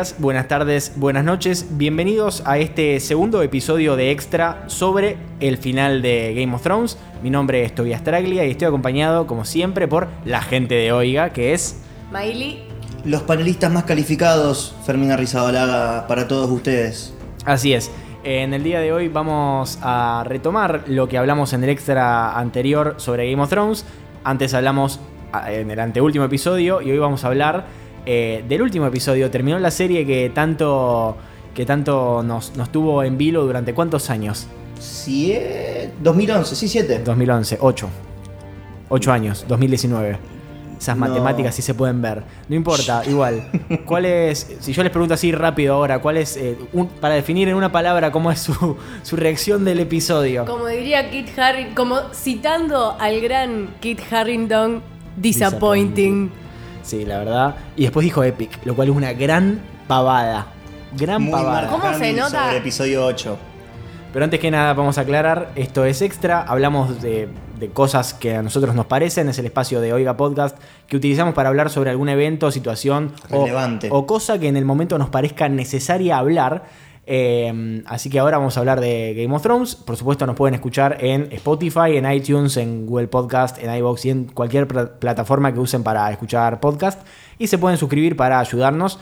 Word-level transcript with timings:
Días, 0.00 0.14
buenas 0.18 0.48
tardes, 0.48 0.92
buenas 0.96 1.24
noches. 1.24 1.66
Bienvenidos 1.72 2.42
a 2.46 2.56
este 2.56 3.00
segundo 3.00 3.42
episodio 3.42 3.96
de 3.96 4.10
Extra 4.10 4.64
sobre 4.66 5.18
el 5.40 5.58
final 5.58 6.00
de 6.00 6.32
Game 6.34 6.54
of 6.54 6.62
Thrones. 6.62 6.96
Mi 7.22 7.28
nombre 7.28 7.64
es 7.64 7.74
Tobias 7.74 8.02
Traglia 8.02 8.46
y 8.46 8.50
estoy 8.50 8.68
acompañado, 8.68 9.26
como 9.26 9.44
siempre, 9.44 9.88
por 9.88 10.08
la 10.24 10.40
gente 10.40 10.74
de 10.74 10.92
Oiga, 10.92 11.34
que 11.34 11.52
es. 11.52 11.82
Miley, 12.10 12.66
Los 13.04 13.22
panelistas 13.22 13.70
más 13.70 13.84
calificados, 13.84 14.74
Fermín 14.86 15.10
Arrizabalaga, 15.10 16.06
para 16.06 16.26
todos 16.26 16.50
ustedes. 16.50 17.12
Así 17.44 17.74
es. 17.74 17.90
En 18.24 18.54
el 18.54 18.62
día 18.62 18.80
de 18.80 18.92
hoy 18.92 19.08
vamos 19.08 19.78
a 19.82 20.24
retomar 20.26 20.84
lo 20.86 21.08
que 21.08 21.18
hablamos 21.18 21.52
en 21.52 21.64
el 21.64 21.68
extra 21.70 22.38
anterior 22.38 22.94
sobre 22.96 23.30
Game 23.30 23.42
of 23.42 23.50
Thrones. 23.50 23.84
Antes 24.24 24.54
hablamos 24.54 24.98
ah, 25.32 25.52
en 25.52 25.70
el 25.70 25.78
anteúltimo 25.78 26.24
episodio 26.24 26.80
y 26.80 26.90
hoy 26.90 26.98
vamos 26.98 27.24
a 27.24 27.26
hablar 27.26 27.79
eh, 28.06 28.44
del 28.48 28.62
último 28.62 28.86
episodio. 28.86 29.30
Terminó 29.30 29.58
la 29.58 29.70
serie 29.70 30.06
que 30.06 30.30
tanto, 30.34 31.16
que 31.54 31.64
tanto 31.66 32.22
nos, 32.22 32.56
nos 32.56 32.70
tuvo 32.70 33.02
en 33.02 33.16
vilo 33.18 33.44
durante 33.44 33.74
cuántos 33.74 34.10
años? 34.10 34.46
Sie- 34.78 35.90
2011, 36.02 36.56
sí, 36.56 36.68
7. 36.68 37.02
2011, 37.04 37.58
8. 37.60 37.88
8 38.88 39.12
años, 39.12 39.44
2019. 39.46 40.18
Esas 40.78 40.96
No. 40.96 41.06
matemáticas 41.06 41.54
sí 41.54 41.60
se 41.60 41.74
pueden 41.74 42.00
ver. 42.00 42.22
No 42.48 42.56
importa, 42.56 43.02
igual. 43.08 43.50
¿Cuál 43.84 44.06
es, 44.06 44.50
si 44.60 44.72
yo 44.72 44.82
les 44.82 44.90
pregunto 44.90 45.12
así 45.12 45.30
rápido 45.30 45.74
ahora, 45.74 45.98
cuál 45.98 46.16
es, 46.16 46.38
eh, 46.38 46.56
un- 46.72 46.88
para 46.88 47.14
definir 47.14 47.48
en 47.50 47.54
una 47.56 47.70
palabra 47.70 48.10
cómo 48.10 48.32
es 48.32 48.40
su, 48.40 48.76
su 49.02 49.16
reacción 49.16 49.64
del 49.66 49.80
episodio? 49.80 50.46
como 50.46 50.66
diría 50.66 51.10
Kit 51.10 51.38
Harrington, 51.38 51.74
como 51.74 51.96
citando 52.14 52.96
al 52.98 53.20
gran 53.20 53.68
Kit 53.80 54.00
Harrington, 54.10 54.80
disappointing. 55.18 56.30
Sí, 56.90 57.04
la 57.04 57.18
verdad. 57.18 57.54
Y 57.76 57.82
después 57.82 58.02
dijo 58.02 58.24
Epic, 58.24 58.50
lo 58.64 58.74
cual 58.74 58.88
es 58.88 58.96
una 58.96 59.12
gran 59.12 59.60
pavada. 59.86 60.46
Gran 60.96 61.22
Muy 61.22 61.30
pavada. 61.32 61.68
¿Cómo 61.68 61.94
se 61.94 62.12
nota? 62.12 62.46
Sobre 62.46 62.56
episodio 62.58 63.06
8. 63.06 63.38
Pero 64.12 64.24
antes 64.24 64.40
que 64.40 64.50
nada, 64.50 64.74
vamos 64.74 64.98
a 64.98 65.02
aclarar, 65.02 65.52
esto 65.54 65.84
es 65.84 66.02
extra, 66.02 66.42
hablamos 66.42 67.00
de, 67.00 67.28
de 67.60 67.68
cosas 67.68 68.12
que 68.12 68.34
a 68.34 68.42
nosotros 68.42 68.74
nos 68.74 68.86
parecen, 68.86 69.28
es 69.28 69.38
el 69.38 69.46
espacio 69.46 69.80
de 69.80 69.92
Oiga 69.92 70.16
Podcast 70.16 70.58
que 70.88 70.96
utilizamos 70.96 71.32
para 71.32 71.48
hablar 71.48 71.70
sobre 71.70 71.90
algún 71.90 72.08
evento, 72.08 72.50
situación 72.50 73.12
o- 73.30 73.42
Relevante. 73.44 73.88
O, 73.92 74.06
cosa 74.06 74.40
que 74.40 74.48
en 74.48 74.56
el 74.56 74.64
momento 74.64 74.98
nos 74.98 75.10
parezca 75.10 75.48
necesaria 75.48 76.18
hablar. 76.18 76.64
Eh, 77.06 77.82
así 77.86 78.08
que 78.10 78.18
ahora 78.20 78.38
vamos 78.38 78.56
a 78.56 78.60
hablar 78.60 78.80
de 78.80 79.14
Game 79.16 79.34
of 79.34 79.42
Thrones. 79.42 79.74
Por 79.74 79.96
supuesto, 79.96 80.26
nos 80.26 80.36
pueden 80.36 80.54
escuchar 80.54 80.98
en 81.00 81.28
Spotify, 81.32 81.96
en 81.96 82.10
iTunes, 82.10 82.56
en 82.56 82.86
Google 82.86 83.08
Podcast, 83.08 83.58
en 83.58 83.74
iBox 83.74 84.04
y 84.04 84.10
en 84.10 84.24
cualquier 84.26 84.68
pla- 84.68 84.98
plataforma 84.98 85.52
que 85.52 85.58
usen 85.60 85.82
para 85.82 86.10
escuchar 86.10 86.60
podcast. 86.60 87.00
Y 87.38 87.46
se 87.48 87.58
pueden 87.58 87.78
suscribir 87.78 88.16
para 88.16 88.38
ayudarnos 88.38 88.98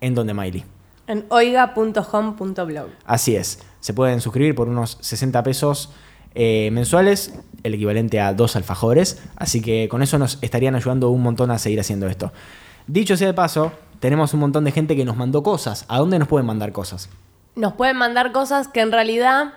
en 0.00 0.14
donde 0.14 0.34
Miley. 0.34 0.64
En 1.06 1.24
oiga.home.blog. 1.30 2.88
Así 3.04 3.36
es. 3.36 3.60
Se 3.80 3.94
pueden 3.94 4.20
suscribir 4.20 4.54
por 4.54 4.68
unos 4.68 4.98
60 5.00 5.42
pesos 5.42 5.90
eh, 6.34 6.68
mensuales, 6.72 7.38
el 7.62 7.74
equivalente 7.74 8.20
a 8.20 8.34
dos 8.34 8.56
alfajores. 8.56 9.22
Así 9.36 9.62
que 9.62 9.88
con 9.88 10.02
eso 10.02 10.18
nos 10.18 10.38
estarían 10.42 10.74
ayudando 10.74 11.10
un 11.10 11.22
montón 11.22 11.50
a 11.50 11.58
seguir 11.58 11.80
haciendo 11.80 12.08
esto. 12.08 12.32
Dicho 12.88 13.16
sea 13.16 13.28
de 13.28 13.34
paso, 13.34 13.72
tenemos 14.00 14.34
un 14.34 14.40
montón 14.40 14.64
de 14.64 14.72
gente 14.72 14.96
que 14.96 15.04
nos 15.04 15.16
mandó 15.16 15.42
cosas. 15.42 15.84
¿A 15.88 15.98
dónde 15.98 16.18
nos 16.18 16.28
pueden 16.28 16.46
mandar 16.46 16.72
cosas? 16.72 17.08
Nos 17.56 17.72
pueden 17.72 17.96
mandar 17.96 18.32
cosas 18.32 18.68
que 18.68 18.80
en 18.80 18.92
realidad. 18.92 19.52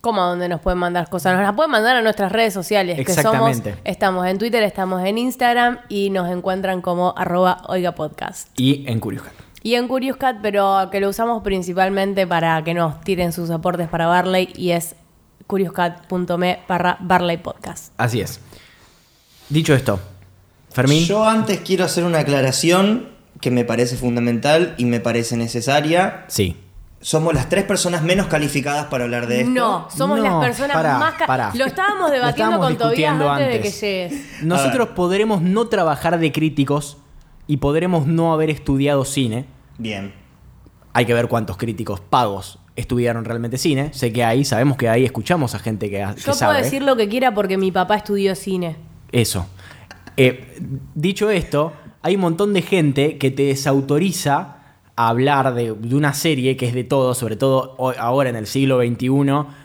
¿Cómo 0.00 0.22
a 0.22 0.26
dónde 0.26 0.48
nos 0.48 0.60
pueden 0.60 0.78
mandar 0.78 1.08
cosas? 1.08 1.34
Nos 1.34 1.42
las 1.44 1.54
pueden 1.54 1.70
mandar 1.70 1.96
a 1.96 2.02
nuestras 2.02 2.30
redes 2.30 2.52
sociales. 2.52 2.96
Que 2.96 3.04
somos, 3.14 3.48
Exactamente. 3.50 3.76
estamos 3.84 4.26
en 4.26 4.38
Twitter, 4.38 4.62
estamos 4.64 5.02
en 5.04 5.16
Instagram 5.16 5.78
y 5.88 6.10
nos 6.10 6.30
encuentran 6.30 6.82
como 6.82 7.14
arroba 7.16 7.62
oigapodcast. 7.68 8.48
Y 8.58 8.84
en 8.86 8.98
Curious 9.00 9.22
Cat. 9.22 9.32
Y 9.62 9.76
en 9.76 9.88
Curious 9.88 10.16
Cat, 10.16 10.38
pero 10.42 10.88
que 10.90 11.00
lo 11.00 11.08
usamos 11.08 11.42
principalmente 11.42 12.26
para 12.26 12.62
que 12.64 12.74
nos 12.74 13.00
tiren 13.02 13.32
sus 13.32 13.48
aportes 13.50 13.88
para 13.88 14.06
Barley 14.06 14.52
y 14.56 14.72
es 14.72 14.96
curiouscat.me 15.46 16.58
barra 16.68 16.98
Barley 17.00 17.36
Podcast. 17.38 17.92
Así 17.96 18.20
es. 18.20 18.40
Dicho 19.48 19.74
esto, 19.74 20.00
Fermín. 20.70 21.04
Yo 21.04 21.24
antes 21.24 21.60
quiero 21.60 21.84
hacer 21.84 22.04
una 22.04 22.18
aclaración 22.18 23.10
que 23.40 23.50
me 23.50 23.64
parece 23.64 23.96
fundamental 23.96 24.74
y 24.76 24.86
me 24.86 25.00
parece 25.00 25.36
necesaria. 25.36 26.24
Sí. 26.28 26.56
Somos 27.04 27.34
las 27.34 27.50
tres 27.50 27.64
personas 27.64 28.02
menos 28.02 28.28
calificadas 28.28 28.86
para 28.86 29.04
hablar 29.04 29.26
de 29.26 29.40
esto. 29.42 29.50
No, 29.50 29.90
somos 29.94 30.16
No, 30.18 30.24
las 30.24 30.42
personas 30.46 30.74
pará, 30.74 30.98
más... 30.98 31.14
ca- 31.14 31.26
pará. 31.26 31.50
Lo 31.54 31.66
estábamos 31.66 32.08
Lo 32.08 32.14
debatiendo 32.14 32.54
estábamos 32.54 32.66
con 32.66 32.78
discutiendo 32.78 33.30
antes, 33.30 33.52
de 33.52 33.60
que 33.60 33.70
llegues. 33.70 34.42
Nosotros 34.42 34.88
podremos 34.96 35.42
no 35.42 35.66
trabajar 35.68 36.18
de 36.18 36.32
críticos 36.32 36.96
y 37.46 37.58
podremos 37.58 38.06
no 38.06 38.32
haber 38.32 38.48
estudiado 38.48 39.04
cine. 39.04 39.44
Bien. 39.76 40.14
Hay 40.94 41.04
que 41.04 41.12
ver 41.12 41.28
cuántos 41.28 41.58
críticos 41.58 42.00
pagos 42.00 42.58
estudiaron 42.74 43.26
realmente 43.26 43.58
cine. 43.58 43.92
Sé 43.92 44.10
que 44.10 44.24
hay, 44.24 44.46
sabemos 44.46 44.78
que 44.78 44.88
ahí 44.88 45.04
escuchamos 45.04 45.54
a 45.54 45.58
gente 45.58 45.90
que, 45.90 45.98
que 46.14 46.20
Yo 46.22 46.32
puedo 46.32 46.52
decir 46.54 46.82
lo 46.82 46.96
que 46.96 47.10
quiera 47.10 47.34
porque 47.34 47.58
mi 47.58 47.70
papá 47.70 47.96
estudió 47.96 48.34
cine. 48.34 48.76
Eso. 49.12 49.46
Eh, 50.16 50.58
dicho 50.94 51.28
esto, 51.28 51.74
hay 52.00 52.14
un 52.14 52.22
montón 52.22 52.54
de 52.54 52.62
gente 52.62 53.18
que 53.18 53.30
te 53.30 53.42
desautoriza 53.42 54.53
a 54.96 55.08
hablar 55.08 55.54
de, 55.54 55.72
de 55.72 55.94
una 55.96 56.14
serie 56.14 56.56
que 56.56 56.66
es 56.66 56.74
de 56.74 56.84
todo, 56.84 57.14
sobre 57.14 57.36
todo 57.36 57.74
hoy- 57.78 57.96
ahora 57.98 58.30
en 58.30 58.36
el 58.36 58.46
siglo 58.46 58.78
XXI, 58.80 59.08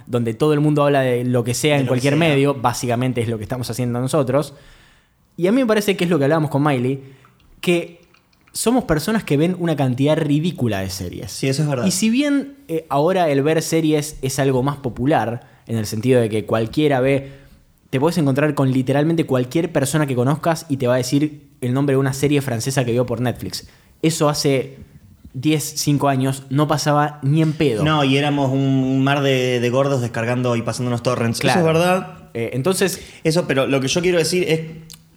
donde 0.07 0.33
todo 0.33 0.53
el 0.53 0.59
mundo 0.59 0.83
habla 0.83 1.01
de 1.01 1.23
lo 1.23 1.43
que 1.43 1.53
sea 1.53 1.75
De 1.75 1.81
en 1.81 1.87
cualquier 1.87 2.13
sea. 2.13 2.19
medio, 2.19 2.55
básicamente 2.55 3.21
es 3.21 3.27
lo 3.29 3.37
que 3.37 3.43
estamos 3.43 3.69
haciendo 3.69 3.99
nosotros. 3.99 4.53
Y 5.37 5.47
a 5.47 5.51
mí 5.51 5.61
me 5.61 5.67
parece 5.67 5.95
que 5.95 6.03
es 6.03 6.09
lo 6.09 6.17
que 6.17 6.25
hablábamos 6.25 6.49
con 6.49 6.63
Miley, 6.63 7.01
que 7.61 8.01
somos 8.51 8.85
personas 8.85 9.23
que 9.23 9.37
ven 9.37 9.55
una 9.59 9.75
cantidad 9.75 10.17
ridícula 10.17 10.79
de 10.79 10.89
series. 10.89 11.31
Sí, 11.31 11.47
eso 11.47 11.61
es 11.61 11.69
verdad. 11.69 11.85
Y 11.85 11.91
si 11.91 12.09
bien 12.09 12.55
eh, 12.67 12.85
ahora 12.89 13.29
el 13.29 13.43
ver 13.43 13.61
series 13.61 14.17
es 14.23 14.39
algo 14.39 14.63
más 14.63 14.77
popular, 14.77 15.47
en 15.67 15.77
el 15.77 15.85
sentido 15.85 16.19
de 16.19 16.29
que 16.29 16.45
cualquiera 16.45 16.99
ve, 16.99 17.31
te 17.91 17.99
puedes 17.99 18.17
encontrar 18.17 18.55
con 18.55 18.71
literalmente 18.71 19.25
cualquier 19.25 19.71
persona 19.71 20.07
que 20.07 20.15
conozcas 20.15 20.65
y 20.69 20.77
te 20.77 20.87
va 20.87 20.95
a 20.95 20.97
decir 20.97 21.49
el 21.61 21.73
nombre 21.73 21.93
de 21.93 21.97
una 21.99 22.13
serie 22.13 22.41
francesa 22.41 22.83
que 22.83 22.91
vio 22.91 23.05
por 23.05 23.21
Netflix. 23.21 23.67
Eso 24.01 24.29
hace 24.29 24.77
10, 25.33 25.63
5 25.63 26.07
años 26.09 26.43
no 26.49 26.67
pasaba 26.67 27.19
ni 27.21 27.41
en 27.41 27.53
pedo. 27.53 27.83
No, 27.83 28.03
y 28.03 28.17
éramos 28.17 28.51
un 28.51 29.03
mar 29.03 29.21
de, 29.21 29.59
de 29.59 29.69
gordos 29.69 30.01
descargando 30.01 30.55
y 30.55 30.61
pasándonos 30.61 31.03
torrents. 31.03 31.39
Claro. 31.39 31.59
Eso 31.59 31.67
es 31.67 31.73
verdad. 31.73 32.19
Eh, 32.33 32.51
entonces, 32.53 32.99
Eso, 33.23 33.47
pero 33.47 33.67
lo 33.67 33.79
que 33.81 33.87
yo 33.87 34.01
quiero 34.01 34.17
decir 34.17 34.45
es. 34.47 34.61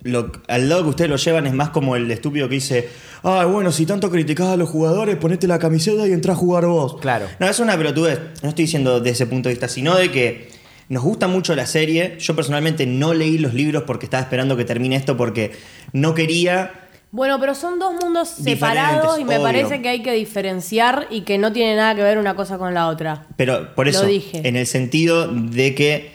Lo, 0.04 0.32
al 0.48 0.68
lado 0.68 0.82
que 0.82 0.88
ustedes 0.88 1.08
lo 1.08 1.16
llevan 1.16 1.46
es 1.46 1.54
más 1.54 1.70
como 1.70 1.94
el 1.94 2.10
estúpido 2.10 2.48
que 2.48 2.56
dice. 2.56 2.88
Ah, 3.22 3.44
bueno, 3.44 3.70
si 3.70 3.86
tanto 3.86 4.10
criticás 4.10 4.48
a 4.48 4.56
los 4.56 4.68
jugadores, 4.68 5.14
ponete 5.14 5.46
la 5.46 5.60
camiseta 5.60 6.08
y 6.08 6.12
entra 6.12 6.32
a 6.32 6.36
jugar 6.36 6.66
vos. 6.66 6.96
Claro. 7.00 7.26
No, 7.38 7.46
es 7.46 7.60
una 7.60 7.76
pelotudez. 7.76 8.18
No 8.42 8.48
estoy 8.48 8.64
diciendo 8.64 8.98
de 8.98 9.10
ese 9.10 9.26
punto 9.26 9.48
de 9.48 9.54
vista, 9.54 9.68
sino 9.68 9.94
de 9.94 10.10
que 10.10 10.50
nos 10.88 11.04
gusta 11.04 11.28
mucho 11.28 11.54
la 11.54 11.66
serie. 11.66 12.16
Yo 12.18 12.34
personalmente 12.34 12.84
no 12.84 13.14
leí 13.14 13.38
los 13.38 13.54
libros 13.54 13.84
porque 13.86 14.06
estaba 14.06 14.22
esperando 14.24 14.56
que 14.56 14.64
termine 14.64 14.96
esto 14.96 15.16
porque 15.16 15.52
no 15.92 16.14
quería. 16.14 16.81
Bueno, 17.12 17.38
pero 17.38 17.54
son 17.54 17.78
dos 17.78 17.92
mundos 18.02 18.36
Diferentes, 18.42 18.54
separados 18.58 19.20
y 19.20 19.24
me 19.24 19.36
obvio. 19.36 19.44
parece 19.44 19.82
que 19.82 19.88
hay 19.90 20.02
que 20.02 20.12
diferenciar 20.12 21.06
y 21.10 21.20
que 21.22 21.36
no 21.38 21.52
tiene 21.52 21.76
nada 21.76 21.94
que 21.94 22.02
ver 22.02 22.16
una 22.18 22.34
cosa 22.34 22.56
con 22.58 22.72
la 22.74 22.88
otra. 22.88 23.26
Pero 23.36 23.74
por 23.74 23.84
Lo 23.86 23.90
eso, 23.90 24.06
dije. 24.06 24.40
en 24.48 24.56
el 24.56 24.66
sentido 24.66 25.28
de 25.28 25.74
que 25.74 26.10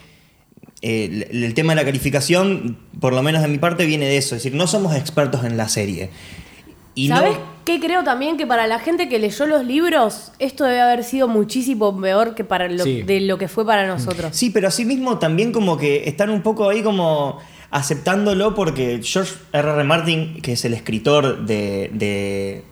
eh, 0.81 1.27
el, 1.31 1.43
el 1.43 1.53
tema 1.53 1.73
de 1.73 1.77
la 1.77 1.85
calificación, 1.85 2.79
por 2.99 3.13
lo 3.13 3.21
menos 3.21 3.43
de 3.43 3.47
mi 3.47 3.59
parte, 3.59 3.85
viene 3.85 4.05
de 4.07 4.17
eso. 4.17 4.35
Es 4.35 4.43
decir, 4.43 4.57
no 4.57 4.65
somos 4.65 4.95
expertos 4.95 5.43
en 5.45 5.55
la 5.55 5.69
serie. 5.69 6.09
Y 6.95 7.09
¿Sabes 7.09 7.33
no, 7.37 7.43
qué 7.63 7.79
creo 7.79 8.03
también? 8.03 8.37
Que 8.37 8.47
para 8.47 8.65
la 8.65 8.79
gente 8.79 9.07
que 9.07 9.19
leyó 9.19 9.45
los 9.45 9.63
libros, 9.65 10.31
esto 10.39 10.63
debe 10.63 10.81
haber 10.81 11.03
sido 11.03 11.27
muchísimo 11.27 11.95
peor 12.01 12.33
que 12.33 12.43
para 12.43 12.67
lo, 12.69 12.83
Sí. 12.83 13.03
de 13.03 13.21
lo 13.21 13.37
que 13.37 13.47
fue 13.47 13.67
para 13.67 13.85
nosotros. 13.85 14.35
Sí, 14.35 14.49
pero 14.49 14.67
asimismo 14.67 15.19
también 15.19 15.51
como 15.51 15.77
que 15.77 16.09
están 16.09 16.31
un 16.31 16.41
poco 16.41 16.69
ahí 16.69 16.81
como 16.81 17.37
aceptándolo 17.71 18.55
porque 18.55 18.99
George 19.03 19.33
R. 19.53 19.69
R. 19.69 19.83
Martin, 19.83 20.41
que 20.41 20.53
es 20.53 20.65
el 20.65 20.73
escritor 20.73 21.45
de, 21.45 21.89
de, 21.93 22.63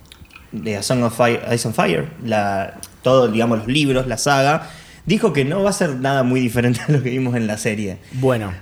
de 0.51 0.77
A 0.77 0.83
Song 0.83 1.03
of 1.03 1.15
Fire, 1.15 1.41
Ice 1.53 1.67
and 1.67 1.75
Fire, 1.75 2.09
la, 2.23 2.79
todos, 3.01 3.31
digamos, 3.31 3.59
los 3.59 3.67
libros, 3.67 4.07
la 4.07 4.17
saga, 4.17 4.69
dijo 5.05 5.33
que 5.33 5.45
no 5.45 5.63
va 5.63 5.69
a 5.69 5.73
ser 5.73 5.95
nada 5.97 6.23
muy 6.23 6.39
diferente 6.39 6.81
a 6.87 6.91
lo 6.91 7.03
que 7.03 7.09
vimos 7.09 7.35
en 7.35 7.47
la 7.47 7.57
serie. 7.57 7.97
bueno, 8.13 8.53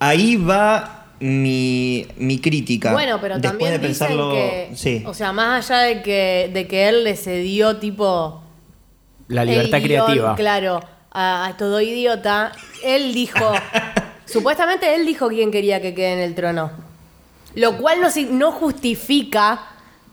Ahí 0.00 0.36
va 0.36 1.06
mi, 1.18 2.06
mi 2.18 2.38
crítica. 2.38 2.92
Bueno, 2.92 3.18
pero 3.20 3.34
después 3.40 3.50
también 3.58 3.72
de 3.72 3.78
pensarlo, 3.80 4.30
dicen 4.32 4.70
que, 4.70 4.76
sí. 4.76 5.02
o 5.04 5.12
sea, 5.12 5.32
más 5.32 5.68
allá 5.70 5.80
de 5.82 6.02
que, 6.02 6.50
de 6.54 6.68
que 6.68 6.88
él 6.88 7.02
le 7.02 7.16
cedió 7.16 7.78
tipo 7.78 8.42
La 9.26 9.44
libertad 9.44 9.80
el 9.80 9.88
guion, 9.88 10.04
creativa. 10.06 10.36
claro, 10.36 10.80
a, 11.10 11.46
a 11.46 11.56
todo 11.56 11.80
idiota, 11.80 12.52
él 12.84 13.12
dijo, 13.12 13.52
supuestamente 14.30 14.94
él 14.94 15.06
dijo 15.06 15.28
quién 15.28 15.50
quería 15.50 15.80
que 15.80 15.94
quede 15.94 16.12
en 16.14 16.18
el 16.20 16.34
trono. 16.34 16.70
Lo 17.54 17.78
cual 17.78 17.98
no, 18.30 18.52
justifica 18.52 19.60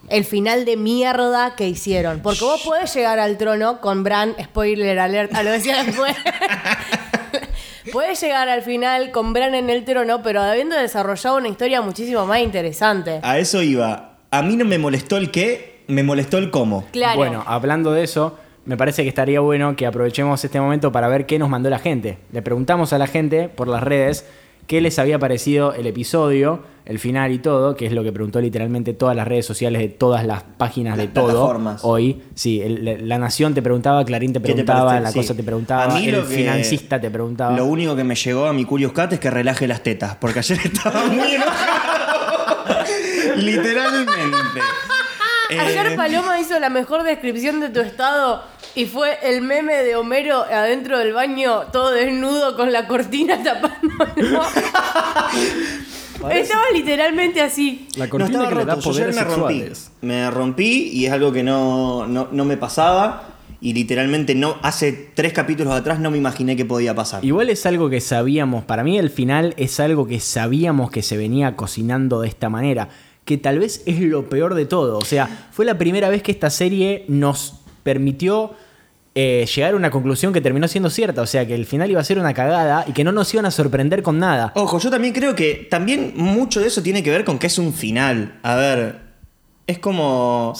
el 0.09 0.25
final 0.25 0.65
de 0.65 0.77
mierda 0.77 1.55
que 1.55 1.67
hicieron. 1.67 2.21
Porque 2.21 2.43
vos 2.43 2.61
podés 2.63 2.93
llegar 2.93 3.19
al 3.19 3.37
trono 3.37 3.81
con 3.81 4.03
Bran, 4.03 4.35
spoiler 4.41 4.97
alert, 4.99 5.33
a 5.35 5.43
lo 5.43 5.51
decía 5.51 5.83
después. 5.83 6.15
Puedes 7.91 8.19
llegar 8.19 8.49
al 8.49 8.63
final 8.63 9.11
con 9.11 9.33
Bran 9.33 9.53
en 9.53 9.69
el 9.69 9.85
trono, 9.85 10.23
pero 10.23 10.41
habiendo 10.41 10.75
desarrollado 10.75 11.37
una 11.37 11.49
historia 11.49 11.81
muchísimo 11.81 12.25
más 12.25 12.39
interesante. 12.39 13.19
A 13.21 13.37
eso 13.37 13.61
iba. 13.61 14.17
A 14.31 14.41
mí 14.41 14.55
no 14.55 14.65
me 14.65 14.79
molestó 14.79 15.17
el 15.17 15.29
qué, 15.29 15.83
me 15.87 16.03
molestó 16.03 16.37
el 16.37 16.49
cómo. 16.49 16.85
Claro. 16.91 17.17
Bueno, 17.17 17.43
hablando 17.45 17.91
de 17.91 18.03
eso, 18.03 18.37
me 18.65 18.77
parece 18.77 19.03
que 19.03 19.09
estaría 19.09 19.39
bueno 19.39 19.75
que 19.75 19.85
aprovechemos 19.85 20.43
este 20.43 20.59
momento 20.59 20.91
para 20.91 21.07
ver 21.07 21.25
qué 21.25 21.37
nos 21.39 21.49
mandó 21.49 21.69
la 21.69 21.79
gente. 21.79 22.17
Le 22.31 22.41
preguntamos 22.41 22.93
a 22.93 22.97
la 22.97 23.07
gente 23.07 23.47
por 23.49 23.67
las 23.67 23.83
redes 23.83 24.25
qué 24.67 24.81
les 24.81 24.97
había 24.97 25.19
parecido 25.19 25.73
el 25.73 25.85
episodio, 25.85 26.63
el 26.85 26.97
final 26.97 27.31
y 27.31 27.37
todo, 27.37 27.75
que 27.75 27.85
es 27.85 27.91
lo 27.91 28.03
que 28.03 28.11
preguntó 28.11 28.41
literalmente 28.41 28.93
todas 28.93 29.15
las 29.15 29.27
redes 29.27 29.45
sociales 29.45 29.79
de 29.81 29.89
todas 29.89 30.25
las 30.25 30.41
páginas 30.41 30.97
de 30.97 31.05
Las 31.05 31.13
todo. 31.13 31.25
plataformas. 31.27 31.81
Hoy, 31.83 32.23
sí, 32.33 32.61
el- 32.61 33.07
la 33.07 33.19
Nación 33.19 33.53
te 33.53 33.61
preguntaba, 33.61 34.03
Clarín 34.03 34.33
te 34.33 34.39
¿Qué 34.39 34.47
te 34.47 34.53
preguntaba? 34.63 34.99
La 34.99 35.11
Sí. 35.11 35.19
Cosa 35.19 35.35
te 35.35 35.43
preguntaba, 35.43 35.83
A 35.83 35.87
mí 35.99 36.07
el 36.07 36.15
lo 36.15 36.27
que- 36.27 36.35
financista 36.35 36.99
te 36.99 37.11
preguntaba. 37.11 37.55
Lo 37.55 37.65
único 37.65 37.95
que 37.95 38.03
me 38.03 38.15
llegó 38.15 38.47
a 38.47 38.53
mi 38.53 38.65
Curious 38.65 38.93
Cat 38.93 39.13
es 39.13 39.19
que 39.19 39.29
relaje 39.29 39.67
las 39.67 39.83
tetas, 39.83 40.15
porque 40.15 40.39
ayer 40.39 40.57
estaba 40.63 41.05
muy 41.05 41.35
enojado. 41.35 41.71
Literalmente. 43.35 44.61
Ayer 45.59 45.87
Eh, 45.91 45.95
Paloma 45.95 46.39
hizo 46.39 46.59
la 46.59 46.69
mejor 46.69 47.03
descripción 47.03 47.59
de 47.59 47.69
tu 47.69 47.79
estado 47.79 48.41
y 48.75 48.85
fue 48.85 49.17
el 49.23 49.41
meme 49.41 49.83
de 49.83 49.95
Homero 49.95 50.43
adentro 50.43 50.99
del 50.99 51.13
baño, 51.13 51.63
todo 51.71 51.91
desnudo 51.91 52.55
con 52.55 52.71
la 52.71 52.87
cortina 52.87 53.41
tapándolo. 53.43 54.41
Estaba 56.29 56.63
literalmente 56.73 57.41
así. 57.41 57.87
La 57.95 58.05
no 58.05 58.11
cortina 58.11 58.43
estaba 58.43 58.49
que 58.49 58.55
le 58.55 58.65
da 58.65 58.75
yo 58.75 58.81
poderes 58.81 59.15
me 59.15 59.23
rompí. 59.23 59.53
sexuales. 59.59 59.91
Me 60.01 60.31
rompí 60.31 60.89
y 60.91 61.05
es 61.05 61.11
algo 61.11 61.31
que 61.31 61.43
no, 61.43 62.07
no, 62.07 62.27
no 62.31 62.45
me 62.45 62.57
pasaba. 62.57 63.31
Y 63.61 63.73
literalmente 63.73 64.35
no, 64.35 64.57
hace 64.61 64.91
tres 65.13 65.33
capítulos 65.33 65.73
atrás 65.73 65.99
no 65.99 66.11
me 66.11 66.17
imaginé 66.17 66.55
que 66.55 66.65
podía 66.65 66.93
pasar. 66.93 67.23
Igual 67.23 67.49
es 67.49 67.65
algo 67.65 67.89
que 67.89 68.01
sabíamos, 68.01 68.65
para 68.65 68.83
mí 68.83 68.97
el 68.99 69.09
final 69.09 69.53
es 69.57 69.79
algo 69.79 70.05
que 70.05 70.19
sabíamos 70.19 70.91
que 70.91 71.01
se 71.01 71.17
venía 71.17 71.55
cocinando 71.55 72.21
de 72.21 72.27
esta 72.27 72.49
manera, 72.49 72.89
que 73.23 73.37
tal 73.37 73.59
vez 73.59 73.81
es 73.85 74.01
lo 74.01 74.29
peor 74.29 74.53
de 74.53 74.65
todo. 74.65 74.97
O 74.97 75.05
sea, 75.05 75.47
fue 75.51 75.65
la 75.65 75.77
primera 75.77 76.09
vez 76.09 76.21
que 76.21 76.31
esta 76.31 76.49
serie 76.49 77.05
nos 77.07 77.61
permitió 77.83 78.51
eh, 79.15 79.47
llegar 79.55 79.73
a 79.73 79.77
una 79.77 79.89
conclusión 79.89 80.33
que 80.33 80.41
terminó 80.41 80.67
siendo 80.67 80.89
cierta, 80.89 81.21
o 81.21 81.25
sea, 81.25 81.47
que 81.47 81.55
el 81.55 81.65
final 81.65 81.89
iba 81.89 82.01
a 82.01 82.03
ser 82.03 82.19
una 82.19 82.33
cagada 82.33 82.83
y 82.87 82.91
que 82.91 83.03
no 83.05 83.11
nos 83.13 83.33
iban 83.33 83.45
a 83.45 83.51
sorprender 83.51 84.03
con 84.03 84.19
nada. 84.19 84.51
Ojo, 84.55 84.77
yo 84.79 84.89
también 84.91 85.13
creo 85.13 85.35
que 85.35 85.67
también 85.71 86.13
mucho 86.15 86.59
de 86.59 86.67
eso 86.67 86.83
tiene 86.83 87.01
que 87.01 87.09
ver 87.11 87.23
con 87.23 87.39
que 87.39 87.47
es 87.47 87.57
un 87.57 87.73
final. 87.73 88.39
A 88.43 88.55
ver, 88.55 88.99
es 89.67 89.79
como... 89.79 90.53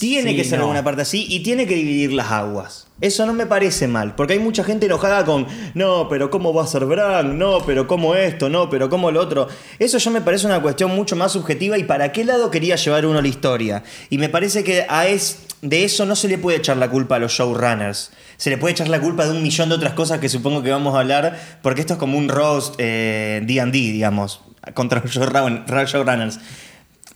Tiene 0.00 0.30
Sí, 0.30 0.36
que 0.36 0.44
ser 0.44 0.58
no. 0.58 0.64
alguna 0.66 0.84
parte 0.84 1.02
así 1.02 1.26
y 1.28 1.40
tiene 1.42 1.66
que 1.66 1.74
dividir 1.74 2.12
las 2.12 2.30
aguas. 2.30 2.86
Eso 3.00 3.26
no 3.26 3.32
me 3.32 3.46
parece 3.46 3.86
mal, 3.88 4.14
porque 4.16 4.32
hay 4.34 4.38
mucha 4.40 4.62
gente 4.64 4.86
enojada 4.86 5.24
con, 5.24 5.46
no, 5.74 6.08
pero 6.08 6.30
¿cómo 6.30 6.52
va 6.52 6.64
a 6.64 6.66
ser 6.66 6.84
Bran? 6.84 7.38
No, 7.38 7.64
pero 7.64 7.86
¿cómo 7.86 8.14
esto? 8.16 8.48
No, 8.48 8.68
pero 8.70 8.88
¿cómo 8.88 9.10
lo 9.12 9.20
otro? 9.20 9.46
Eso 9.78 9.98
ya 9.98 10.10
me 10.10 10.20
parece 10.20 10.46
una 10.46 10.60
cuestión 10.62 10.94
mucho 10.94 11.14
más 11.16 11.32
subjetiva 11.32 11.78
y 11.78 11.84
para 11.84 12.10
qué 12.12 12.24
lado 12.24 12.50
quería 12.50 12.74
llevar 12.76 13.06
uno 13.06 13.20
la 13.22 13.28
historia. 13.28 13.82
Y 14.10 14.18
me 14.18 14.28
parece 14.28 14.62
que 14.64 14.84
a 14.88 15.06
es, 15.08 15.46
de 15.62 15.84
eso 15.84 16.06
no 16.06 16.14
se 16.16 16.28
le 16.28 16.38
puede 16.38 16.58
echar 16.58 16.76
la 16.76 16.88
culpa 16.90 17.16
a 17.16 17.18
los 17.18 17.32
showrunners. 17.32 18.10
Se 18.36 18.50
le 18.50 18.58
puede 18.58 18.72
echar 18.72 18.88
la 18.88 19.00
culpa 19.00 19.24
de 19.26 19.32
un 19.32 19.42
millón 19.42 19.68
de 19.68 19.74
otras 19.74 19.94
cosas 19.94 20.20
que 20.20 20.28
supongo 20.28 20.62
que 20.62 20.70
vamos 20.70 20.94
a 20.94 21.00
hablar, 21.00 21.38
porque 21.62 21.80
esto 21.80 21.94
es 21.94 21.98
como 21.98 22.16
un 22.16 22.28
roast 22.28 22.74
eh, 22.78 23.40
D&D, 23.44 23.72
digamos, 23.72 24.40
contra 24.74 25.00
los 25.00 25.14
showrun- 25.16 25.64
showrunners 25.86 26.38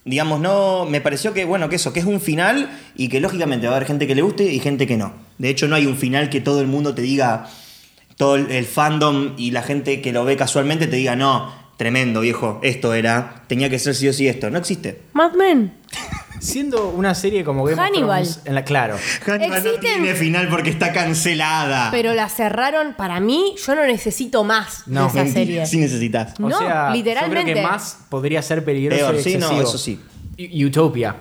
digamos, 0.04 0.40
no, 0.40 0.84
me 0.84 1.00
pareció 1.00 1.32
que, 1.32 1.44
bueno, 1.44 1.68
que 1.68 1.76
eso, 1.76 1.92
que 1.92 2.00
es 2.00 2.06
un 2.06 2.20
final 2.20 2.68
y 2.96 3.06
que 3.08 3.20
lógicamente 3.20 3.68
va 3.68 3.74
a 3.74 3.76
haber 3.76 3.86
gente 3.86 4.08
que 4.08 4.16
le 4.16 4.22
guste 4.22 4.42
y 4.52 4.58
gente 4.58 4.88
que 4.88 4.96
no. 4.96 5.12
De 5.38 5.48
hecho, 5.48 5.68
no 5.68 5.76
hay 5.76 5.86
un 5.86 5.96
final 5.96 6.28
que 6.28 6.40
todo 6.40 6.60
el 6.60 6.66
mundo 6.66 6.92
te 6.92 7.02
diga, 7.02 7.46
todo 8.16 8.34
el, 8.34 8.50
el 8.50 8.66
fandom 8.66 9.34
y 9.36 9.52
la 9.52 9.62
gente 9.62 10.00
que 10.00 10.10
lo 10.12 10.24
ve 10.24 10.36
casualmente 10.36 10.88
te 10.88 10.96
diga, 10.96 11.14
no, 11.14 11.54
tremendo, 11.76 12.20
viejo, 12.22 12.58
esto 12.64 12.94
era, 12.94 13.44
tenía 13.46 13.70
que 13.70 13.78
ser 13.78 13.94
sí 13.94 14.08
o 14.08 14.12
sí 14.12 14.26
esto. 14.26 14.50
No 14.50 14.58
existe. 14.58 15.02
Mad 15.12 15.34
Men. 15.34 15.72
Siendo 16.42 16.88
una 16.88 17.14
serie 17.14 17.44
como 17.44 17.64
Game 17.64 17.80
Hannibal. 17.80 18.22
of 18.22 18.28
Thrones, 18.28 18.40
en 18.46 18.54
la, 18.56 18.64
claro, 18.64 18.96
Hannibal 19.24 19.62
no 19.64 19.72
tiene 19.74 20.14
final 20.14 20.48
porque 20.48 20.70
está 20.70 20.92
cancelada. 20.92 21.90
Pero 21.92 22.14
la 22.14 22.28
cerraron, 22.28 22.94
para 22.94 23.20
mí, 23.20 23.54
yo 23.64 23.74
no 23.76 23.84
necesito 23.86 24.42
más 24.42 24.82
No. 24.86 25.08
de 25.08 25.22
esa 25.22 25.32
serie. 25.32 25.66
Sí 25.66 25.78
necesitas. 25.78 26.34
o 26.40 26.48
No, 26.48 26.58
sea, 26.58 26.90
literalmente. 26.90 27.50
yo 27.50 27.52
creo 27.52 27.54
que 27.66 27.70
más 27.70 27.98
podría 28.08 28.42
ser 28.42 28.64
peligroso 28.64 29.00
Peor, 29.06 29.14
y 29.14 29.22
sí, 29.22 29.36
no, 29.36 29.46
excesivo. 29.46 29.62
eso 29.68 29.78
sí. 29.78 30.00
Y- 30.36 30.64
Utopia. 30.64 31.14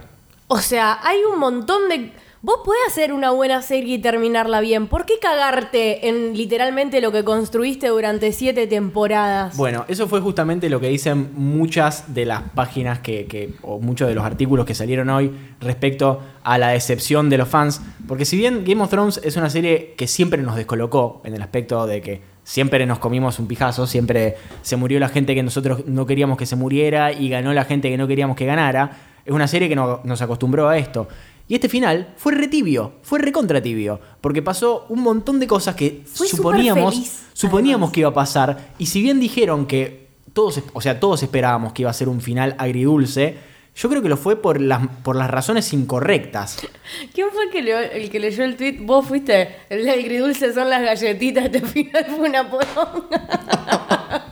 O 0.48 0.60
sea, 0.60 1.00
hay 1.04 1.20
un 1.32 1.40
montón 1.40 1.88
de... 1.88 2.12
Vos 2.44 2.62
podés 2.66 2.80
hacer 2.88 3.14
una 3.14 3.30
buena 3.30 3.62
serie 3.62 3.96
y 3.96 4.00
terminarla 4.00 4.62
bien. 4.62 4.88
¿Por 4.88 5.06
qué 5.06 5.20
cagarte 5.22 6.08
en 6.10 6.36
literalmente 6.36 7.00
lo 7.00 7.12
que 7.12 7.24
construiste 7.24 7.90
durante 7.90 8.32
siete 8.32 8.66
temporadas? 8.66 9.56
Bueno, 9.56 9.86
eso 9.88 10.08
fue 10.08 10.22
justamente 10.22 10.68
lo 10.68 10.80
que 10.80 10.88
dicen 10.90 11.30
muchas 11.36 12.16
de 12.16 12.26
las 12.26 12.42
páginas 12.56 12.98
que, 12.98 13.54
o 13.62 13.80
muchos 13.80 14.08
de 14.08 14.16
los 14.16 14.24
artículos 14.26 14.66
que 14.66 14.74
salieron 14.74 15.12
hoy 15.12 15.32
respecto 15.60 16.20
a 16.44 16.58
la 16.58 16.70
decepción 16.70 17.30
de 17.30 17.38
los 17.38 17.48
fans. 17.48 17.80
Porque 18.08 18.26
si 18.26 18.38
bien 18.38 18.64
Game 18.66 18.82
of 18.82 18.90
Thrones 18.90 19.22
es 19.24 19.36
una 19.38 19.52
serie 19.52 19.94
que 19.96 20.08
siempre 20.08 20.42
nos 20.42 20.56
descolocó 20.56 21.22
en 21.24 21.36
el 21.36 21.44
aspecto 21.44 21.86
de 21.86 22.02
que 22.02 22.22
siempre 22.44 22.84
nos 22.88 22.98
comimos 22.98 23.38
un 23.38 23.46
pijazo, 23.48 23.86
siempre 23.86 24.36
se 24.64 24.78
murió 24.78 25.00
la 25.00 25.10
gente 25.10 25.36
que 25.36 25.44
nosotros 25.44 25.84
no 25.86 26.08
queríamos 26.08 26.40
que 26.40 26.48
se 26.48 26.56
muriera 26.56 27.12
y 27.14 27.30
ganó 27.30 27.54
la 27.54 27.66
gente 27.66 27.88
que 27.92 27.98
no 27.98 28.08
queríamos 28.08 28.36
que 28.36 28.48
ganara, 28.48 28.98
es 29.24 29.32
una 29.32 29.48
serie 29.48 29.70
que 29.70 29.76
no- 29.76 30.02
nos 30.04 30.24
acostumbró 30.24 30.68
a 30.68 30.80
esto. 30.80 31.08
Y 31.52 31.56
este 31.56 31.68
final 31.68 32.14
fue 32.16 32.32
retibio, 32.34 32.94
fue 33.02 33.20
recontra 33.20 33.62
tibio, 33.62 34.00
porque 34.22 34.42
pasó 34.42 34.86
un 34.88 35.02
montón 35.02 35.38
de 35.38 35.48
cosas 35.48 35.76
que 35.76 36.02
Fue 36.06 36.26
suponíamos, 36.26 36.94
feliz, 36.96 37.24
suponíamos 37.34 37.88
además. 37.88 37.94
que 37.94 38.00
iba 38.00 38.10
a 38.10 38.14
pasar. 38.14 38.70
Y 38.78 38.86
si 38.86 39.02
bien 39.02 39.20
dijeron 39.20 39.66
que 39.66 40.08
todos, 40.32 40.62
o 40.72 40.80
sea, 40.80 41.02
todos 41.02 41.22
esperábamos 41.24 41.74
que 41.74 41.82
iba 41.82 41.92
a 41.92 41.94
ser 41.94 42.08
un 42.08 42.22
final 42.22 42.56
agridulce, 42.58 43.36
yo 43.76 43.90
creo 43.90 44.02
que 44.02 44.08
lo 44.08 44.16
fue 44.16 44.42
por 44.42 44.62
las, 44.62 44.88
por 45.04 45.18
las 45.18 45.30
razones 45.30 45.74
incorrectas. 45.74 46.58
¿Quién 47.14 47.28
fue 47.34 47.44
el 47.44 47.50
que, 47.50 47.62
leo- 47.62 47.80
el 47.80 48.10
que 48.10 48.20
leyó 48.22 48.46
el 48.46 48.56
tweet? 48.56 48.78
¿Vos 48.84 49.06
fuiste? 49.06 49.50
El 49.70 49.90
agridulce 49.90 50.54
son 50.54 50.70
las 50.70 50.82
galletitas. 50.82 51.44
Este 51.48 51.60
final 51.68 52.06
fue 52.16 52.30
una 52.30 52.50
poronga. 52.50 54.28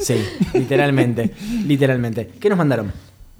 Sí, 0.00 0.22
literalmente, 0.54 1.30
literalmente. 1.66 2.28
¿Qué 2.38 2.48
nos 2.50 2.56
mandaron? 2.58 2.92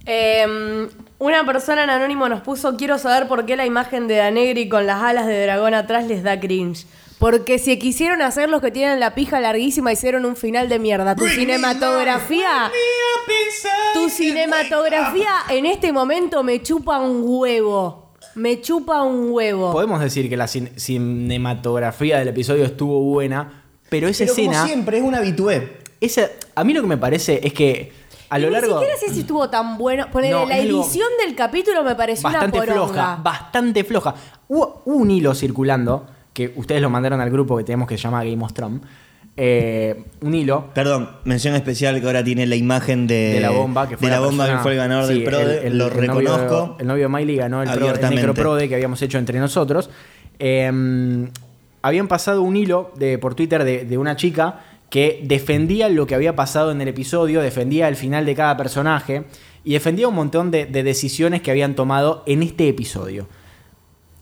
Eh, 0.07 0.89
una 1.19 1.45
persona 1.45 1.85
en 1.85 1.91
anónimo 1.91 2.29
nos 2.29 2.41
puso: 2.43 2.77
Quiero 2.77 2.99
saber 2.99 3.29
por 3.29 3.45
qué 3.47 3.57
la 3.57 3.67
imagen 3.67 4.09
de 4.09 4.17
Danegri 4.17 4.69
con 4.69 4.87
las 4.87 5.03
alas 5.03 5.27
de 5.27 5.43
dragón 5.43 5.75
atrás 5.75 6.07
les 6.07 6.23
da 6.23 6.39
cringe. 6.41 6.87
Porque 7.19 7.59
si 7.59 7.79
quisieron 7.81 8.23
hacer 8.23 8.49
los 8.49 8.61
que 8.63 8.71
tienen 8.71 9.01
la 9.01 9.17
pija 9.17 9.41
larguísima, 9.41 9.91
hicieron 9.93 10.25
un 10.25 10.37
final 10.37 10.69
de 10.69 10.79
mierda. 10.79 11.17
Tu 11.17 11.27
cinematografía. 11.27 12.71
Tu 13.93 14.09
cinematografía 14.09 15.31
en 15.51 15.67
este 15.67 15.93
momento 15.93 16.43
me 16.45 16.63
chupa 16.63 17.01
un 17.01 17.23
huevo. 17.25 18.13
Me 18.37 18.61
chupa 18.61 19.03
un 19.03 19.33
huevo. 19.33 19.73
Podemos 19.73 20.01
decir 20.01 20.29
que 20.29 20.37
la 20.37 20.45
cin- 20.47 20.71
cinematografía 20.77 22.19
del 22.21 22.29
episodio 22.29 22.65
estuvo 22.65 23.01
buena, 23.01 23.65
pero 23.89 24.07
esa 24.07 24.21
Pero 24.25 24.33
escena, 24.33 24.53
como 24.59 24.67
siempre, 24.67 24.99
es 24.99 25.03
una 25.03 25.19
habitué. 25.19 25.79
esa, 26.01 26.29
a 26.55 26.63
mí 26.63 26.73
lo 26.73 26.83
que 26.83 26.87
me 26.87 26.99
parece 26.99 27.41
es 27.43 27.53
que 27.53 27.93
a 28.31 28.39
Y 28.39 28.43
lo 28.43 28.49
ni 28.49 28.55
largo... 28.55 28.73
siquiera 28.79 28.95
sé 28.99 29.13
si 29.15 29.21
estuvo 29.21 29.49
tan 29.51 29.79
bueno. 29.79 30.07
Ponele, 30.11 30.33
No, 30.35 30.47
la 30.47 30.59
edición 30.59 31.09
del 31.25 31.35
capítulo 31.35 31.83
me 31.83 31.95
pareció 31.95 32.29
bastante 32.31 32.59
una 32.59 32.73
floja, 32.73 33.19
bastante 33.23 33.85
floja. 33.85 34.15
Hubo 34.49 34.83
un 34.87 35.11
hilo 35.11 35.35
circulando, 35.35 36.07
que 36.33 36.53
ustedes 36.57 36.81
lo 36.83 36.91
mandaron 36.91 37.21
al 37.21 37.31
grupo 37.31 37.57
que 37.57 37.65
tenemos 37.65 37.89
que 37.89 37.97
se 37.97 38.03
llama 38.05 38.23
Game 38.25 38.43
of 38.45 38.53
Thrones. 38.53 38.81
eh, 39.41 40.05
un 40.23 40.35
hilo 40.35 40.71
Perdón, 40.75 41.11
mención 41.25 41.55
especial 41.55 42.01
que 42.01 42.07
ahora 42.07 42.25
tiene 42.25 42.45
la 42.47 42.57
imagen 42.57 43.07
de, 43.07 43.35
de 43.35 43.41
la 43.41 43.51
bomba 43.51 43.89
que 43.89 43.97
fue 43.97 44.09
de 44.09 44.15
la 44.17 44.21
la 44.21 44.27
bomba 44.27 44.45
persona- 44.45 44.59
que 44.59 44.63
fue 44.65 44.73
el 44.73 44.79
ganador 44.79 45.07
sí, 45.07 45.15
del 45.15 45.25
PRODE, 45.25 45.59
el- 45.61 45.67
el- 45.67 45.79
lo 45.79 45.87
el 45.87 46.07
novio- 46.09 46.29
reconozco. 46.29 46.77
el 46.81 46.87
novio 46.89 47.03
de 47.05 47.09
Miley 47.09 47.37
ganó 47.37 47.63
el, 47.63 47.71
pro, 47.71 47.89
el. 47.95 48.11
Necroprode 48.15 48.69
que 48.69 48.75
habíamos 48.75 49.01
hecho 49.03 49.17
entre 49.19 49.39
nosotros. 49.39 49.91
Eh, 50.41 51.29
habían 51.83 52.09
pasado 52.09 52.43
un 52.43 52.57
hilo 52.57 52.91
de, 52.97 53.19
por 53.19 53.35
Twitter 53.37 53.63
de, 53.65 53.85
de 53.85 53.97
una 53.99 54.17
chica 54.17 54.61
que 54.91 55.21
defendía 55.25 55.89
lo 55.89 56.07
que 56.07 56.15
había 56.15 56.35
pasado 56.37 56.71
en 56.71 56.81
el 56.81 56.89
episodio, 56.89 57.41
defendía 57.43 57.89
el 57.89 57.97
final 57.97 58.25
de 58.27 58.35
cada 58.35 58.57
personaje 58.57 59.25
y 59.65 59.73
defendía 59.75 60.09
un 60.09 60.15
montón 60.15 60.51
de, 60.51 60.67
de 60.67 60.83
decisiones 60.83 61.43
que 61.43 61.51
habían 61.51 61.75
tomado 61.75 62.23
en 62.27 62.43
este 62.43 62.69
episodio. 62.69 63.29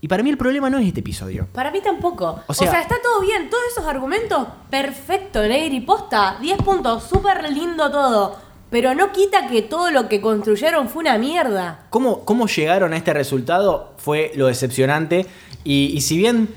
Y 0.00 0.08
para 0.08 0.23
mí 0.23 0.30
el 0.30 0.37
problema 0.37 0.68
no 0.68 0.78
es 0.78 0.87
este 0.87 1.00
episodio. 1.00 1.46
Para 1.52 1.70
mí 1.70 1.80
tampoco. 1.82 2.26
O 2.26 2.42
O 2.49 2.54
sea- 2.54 2.70
sea, 2.70 2.80
está 2.82 2.96
todo 3.02 3.20
bien. 3.23 3.49
Todos 3.49 3.62
esos 3.73 3.87
argumentos, 3.87 4.46
perfecto, 4.70 5.40
Negri. 5.42 5.80
Posta, 5.80 6.37
10 6.40 6.58
puntos, 6.58 7.04
súper 7.04 7.50
lindo 7.50 7.90
todo. 7.90 8.37
Pero 8.70 8.94
no 8.94 9.12
quita 9.12 9.46
que 9.49 9.62
todo 9.62 9.90
lo 9.90 10.08
que 10.08 10.20
construyeron 10.20 10.88
fue 10.88 11.00
una 11.02 11.16
mierda. 11.18 11.87
¿Cómo, 11.90 12.25
cómo 12.25 12.46
llegaron 12.46 12.92
a 12.92 12.96
este 12.96 13.12
resultado? 13.14 13.94
Fue 13.96 14.32
lo 14.35 14.46
decepcionante. 14.49 15.26
Y, 15.64 15.92
y 15.94 16.00
si 16.02 16.16
bien 16.18 16.49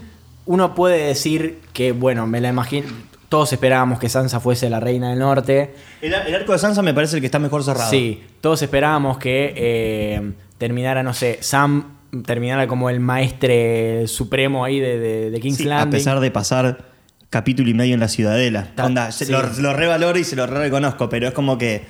uno 0.45 0.73
puede 0.75 1.05
decir 1.05 1.61
que, 1.73 1.91
bueno, 1.91 2.27
me 2.27 2.41
la 2.41 2.49
imagino. 2.49 2.87
Todos 3.29 3.53
esperábamos 3.53 3.99
que 3.99 4.09
Sansa 4.09 4.39
fuese 4.39 4.69
la 4.69 4.79
reina 4.79 5.11
del 5.11 5.19
norte. 5.19 5.73
El, 6.01 6.13
el 6.13 6.35
arco 6.35 6.51
de 6.53 6.59
Sansa 6.59 6.81
me 6.81 6.93
parece 6.93 7.15
el 7.17 7.21
que 7.21 7.27
está 7.27 7.37
mejor 7.39 7.63
cerrado. 7.63 7.89
Sí, 7.89 8.23
todos 8.41 8.61
esperábamos 8.61 9.17
que 9.19 9.53
eh, 9.55 10.31
terminara, 10.57 11.03
no 11.03 11.13
sé, 11.13 11.37
Sam 11.41 11.97
terminara 12.25 12.67
como 12.67 12.89
el 12.89 12.99
maestre 12.99 14.07
supremo 14.07 14.65
ahí 14.65 14.79
de, 14.79 14.97
de, 14.97 15.29
de 15.29 15.39
King's 15.39 15.57
Sí, 15.57 15.65
a 15.65 15.67
Landing. 15.69 15.91
pesar 15.91 16.19
de 16.19 16.31
pasar 16.31 16.85
capítulo 17.29 17.69
y 17.69 17.75
medio 17.75 17.93
en 17.93 17.99
la 17.99 18.07
ciudadela. 18.07 18.69
Ta- 18.75 18.85
Onda, 18.87 19.11
sí. 19.11 19.25
lo, 19.31 19.43
lo 19.43 19.73
revaloro 19.73 20.17
y 20.17 20.23
se 20.23 20.35
lo 20.35 20.47
re 20.47 20.57
reconozco, 20.59 21.07
pero 21.07 21.27
es 21.27 21.33
como 21.35 21.57
que. 21.59 21.85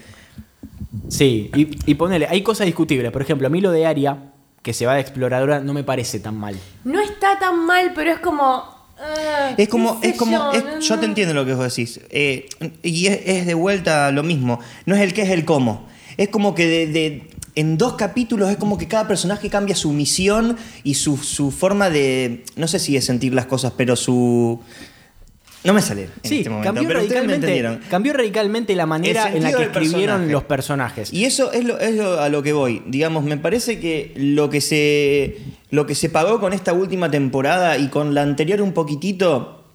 Sí, 1.08 1.50
y, 1.56 1.70
y 1.90 1.96
ponele, 1.96 2.28
hay 2.30 2.42
cosas 2.42 2.66
discutibles. 2.66 3.12
Por 3.12 3.22
ejemplo, 3.22 3.48
a 3.48 3.50
mí 3.50 3.62
lo 3.62 3.72
de 3.72 3.86
Aria, 3.86 4.18
que 4.62 4.74
se 4.74 4.86
va 4.86 4.96
de 4.96 5.02
exploradora, 5.02 5.60
no 5.62 5.74
me 5.74 5.84
parece 5.84 6.20
tan 6.20 6.38
mal. 6.38 6.56
No 6.84 7.00
está 7.00 7.40
tan 7.40 7.66
mal, 7.66 7.94
pero 7.96 8.12
es 8.12 8.20
como. 8.20 8.78
Ah, 9.00 9.54
Es 9.58 9.70
como, 9.70 10.00
es 10.02 10.16
como, 10.16 10.32
yo, 10.38 10.52
es- 10.54 10.64
no, 10.66 10.80
yo 10.80 10.96
no. 10.96 11.00
te 11.00 11.06
entiendo 11.08 11.34
lo 11.34 11.46
que 11.46 11.54
vos 11.54 11.76
decís. 11.76 12.00
Eh, 12.10 12.48
y 12.84 13.08
es, 13.08 13.20
es 13.26 13.46
de 13.46 13.54
vuelta 13.54 14.12
lo 14.12 14.24
mismo. 14.24 14.60
No 14.86 14.96
es 14.96 15.02
el 15.02 15.14
qué, 15.14 15.22
es 15.24 15.30
el 15.30 15.46
cómo. 15.46 15.88
Es 16.18 16.30
como 16.30 16.54
que 16.56 16.68
de, 16.68 16.88
de- 16.88 17.30
en 17.56 17.78
dos 17.78 17.94
capítulos 17.96 18.50
es 18.52 18.58
como 18.58 18.78
que 18.78 18.88
cada 18.88 19.08
personaje 19.08 19.50
cambia 19.50 19.76
su 19.76 19.92
misión 19.92 20.56
y 20.84 20.94
su, 20.94 21.18
su 21.18 21.52
forma 21.52 21.90
de. 21.90 22.44
No 22.56 22.68
sé 22.68 22.80
si 22.80 22.94
de 22.94 23.02
sentir 23.02 23.34
las 23.34 23.48
cosas, 23.48 23.74
pero 23.76 23.96
su. 23.96 24.60
No 25.64 25.74
me 25.74 25.82
sale 25.82 26.04
en 26.04 26.10
Sí, 26.24 26.38
este 26.38 26.50
momento. 26.50 26.68
cambió, 26.74 26.88
pero 26.88 27.00
radicalmente, 27.00 27.36
entendieron. 27.36 27.80
cambió 27.90 28.14
radicalmente 28.14 28.76
la 28.76 28.86
manera 28.86 29.30
en 29.34 29.44
la 29.44 29.52
que 29.52 29.64
escribieron 29.64 30.06
personaje. 30.22 30.32
los 30.32 30.44
personajes. 30.46 31.14
Y 31.14 31.26
eso 31.26 31.52
es, 31.52 31.66
lo, 31.66 31.78
es 31.80 31.96
lo- 31.96 32.20
a 32.22 32.30
lo 32.30 32.42
que 32.42 32.54
voy. 32.54 32.82
Digamos, 32.88 33.26
me 33.26 33.38
parece 33.38 33.80
que 33.80 34.14
lo 34.16 34.50
que 34.50 34.62
se. 34.62 35.38
Lo 35.72 35.86
que 35.86 35.96
se 35.96 36.10
pagó 36.10 36.40
con 36.40 36.54
esta 36.54 36.72
última 36.74 37.12
temporada 37.12 37.78
y 37.78 37.90
con 37.90 38.14
la 38.16 38.22
anterior 38.24 38.62
un 38.62 38.72
poquitito. 38.74 39.66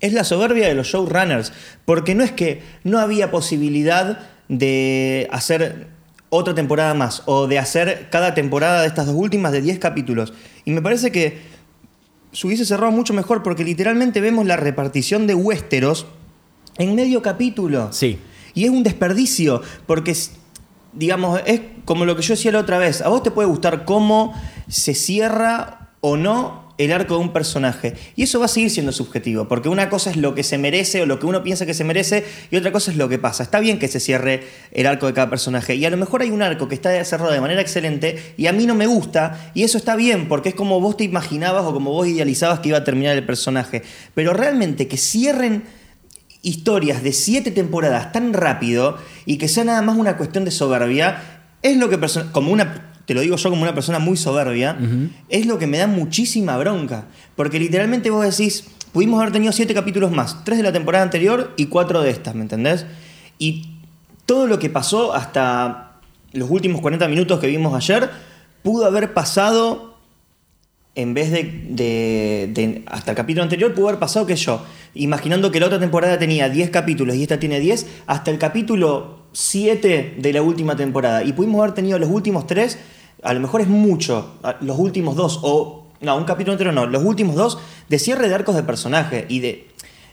Es 0.00 0.12
la 0.12 0.24
soberbia 0.24 0.66
de 0.66 0.74
los 0.74 0.88
showrunners. 0.88 1.52
Porque 1.84 2.14
no 2.16 2.24
es 2.24 2.32
que 2.32 2.62
no 2.84 2.98
había 2.98 3.30
posibilidad 3.30 4.18
de 4.48 5.28
hacer 5.30 5.86
otra 6.28 6.54
temporada 6.54 6.92
más. 6.94 7.22
O 7.26 7.46
de 7.46 7.58
hacer 7.58 8.08
cada 8.10 8.34
temporada 8.34 8.80
de 8.82 8.88
estas 8.88 9.06
dos 9.06 9.14
últimas 9.14 9.52
de 9.52 9.62
10 9.62 9.78
capítulos. 9.78 10.32
Y 10.64 10.72
me 10.72 10.82
parece 10.82 11.10
que 11.12 11.38
se 12.32 12.46
hubiese 12.46 12.64
cerrado 12.64 12.92
mucho 12.92 13.14
mejor. 13.14 13.42
Porque 13.42 13.64
literalmente 13.64 14.20
vemos 14.20 14.46
la 14.46 14.56
repartición 14.56 15.26
de 15.26 15.34
Westeros 15.34 16.06
en 16.78 16.94
medio 16.94 17.22
capítulo. 17.22 17.92
Sí. 17.92 18.18
Y 18.54 18.64
es 18.64 18.70
un 18.70 18.82
desperdicio, 18.82 19.62
porque, 19.86 20.16
digamos, 20.92 21.40
es 21.46 21.60
como 21.84 22.04
lo 22.04 22.16
que 22.16 22.22
yo 22.22 22.34
decía 22.34 22.52
la 22.52 22.58
otra 22.58 22.78
vez. 22.78 23.00
A 23.00 23.08
vos 23.08 23.22
te 23.22 23.30
puede 23.30 23.48
gustar 23.48 23.84
cómo 23.84 24.34
se 24.68 24.94
cierra 24.94 25.90
o 26.00 26.16
no 26.16 26.59
el 26.84 26.92
arco 26.92 27.14
de 27.14 27.20
un 27.20 27.32
personaje. 27.32 27.94
Y 28.16 28.22
eso 28.22 28.38
va 28.38 28.46
a 28.46 28.48
seguir 28.48 28.70
siendo 28.70 28.90
subjetivo, 28.92 29.48
porque 29.48 29.68
una 29.68 29.90
cosa 29.90 30.10
es 30.10 30.16
lo 30.16 30.34
que 30.34 30.42
se 30.42 30.56
merece 30.56 31.02
o 31.02 31.06
lo 31.06 31.18
que 31.18 31.26
uno 31.26 31.42
piensa 31.42 31.66
que 31.66 31.74
se 31.74 31.84
merece, 31.84 32.24
y 32.50 32.56
otra 32.56 32.72
cosa 32.72 32.90
es 32.90 32.96
lo 32.96 33.08
que 33.08 33.18
pasa. 33.18 33.42
Está 33.42 33.60
bien 33.60 33.78
que 33.78 33.86
se 33.86 34.00
cierre 34.00 34.44
el 34.72 34.86
arco 34.86 35.06
de 35.06 35.12
cada 35.12 35.28
personaje, 35.28 35.74
y 35.74 35.84
a 35.84 35.90
lo 35.90 35.98
mejor 35.98 36.22
hay 36.22 36.30
un 36.30 36.40
arco 36.40 36.68
que 36.68 36.74
está 36.74 37.04
cerrado 37.04 37.32
de 37.32 37.40
manera 37.40 37.60
excelente, 37.60 38.34
y 38.38 38.46
a 38.46 38.52
mí 38.52 38.64
no 38.64 38.74
me 38.74 38.86
gusta, 38.86 39.52
y 39.52 39.62
eso 39.64 39.76
está 39.76 39.94
bien, 39.94 40.26
porque 40.26 40.48
es 40.48 40.54
como 40.54 40.80
vos 40.80 40.96
te 40.96 41.04
imaginabas 41.04 41.64
o 41.66 41.72
como 41.74 41.92
vos 41.92 42.08
idealizabas 42.08 42.60
que 42.60 42.70
iba 42.70 42.78
a 42.78 42.84
terminar 42.84 43.14
el 43.14 43.26
personaje. 43.26 43.82
Pero 44.14 44.32
realmente 44.32 44.88
que 44.88 44.96
cierren 44.96 45.64
historias 46.40 47.02
de 47.02 47.12
siete 47.12 47.50
temporadas 47.50 48.12
tan 48.12 48.32
rápido 48.32 48.96
y 49.26 49.36
que 49.36 49.48
sea 49.48 49.64
nada 49.64 49.82
más 49.82 49.98
una 49.98 50.16
cuestión 50.16 50.46
de 50.46 50.50
soberbia, 50.50 51.42
es 51.62 51.76
lo 51.76 51.90
que 51.90 51.98
como 52.32 52.52
una 52.52 52.89
te 53.06 53.14
lo 53.14 53.20
digo 53.22 53.36
yo 53.36 53.50
como 53.50 53.62
una 53.62 53.74
persona 53.74 53.98
muy 53.98 54.16
soberbia, 54.16 54.76
es 55.28 55.46
lo 55.46 55.58
que 55.58 55.66
me 55.66 55.78
da 55.78 55.86
muchísima 55.86 56.56
bronca. 56.58 57.06
Porque 57.36 57.58
literalmente 57.58 58.10
vos 58.10 58.24
decís, 58.24 58.64
pudimos 58.92 59.20
haber 59.20 59.32
tenido 59.32 59.52
siete 59.52 59.74
capítulos 59.74 60.10
más, 60.12 60.44
tres 60.44 60.58
de 60.58 60.64
la 60.64 60.72
temporada 60.72 61.04
anterior 61.04 61.52
y 61.56 61.66
cuatro 61.66 62.02
de 62.02 62.10
estas, 62.10 62.34
¿me 62.34 62.42
entendés? 62.42 62.86
Y 63.38 63.70
todo 64.26 64.46
lo 64.46 64.58
que 64.58 64.70
pasó 64.70 65.12
hasta 65.14 65.92
los 66.32 66.48
últimos 66.50 66.80
40 66.80 67.08
minutos 67.08 67.40
que 67.40 67.46
vimos 67.48 67.74
ayer, 67.74 68.08
pudo 68.62 68.86
haber 68.86 69.12
pasado 69.14 69.96
en 70.94 71.14
vez 71.14 71.30
de, 71.30 71.44
de- 71.70 72.50
de- 72.52 72.82
hasta 72.86 73.12
el 73.12 73.16
capítulo 73.16 73.42
anterior, 73.44 73.72
pudo 73.74 73.88
haber 73.88 74.00
pasado 74.00 74.26
que 74.26 74.36
yo, 74.36 74.62
imaginando 74.94 75.50
que 75.50 75.60
la 75.60 75.66
otra 75.66 75.78
temporada 75.80 76.18
tenía 76.18 76.48
10 76.48 76.70
capítulos 76.70 77.16
y 77.16 77.22
esta 77.22 77.38
tiene 77.40 77.58
10, 77.60 77.86
hasta 78.06 78.30
el 78.30 78.38
capítulo 78.38 79.19
7 79.32 80.16
de 80.18 80.32
la 80.32 80.42
última 80.42 80.76
temporada. 80.76 81.22
Y 81.24 81.32
pudimos 81.32 81.60
haber 81.60 81.74
tenido 81.74 81.98
los 81.98 82.08
últimos 82.10 82.46
3, 82.46 82.78
a 83.22 83.34
lo 83.34 83.40
mejor 83.40 83.60
es 83.60 83.68
mucho, 83.68 84.34
los 84.60 84.78
últimos 84.78 85.16
dos, 85.16 85.40
o 85.42 85.86
no, 86.00 86.16
un 86.16 86.24
capítulo 86.24 86.52
entero 86.52 86.72
no, 86.72 86.86
los 86.86 87.04
últimos 87.04 87.36
dos 87.36 87.58
de 87.88 87.98
cierre 87.98 88.28
de 88.28 88.34
arcos 88.34 88.54
de 88.56 88.62
personaje 88.62 89.26
y 89.28 89.40
de, 89.40 89.66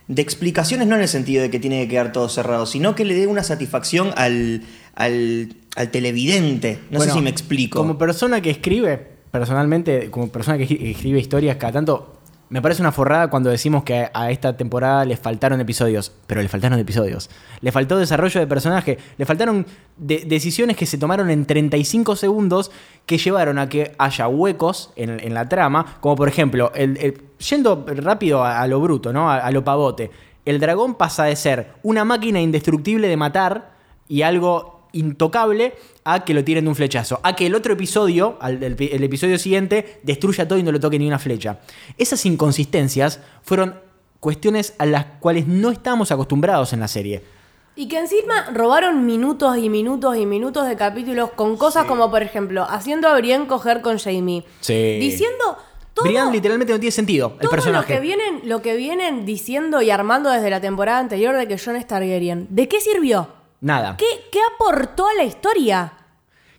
de 0.07 0.21
explicaciones, 0.21 0.88
no 0.88 0.95
en 0.95 1.01
el 1.01 1.07
sentido 1.07 1.41
de 1.41 1.50
que 1.50 1.59
tiene 1.59 1.83
que 1.83 1.88
quedar 1.89 2.12
todo 2.12 2.27
cerrado, 2.29 2.65
sino 2.65 2.93
que 2.95 3.05
le 3.05 3.13
dé 3.15 3.27
una 3.27 3.43
satisfacción 3.43 4.12
al, 4.17 4.63
al, 4.95 5.53
al 5.75 5.91
televidente. 5.91 6.79
No 6.91 6.97
Bueno, 6.97 7.13
sé 7.13 7.17
si 7.19 7.24
me 7.24 7.29
explico. 7.29 7.79
Como 7.79 7.97
persona 7.97 8.41
que 8.41 8.50
escribe, 8.50 9.07
personalmente, 9.31 10.09
como 10.12 10.27
persona 10.29 10.57
que 10.57 10.67
escri- 10.67 10.91
escribe 10.91 11.19
historias 11.19 11.55
cada 11.57 11.74
tanto, 11.74 12.16
me 12.49 12.61
parece 12.61 12.81
una 12.81 12.91
forrada 12.91 13.29
cuando 13.29 13.49
decimos 13.49 13.83
que 13.83 14.09
a 14.13 14.31
esta 14.31 14.55
temporada 14.55 15.03
le 15.05 15.17
faltaron 15.17 15.59
episodios. 15.59 16.11
Pero 16.27 16.41
le 16.41 16.47
faltaron 16.47 16.79
episodios. 16.79 17.29
Le 17.61 17.71
faltó 17.71 17.97
desarrollo 17.97 18.39
de 18.39 18.47
personaje. 18.47 18.97
Le 19.17 19.25
faltaron 19.25 19.65
de- 19.97 20.23
decisiones 20.25 20.77
que 20.77 20.85
se 20.85 20.97
tomaron 20.97 21.29
en 21.29 21.45
35 21.45 22.15
segundos 22.15 22.71
que 23.05 23.17
llevaron 23.17 23.59
a 23.59 23.67
que 23.67 23.93
haya 23.97 24.27
huecos 24.27 24.91
en, 24.95 25.33
la 25.33 25.49
trama. 25.49 25.97
Como 25.99 26.15
por 26.15 26.29
ejemplo, 26.29 26.71
el- 26.73 27.21
yendo 27.49 27.85
rápido 27.87 28.43
a, 28.45 28.65
lo 28.67 28.79
bruto, 28.79 29.11
¿no? 29.11 29.29
A 29.29 29.51
lo 29.51 29.63
pavote. 29.63 30.09
El 30.45 30.59
dragón 30.61 30.95
pasa 30.95 31.25
de 31.25 31.35
ser 31.35 31.73
una 31.83 32.05
máquina 32.05 32.39
indestructible 32.39 33.09
de 33.09 33.17
matar 33.17 33.71
y 34.07 34.21
algo 34.21 34.76
intocable 34.94 35.74
a 36.03 36.24
que 36.25 36.34
lo 36.34 36.44
tiren 36.44 36.63
de 36.65 36.70
un 36.70 36.75
flechazo. 36.75 37.20
A 37.24 37.36
que 37.36 37.46
el 37.46 37.56
otro 37.56 37.74
episodio, 37.74 38.38
al- 38.39 38.62
el, 38.63 38.75
el 38.79 39.03
episodio 39.03 39.38
siguiente, 39.38 40.00
destruya 40.03 40.48
todo 40.48 40.58
y 40.60 40.63
no 40.63 40.72
le 40.72 40.79
toque 40.79 40.98
ni 41.00 41.08
una 41.08 41.20
flecha. 41.20 41.60
Esas 41.98 42.25
inconsistencias 42.25 43.20
fueron 43.44 43.75
cuestiones 44.20 44.74
a 44.79 44.86
las 44.86 45.06
cuales 45.20 45.48
no 45.48 45.70
estábamos 45.72 46.12
acostumbrados 46.12 46.74
en 46.74 46.79
la 46.79 46.88
serie. 46.88 47.24
Y 47.75 47.88
que 47.88 48.00
encima 48.00 48.50
robaron 48.53 49.06
minutos 49.06 49.56
y 49.58 49.70
minutos 49.70 50.17
y 50.17 50.25
minutos 50.25 50.67
de 50.67 50.75
capítulos 50.75 51.29
con 51.36 51.58
cosas 51.58 51.86
como, 51.86 52.10
por 52.10 52.24
ejemplo, 52.24 52.65
haciendo 52.67 53.08
a 53.08 53.15
Brienne 53.15 53.46
coger 53.46 53.82
con 53.82 54.00
Jamie. 54.00 54.44
Sí. 54.62 54.98
Diciendo 55.00 55.58
todo, 55.94 56.06
Brian 56.06 56.32
literalmente 56.32 56.74
no 56.74 56.79
tiene 56.79 56.91
sentido, 56.91 57.38
el 57.39 57.48
personaje. 57.50 57.94
Lo 57.94 58.00
que, 58.00 58.01
vienen, 58.03 58.41
lo 58.46 58.63
que 58.63 58.75
vienen 58.75 59.27
diciendo 59.27 59.84
y 59.84 59.91
armando 59.91 60.32
desde 60.32 60.50
la 60.50 60.60
temporada 60.60 60.98
anterior 60.98 61.36
de 61.38 61.48
que 61.48 61.60
Jon 61.60 61.75
es 61.75 61.86
Targaryen. 61.86 62.48
¿De 62.50 62.67
qué 62.67 62.82
sirvió? 62.82 63.27
Nada. 63.61 63.97
¿Qué, 63.97 64.05
qué 64.31 64.39
aportó 64.55 65.07
a 65.07 65.13
la 65.15 65.23
historia? 65.23 65.93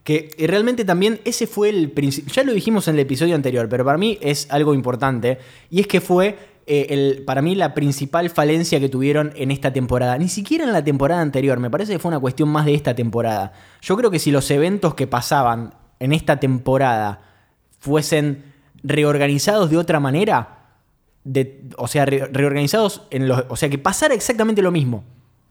Que 0.03 0.29
eh, 0.37 0.47
realmente 0.47 0.85
también 0.85 1.19
ese 1.25 1.47
fue 1.47 1.69
el 1.69 1.91
principio. 1.91 2.33
Ya 2.33 2.43
lo 2.43 2.53
dijimos 2.53 2.87
en 2.87 2.95
el 2.95 3.01
episodio 3.01 3.35
anterior, 3.35 3.67
pero 3.69 3.85
para 3.85 3.97
mí 3.97 4.17
es 4.21 4.47
algo 4.51 4.73
importante. 4.73 5.37
Y 5.69 5.79
es 5.81 5.87
que 5.87 6.01
fue 6.01 6.37
eh, 6.67 6.87
el, 6.89 7.23
para 7.25 7.41
mí 7.41 7.55
la 7.55 7.73
principal 7.73 8.29
falencia 8.29 8.79
que 8.79 8.89
tuvieron 8.89 9.31
en 9.35 9.51
esta 9.51 9.71
temporada. 9.71 10.17
Ni 10.17 10.27
siquiera 10.29 10.63
en 10.65 10.73
la 10.73 10.83
temporada 10.83 11.21
anterior. 11.21 11.59
Me 11.59 11.69
parece 11.69 11.93
que 11.93 11.99
fue 11.99 12.09
una 12.09 12.19
cuestión 12.19 12.49
más 12.49 12.65
de 12.65 12.73
esta 12.73 12.95
temporada. 12.95 13.53
Yo 13.81 13.95
creo 13.97 14.09
que 14.11 14.19
si 14.19 14.31
los 14.31 14.49
eventos 14.51 14.95
que 14.95 15.07
pasaban 15.07 15.73
en 15.99 16.11
esta 16.13 16.39
temporada 16.39 17.21
fuesen 17.79 18.43
reorganizados 18.83 19.69
de 19.69 19.77
otra 19.77 19.99
manera. 19.99 20.55
de- 21.25 21.63
o 21.77 21.87
sea, 21.87 22.05
re- 22.05 22.27
reorganizados 22.31 23.03
en 23.11 23.27
los. 23.27 23.43
O 23.49 23.55
sea, 23.57 23.69
que 23.69 23.77
pasara 23.77 24.15
exactamente 24.15 24.61
lo 24.61 24.71
mismo. 24.71 25.03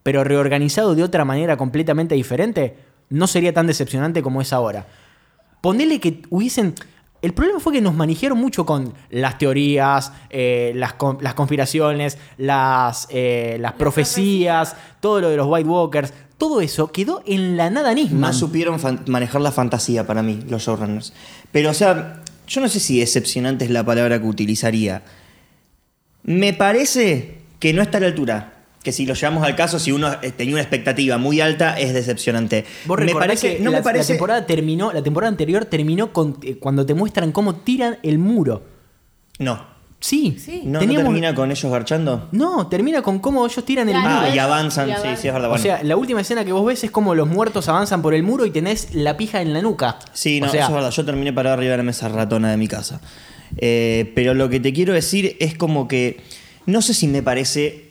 Pero 0.08 0.24
reorganizado 0.24 0.94
de 0.94 1.02
otra 1.02 1.26
manera 1.26 1.58
completamente 1.58 2.14
diferente. 2.14 2.78
No 3.10 3.26
sería 3.26 3.52
tan 3.52 3.66
decepcionante 3.66 4.22
como 4.22 4.40
es 4.40 4.54
ahora. 4.54 4.86
Ponele 5.60 6.00
que 6.00 6.22
hubiesen. 6.30 6.74
El 7.20 7.34
problema 7.34 7.60
fue 7.60 7.74
que 7.74 7.82
nos 7.82 7.94
manejaron 7.94 8.38
mucho 8.38 8.64
con 8.64 8.94
las 9.10 9.36
teorías, 9.36 10.10
eh, 10.30 10.72
las, 10.74 10.94
las 11.20 11.34
conspiraciones, 11.34 12.16
las, 12.38 13.06
eh, 13.10 13.58
las 13.60 13.74
profecías, 13.74 14.76
todo 15.00 15.20
lo 15.20 15.28
de 15.28 15.36
los 15.36 15.46
White 15.46 15.68
Walkers. 15.68 16.14
Todo 16.38 16.62
eso 16.62 16.90
quedó 16.90 17.22
en 17.26 17.58
la 17.58 17.68
nada 17.68 17.92
misma. 17.92 18.28
No 18.28 18.32
supieron 18.32 18.80
manejar 19.08 19.42
la 19.42 19.52
fantasía 19.52 20.06
para 20.06 20.22
mí, 20.22 20.40
los 20.48 20.62
showrunners. 20.62 21.12
Pero, 21.52 21.68
o 21.68 21.74
sea, 21.74 22.22
yo 22.46 22.62
no 22.62 22.68
sé 22.70 22.80
si 22.80 22.98
decepcionante 22.98 23.66
es 23.66 23.70
la 23.70 23.84
palabra 23.84 24.18
que 24.18 24.26
utilizaría. 24.26 25.02
Me 26.22 26.54
parece 26.54 27.40
que 27.58 27.74
no 27.74 27.82
está 27.82 27.98
a 27.98 28.00
la 28.00 28.06
altura. 28.06 28.54
Que 28.82 28.92
si 28.92 29.06
lo 29.06 29.14
llevamos 29.14 29.42
al 29.44 29.56
caso, 29.56 29.78
si 29.78 29.90
uno 29.92 30.10
eh, 30.22 30.30
tenía 30.30 30.54
una 30.54 30.62
expectativa 30.62 31.18
muy 31.18 31.40
alta, 31.40 31.78
es 31.78 31.92
decepcionante. 31.92 32.64
Vos 32.86 32.98
me 33.00 33.12
parece, 33.12 33.56
que 33.56 33.62
no 33.62 33.70
la, 33.72 33.78
me 33.78 33.82
parece. 33.82 34.12
la 34.12 34.16
temporada 34.16 34.46
terminó, 34.46 34.92
la 34.92 35.02
temporada 35.02 35.28
anterior 35.30 35.64
terminó 35.64 36.12
con, 36.12 36.38
eh, 36.42 36.56
cuando 36.58 36.86
te 36.86 36.94
muestran 36.94 37.32
cómo 37.32 37.56
tiran 37.56 37.98
el 38.02 38.18
muro. 38.18 38.62
No. 39.38 39.76
Sí, 40.00 40.36
Sí. 40.38 40.62
¿No, 40.64 40.74
¿No 40.74 40.78
Teníamos- 40.78 41.06
termina 41.06 41.34
con 41.34 41.50
ellos 41.50 41.72
garchando? 41.72 42.28
No, 42.30 42.68
termina 42.68 43.02
con 43.02 43.18
cómo 43.18 43.44
ellos 43.44 43.64
tiran 43.64 43.88
el 43.88 43.96
muro. 43.96 44.08
Ah, 44.08 44.28
y 44.32 44.38
avanzan, 44.38 44.88
y 44.88 44.92
sí, 44.92 44.96
avanzan. 44.96 45.16
sí, 45.22 45.26
es 45.28 45.34
verdad. 45.34 45.50
O 45.50 45.58
sea, 45.58 45.82
la 45.82 45.96
última 45.96 46.20
escena 46.20 46.44
que 46.44 46.52
vos 46.52 46.64
ves 46.64 46.84
es 46.84 46.92
como 46.92 47.16
los 47.16 47.26
muertos 47.26 47.68
avanzan 47.68 48.00
por 48.00 48.14
el 48.14 48.22
muro 48.22 48.46
y 48.46 48.50
tenés 48.52 48.94
la 48.94 49.16
pija 49.16 49.42
en 49.42 49.52
la 49.52 49.60
nuca. 49.60 49.98
Sí, 50.12 50.40
no, 50.40 50.46
o 50.46 50.50
sea, 50.50 50.60
eso 50.60 50.68
es 50.70 50.74
verdad. 50.76 50.90
Yo 50.92 51.04
terminé 51.04 51.32
parado 51.32 51.54
arriba 51.54 51.72
de 51.72 51.78
la 51.78 51.82
mesa 51.82 52.08
ratona 52.08 52.48
de 52.52 52.56
mi 52.56 52.68
casa. 52.68 53.00
Eh, 53.56 54.12
pero 54.14 54.34
lo 54.34 54.48
que 54.48 54.60
te 54.60 54.72
quiero 54.72 54.92
decir 54.92 55.36
es 55.40 55.56
como 55.56 55.88
que 55.88 56.20
no 56.66 56.80
sé 56.80 56.94
si 56.94 57.08
me 57.08 57.22
parece 57.24 57.87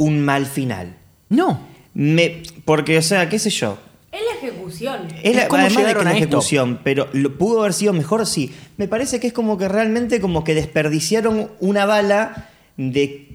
un 0.00 0.18
mal 0.24 0.46
final. 0.46 0.96
No. 1.28 1.60
Me, 1.92 2.42
porque, 2.64 2.96
o 2.96 3.02
sea, 3.02 3.28
qué 3.28 3.38
sé 3.38 3.50
yo. 3.50 3.78
Es 4.10 4.20
la 4.22 4.48
ejecución. 4.48 5.08
Es 5.22 5.36
la, 5.36 5.46
¿Cómo 5.46 5.62
además 5.62 5.84
de 5.84 5.94
que 5.94 6.04
la 6.04 6.10
esto? 6.12 6.24
ejecución, 6.24 6.80
pero 6.82 7.08
lo, 7.12 7.36
pudo 7.36 7.60
haber 7.60 7.74
sido 7.74 7.92
mejor, 7.92 8.26
sí. 8.26 8.50
Me 8.78 8.88
parece 8.88 9.20
que 9.20 9.26
es 9.26 9.34
como 9.34 9.58
que 9.58 9.68
realmente 9.68 10.18
como 10.18 10.42
que 10.42 10.54
desperdiciaron 10.54 11.50
una 11.60 11.84
bala 11.84 12.48
de. 12.78 13.26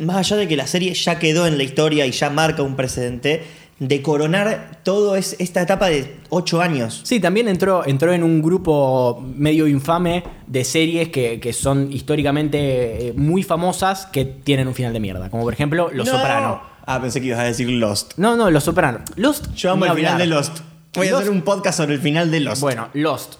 Más 0.00 0.16
allá 0.16 0.38
de 0.38 0.48
que 0.48 0.56
la 0.56 0.66
serie 0.66 0.94
ya 0.94 1.18
quedó 1.18 1.46
en 1.46 1.58
la 1.58 1.62
historia 1.62 2.06
y 2.06 2.10
ya 2.10 2.30
marca 2.30 2.62
un 2.62 2.74
precedente, 2.74 3.42
de 3.78 4.02
coronar 4.02 4.80
toda 4.84 5.18
esta 5.18 5.62
etapa 5.62 5.88
de 5.88 6.16
ocho 6.28 6.60
años. 6.60 7.00
Sí, 7.04 7.18
también 7.20 7.48
entró, 7.48 7.84
entró 7.86 8.12
en 8.12 8.22
un 8.22 8.40
grupo 8.40 9.20
medio 9.36 9.66
infame 9.66 10.22
de 10.46 10.64
series 10.64 11.08
que, 11.08 11.40
que 11.40 11.52
son 11.52 11.92
históricamente 11.92 13.08
eh, 13.08 13.12
muy 13.16 13.42
famosas 13.42 14.06
que 14.06 14.24
tienen 14.24 14.68
un 14.68 14.74
final 14.74 14.92
de 14.92 15.00
mierda. 15.00 15.28
Como 15.30 15.42
por 15.42 15.52
ejemplo 15.52 15.90
Los 15.92 16.06
No. 16.06 16.14
Soprano. 16.14 16.62
Ah, 16.86 17.00
pensé 17.00 17.20
que 17.20 17.28
ibas 17.28 17.40
a 17.40 17.44
decir 17.44 17.68
Lost. 17.70 18.12
No, 18.16 18.36
no, 18.36 18.50
Los 18.50 18.64
Soprano. 18.64 19.00
Lost. 19.16 19.52
Yo 19.54 19.72
amo 19.72 19.86
el 19.86 19.92
final 19.92 20.12
hablar. 20.12 20.28
de 20.28 20.34
Lost. 20.34 20.58
Voy 20.94 21.08
a 21.08 21.16
hacer 21.16 21.30
un 21.30 21.42
podcast 21.42 21.78
sobre 21.78 21.94
el 21.94 22.00
final 22.00 22.30
de 22.30 22.40
Lost. 22.40 22.60
Bueno, 22.62 22.88
Lost, 22.92 23.34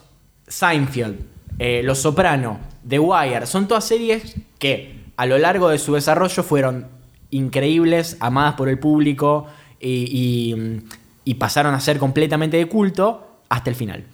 Seinfeld, 0.49 1.21
eh, 1.61 1.83
Los 1.85 1.99
Soprano, 1.99 2.59
The 2.89 2.99
Wire, 2.99 3.47
son 3.47 3.69
todas 3.69 3.85
series 3.85 4.35
que 4.59 5.05
a 5.17 5.27
lo 5.27 5.39
largo 5.39 5.69
de 5.69 5.79
su 5.79 5.95
desarrollo 5.95 6.43
fueron 6.43 6.89
increíbles, 7.31 8.17
amadas 8.21 8.55
por 8.55 8.69
el 8.69 8.79
público 8.79 9.47
y, 9.81 11.35
pasaron 11.39 11.75
a 11.75 11.81
ser 11.81 11.99
completamente 11.99 12.57
de 12.57 12.67
culto 12.67 13.39
hasta 13.49 13.71
el 13.71 13.77
final. 13.77 14.05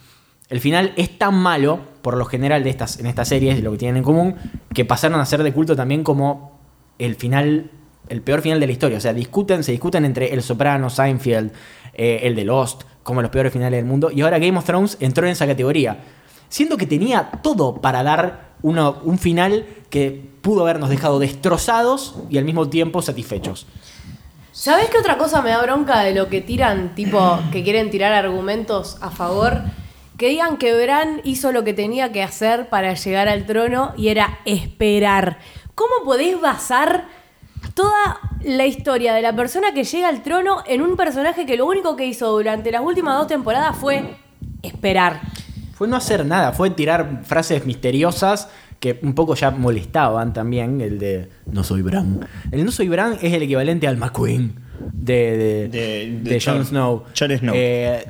El 0.49 0.61
final 0.61 0.93
es 0.97 1.17
tan 1.19 1.35
malo, 1.35 1.81
por 2.03 2.17
lo 2.17 2.25
general, 2.25 2.65
de 2.65 2.71
estas, 2.71 2.99
en 2.99 3.07
estas 3.07 3.29
series, 3.29 3.63
lo 3.63 3.71
que 3.73 3.79
tienen 3.79 3.99
en 3.99 4.03
común, 4.03 4.35
que 4.75 4.85
pasaron 4.85 5.21
a 5.21 5.27
ser 5.27 5.43
de 5.43 5.53
culto 5.53 5.77
también 5.77 6.03
como 6.03 6.59
el 6.99 7.15
final, 7.15 7.71
el 8.09 8.23
peor 8.23 8.43
final 8.43 8.59
de 8.59 8.67
la 8.67 8.73
historia. 8.73 8.99
O 8.99 9.01
sea, 9.01 9.13
discuten, 9.13 9.63
se 9.63 9.71
discuten 9.73 10.05
entre 10.05 10.33
El 10.35 10.43
Soprano, 10.43 10.91
Seinfeld, 10.91 11.53
eh, 11.95 12.21
el 12.25 12.35
de 12.35 12.45
Lost, 12.45 12.83
como 13.03 13.23
los 13.23 13.31
peores 13.31 13.53
finales 13.53 13.79
del 13.79 13.87
mundo. 13.87 14.11
Y 14.11 14.23
ahora 14.23 14.39
Game 14.39 14.59
of 14.59 14.65
Thrones 14.65 14.97
entró 15.01 15.25
en 15.27 15.33
esa 15.33 15.47
categoría. 15.47 15.99
Siendo 16.49 16.77
que 16.77 16.87
tenía 16.87 17.31
todo 17.43 17.77
para 17.81 18.03
dar 18.03 18.51
uno- 18.63 18.99
un 19.05 19.19
final 19.19 19.67
que 19.89 20.31
pudo 20.43 20.63
habernos 20.63 20.91
dejado 20.91 21.21
destrozados 21.21 22.17
y 22.29 22.39
al 22.39 22.45
mismo 22.45 22.69
tiempo 22.69 23.03
satisfechos. 23.03 23.67
¿Sabés 24.53 24.91
qué 24.91 24.99
otra 24.99 25.17
cosa 25.17 25.43
me 25.43 25.51
da 25.51 25.63
bronca 25.63 26.01
de 26.01 26.13
lo 26.13 26.29
que 26.29 26.41
tiran, 26.41 26.97
tipo, 26.97 27.39
que 27.53 27.63
quieren 27.63 27.89
tirar 27.89 28.13
argumentos 28.13 28.99
a 29.01 29.11
favor? 29.11 29.63
Que 30.17 30.29
digan 30.29 30.57
que 30.57 30.75
Bran 30.75 31.21
hizo 31.23 31.53
lo 31.53 31.63
que 31.63 31.73
tenía 31.73 32.11
que 32.11 32.23
hacer 32.23 32.69
para 32.69 32.95
llegar 32.95 33.29
al 33.29 33.47
trono 33.47 33.95
y 33.97 34.09
era 34.09 34.41
esperar. 34.45 35.39
¿Cómo 35.77 36.05
podés 36.05 36.41
basar 36.41 37.07
toda 37.75 38.19
la 38.43 38.67
historia 38.67 39.15
de 39.15 39.23
la 39.23 39.37
persona 39.37 39.73
que 39.73 39.85
llega 39.85 40.09
al 40.09 40.23
trono 40.23 40.65
en 40.67 40.83
un 40.83 40.97
personaje 40.97 41.47
que 41.47 41.57
lo 41.57 41.67
único 41.67 41.95
que 41.95 42.07
hizo 42.07 42.29
durante 42.33 42.73
las 42.73 42.83
últimas 42.83 43.17
dos 43.17 43.29
temporadas 43.29 43.77
fue 43.77 44.17
esperar? 44.63 45.21
Fue 45.75 45.87
no 45.87 45.97
hacer 45.97 46.27
nada, 46.27 46.51
fue 46.53 46.71
tirar 46.71 47.23
frases 47.23 47.65
misteriosas 47.67 48.49
que 48.81 48.99
un 49.03 49.15
poco 49.15 49.35
ya 49.35 49.51
molestaban 49.51 50.33
también, 50.33 50.81
el 50.81 50.99
de 50.99 51.29
no 51.53 51.63
soy 51.63 51.83
Bran. 51.83 52.27
El 52.51 52.65
no 52.65 52.73
soy 52.73 52.89
Bran 52.89 53.19
es 53.21 53.33
el 53.33 53.43
equivalente 53.43 53.87
al 53.87 53.97
McQueen 53.99 54.55
de, 54.93 55.69
de, 55.69 56.21
De- 56.23 56.41
Jon 56.41 56.65
Snow. 56.65 57.05
Jon 57.19 57.39
Snow. 57.39 57.55
Eh, 57.55 58.03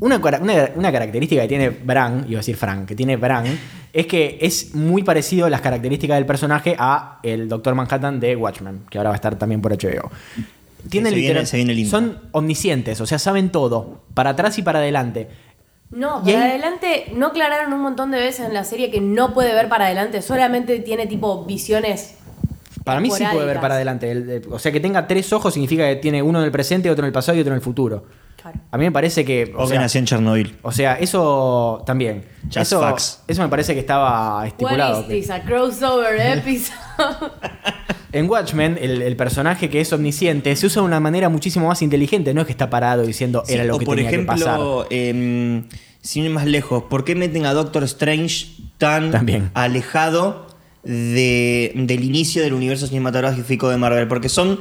una, 0.00 0.16
una- 0.18 0.70
una 0.76 0.92
característica 0.92 1.42
que 1.42 1.48
tiene 1.48 1.70
Bran, 1.70 2.24
iba 2.28 2.38
a 2.38 2.40
decir 2.40 2.56
Frank, 2.56 2.86
que 2.86 2.94
tiene 2.94 3.16
Bran, 3.16 3.46
es 3.92 4.06
que 4.06 4.38
es 4.40 4.74
muy 4.74 5.02
parecido 5.02 5.46
a 5.46 5.50
las 5.50 5.60
características 5.60 6.16
del 6.16 6.26
personaje 6.26 6.76
a 6.78 7.18
el 7.22 7.48
Doctor 7.48 7.74
Manhattan 7.74 8.18
de 8.20 8.36
Watchmen, 8.36 8.80
que 8.90 8.98
ahora 8.98 9.10
va 9.10 9.14
a 9.14 9.16
estar 9.16 9.36
también 9.36 9.60
por 9.60 9.72
HBO. 9.72 10.10
Tienen 10.88 11.12
se 11.14 11.18
viene- 11.18 11.46
se 11.46 11.56
viene 11.64 11.86
son 11.86 12.18
omniscientes, 12.32 13.00
o 13.00 13.06
sea, 13.06 13.18
saben 13.18 13.50
todo, 13.50 14.02
para 14.14 14.30
atrás 14.30 14.58
y 14.58 14.62
para 14.62 14.80
adelante. 14.80 15.28
No, 15.90 16.22
para 16.24 16.44
ahí- 16.44 16.50
adelante, 16.50 17.12
no 17.14 17.26
aclararon 17.28 17.72
un 17.72 17.80
montón 17.80 18.10
de 18.10 18.18
veces 18.18 18.46
en 18.46 18.54
la 18.54 18.64
serie 18.64 18.90
que 18.90 19.00
no 19.00 19.32
puede 19.32 19.54
ver 19.54 19.68
para 19.68 19.86
adelante, 19.86 20.22
solamente 20.22 20.80
tiene 20.80 21.06
tipo 21.06 21.44
visiones. 21.44 22.14
Para 22.84 23.00
mí 23.00 23.10
sí 23.10 23.24
puede 23.32 23.46
ver 23.46 23.60
para 23.60 23.74
adelante. 23.76 24.10
El- 24.10 24.28
el- 24.28 24.42
o 24.50 24.58
sea, 24.58 24.72
que 24.72 24.80
tenga 24.80 25.06
tres 25.06 25.32
ojos 25.32 25.54
significa 25.54 25.86
que 25.88 25.96
tiene 25.96 26.22
uno 26.22 26.40
en 26.40 26.44
el 26.44 26.50
presente, 26.52 26.90
otro 26.90 27.04
en 27.04 27.08
el 27.08 27.12
pasado 27.12 27.38
y 27.38 27.40
otro 27.40 27.52
en 27.52 27.56
el 27.58 27.62
futuro. 27.62 28.04
Claro. 28.44 28.60
A 28.70 28.76
mí 28.76 28.84
me 28.84 28.92
parece 28.92 29.24
que. 29.24 29.52
O, 29.56 29.62
O 29.62 29.64
que 29.64 29.70
sea, 29.70 29.80
nació 29.80 30.00
en 30.00 30.04
Chernobyl. 30.04 30.56
o 30.60 30.70
sea, 30.70 30.94
eso 30.96 31.82
también. 31.86 32.24
Just 32.44 32.58
eso, 32.58 32.80
facts. 32.80 33.22
eso 33.26 33.40
me 33.42 33.48
parece 33.48 33.72
que 33.72 33.80
estaba 33.80 34.46
estipulado. 34.46 34.96
What 35.00 35.02
is 35.04 35.08
que- 35.08 35.14
this? 35.22 35.30
A 35.30 35.40
crossover 35.42 36.20
episode. 36.38 36.76
En 38.12 38.30
Watchmen, 38.30 38.78
el, 38.80 39.02
el 39.02 39.16
personaje 39.16 39.68
que 39.68 39.80
es 39.80 39.92
omnisciente 39.92 40.54
se 40.54 40.66
usa 40.66 40.82
de 40.82 40.86
una 40.86 41.00
manera 41.00 41.28
muchísimo 41.28 41.66
más 41.66 41.82
inteligente. 41.82 42.32
No 42.32 42.42
es 42.42 42.46
que 42.46 42.52
está 42.52 42.70
parado 42.70 43.02
diciendo 43.02 43.42
Sí, 43.44 43.54
era 43.54 43.64
lo 43.64 43.74
o 43.74 43.78
que 43.80 43.86
por 43.86 43.96
tenía 43.96 44.10
que 44.12 44.18
pasar. 44.20 44.50
ejemplo, 44.60 44.86
em, 44.90 45.64
sin 46.00 46.22
ir 46.24 46.30
más 46.30 46.46
lejos, 46.46 46.84
¿por 46.84 47.04
qué 47.04 47.16
meten 47.16 47.44
a 47.44 47.52
Doctor 47.54 47.82
Strange 47.82 48.46
tan 48.78 49.10
También. 49.10 49.50
alejado 49.54 50.46
de- 50.84 51.72
del 51.74 52.04
inicio 52.04 52.42
del 52.42 52.52
universo 52.54 52.86
cinematográfico 52.86 53.68
de 53.68 53.78
Marvel? 53.78 54.06
Porque 54.06 54.28
son 54.28 54.60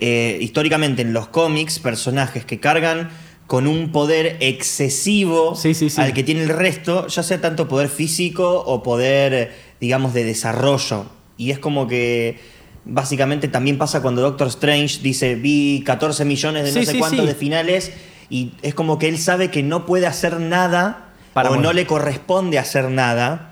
eh, 0.00 0.38
históricamente 0.40 1.02
en 1.02 1.12
los 1.12 1.28
cómics 1.28 1.78
personajes 1.78 2.44
que 2.44 2.60
cargan 2.60 3.10
con 3.46 3.66
un 3.66 3.92
poder 3.92 4.36
excesivo 4.40 5.54
Sí, 5.54 5.72
sí, 5.74 5.88
sí. 5.88 6.00
al 6.00 6.12
que 6.12 6.22
tiene 6.22 6.42
el 6.42 6.50
resto, 6.50 7.06
ya 7.06 7.22
sea 7.22 7.40
tanto 7.40 7.66
poder 7.66 7.88
físico 7.88 8.62
o 8.66 8.82
poder, 8.82 9.54
digamos, 9.80 10.12
de 10.12 10.24
desarrollo. 10.24 11.06
Y 11.38 11.50
es 11.50 11.58
como 11.58 11.86
que 11.88 12.38
básicamente 12.84 13.48
también 13.48 13.78
pasa 13.78 14.02
cuando 14.02 14.20
Doctor 14.22 14.48
Strange 14.48 15.00
dice, 15.02 15.34
vi 15.34 15.82
14 15.84 16.24
millones 16.24 16.64
de 16.74 16.80
no 16.80 16.86
sé 16.86 16.98
cuántos 16.98 17.26
de 17.26 17.34
finales, 17.34 17.92
y 18.28 18.52
es 18.62 18.74
como 18.74 18.98
que 18.98 19.08
él 19.08 19.18
sabe 19.18 19.50
que 19.50 19.62
no 19.62 19.86
puede 19.86 20.06
hacer 20.06 20.40
nada 20.40 21.12
Para 21.32 21.48
o 21.48 21.52
morir. 21.52 21.66
no 21.66 21.72
le 21.72 21.86
corresponde 21.86 22.58
hacer 22.58 22.90
nada 22.90 23.47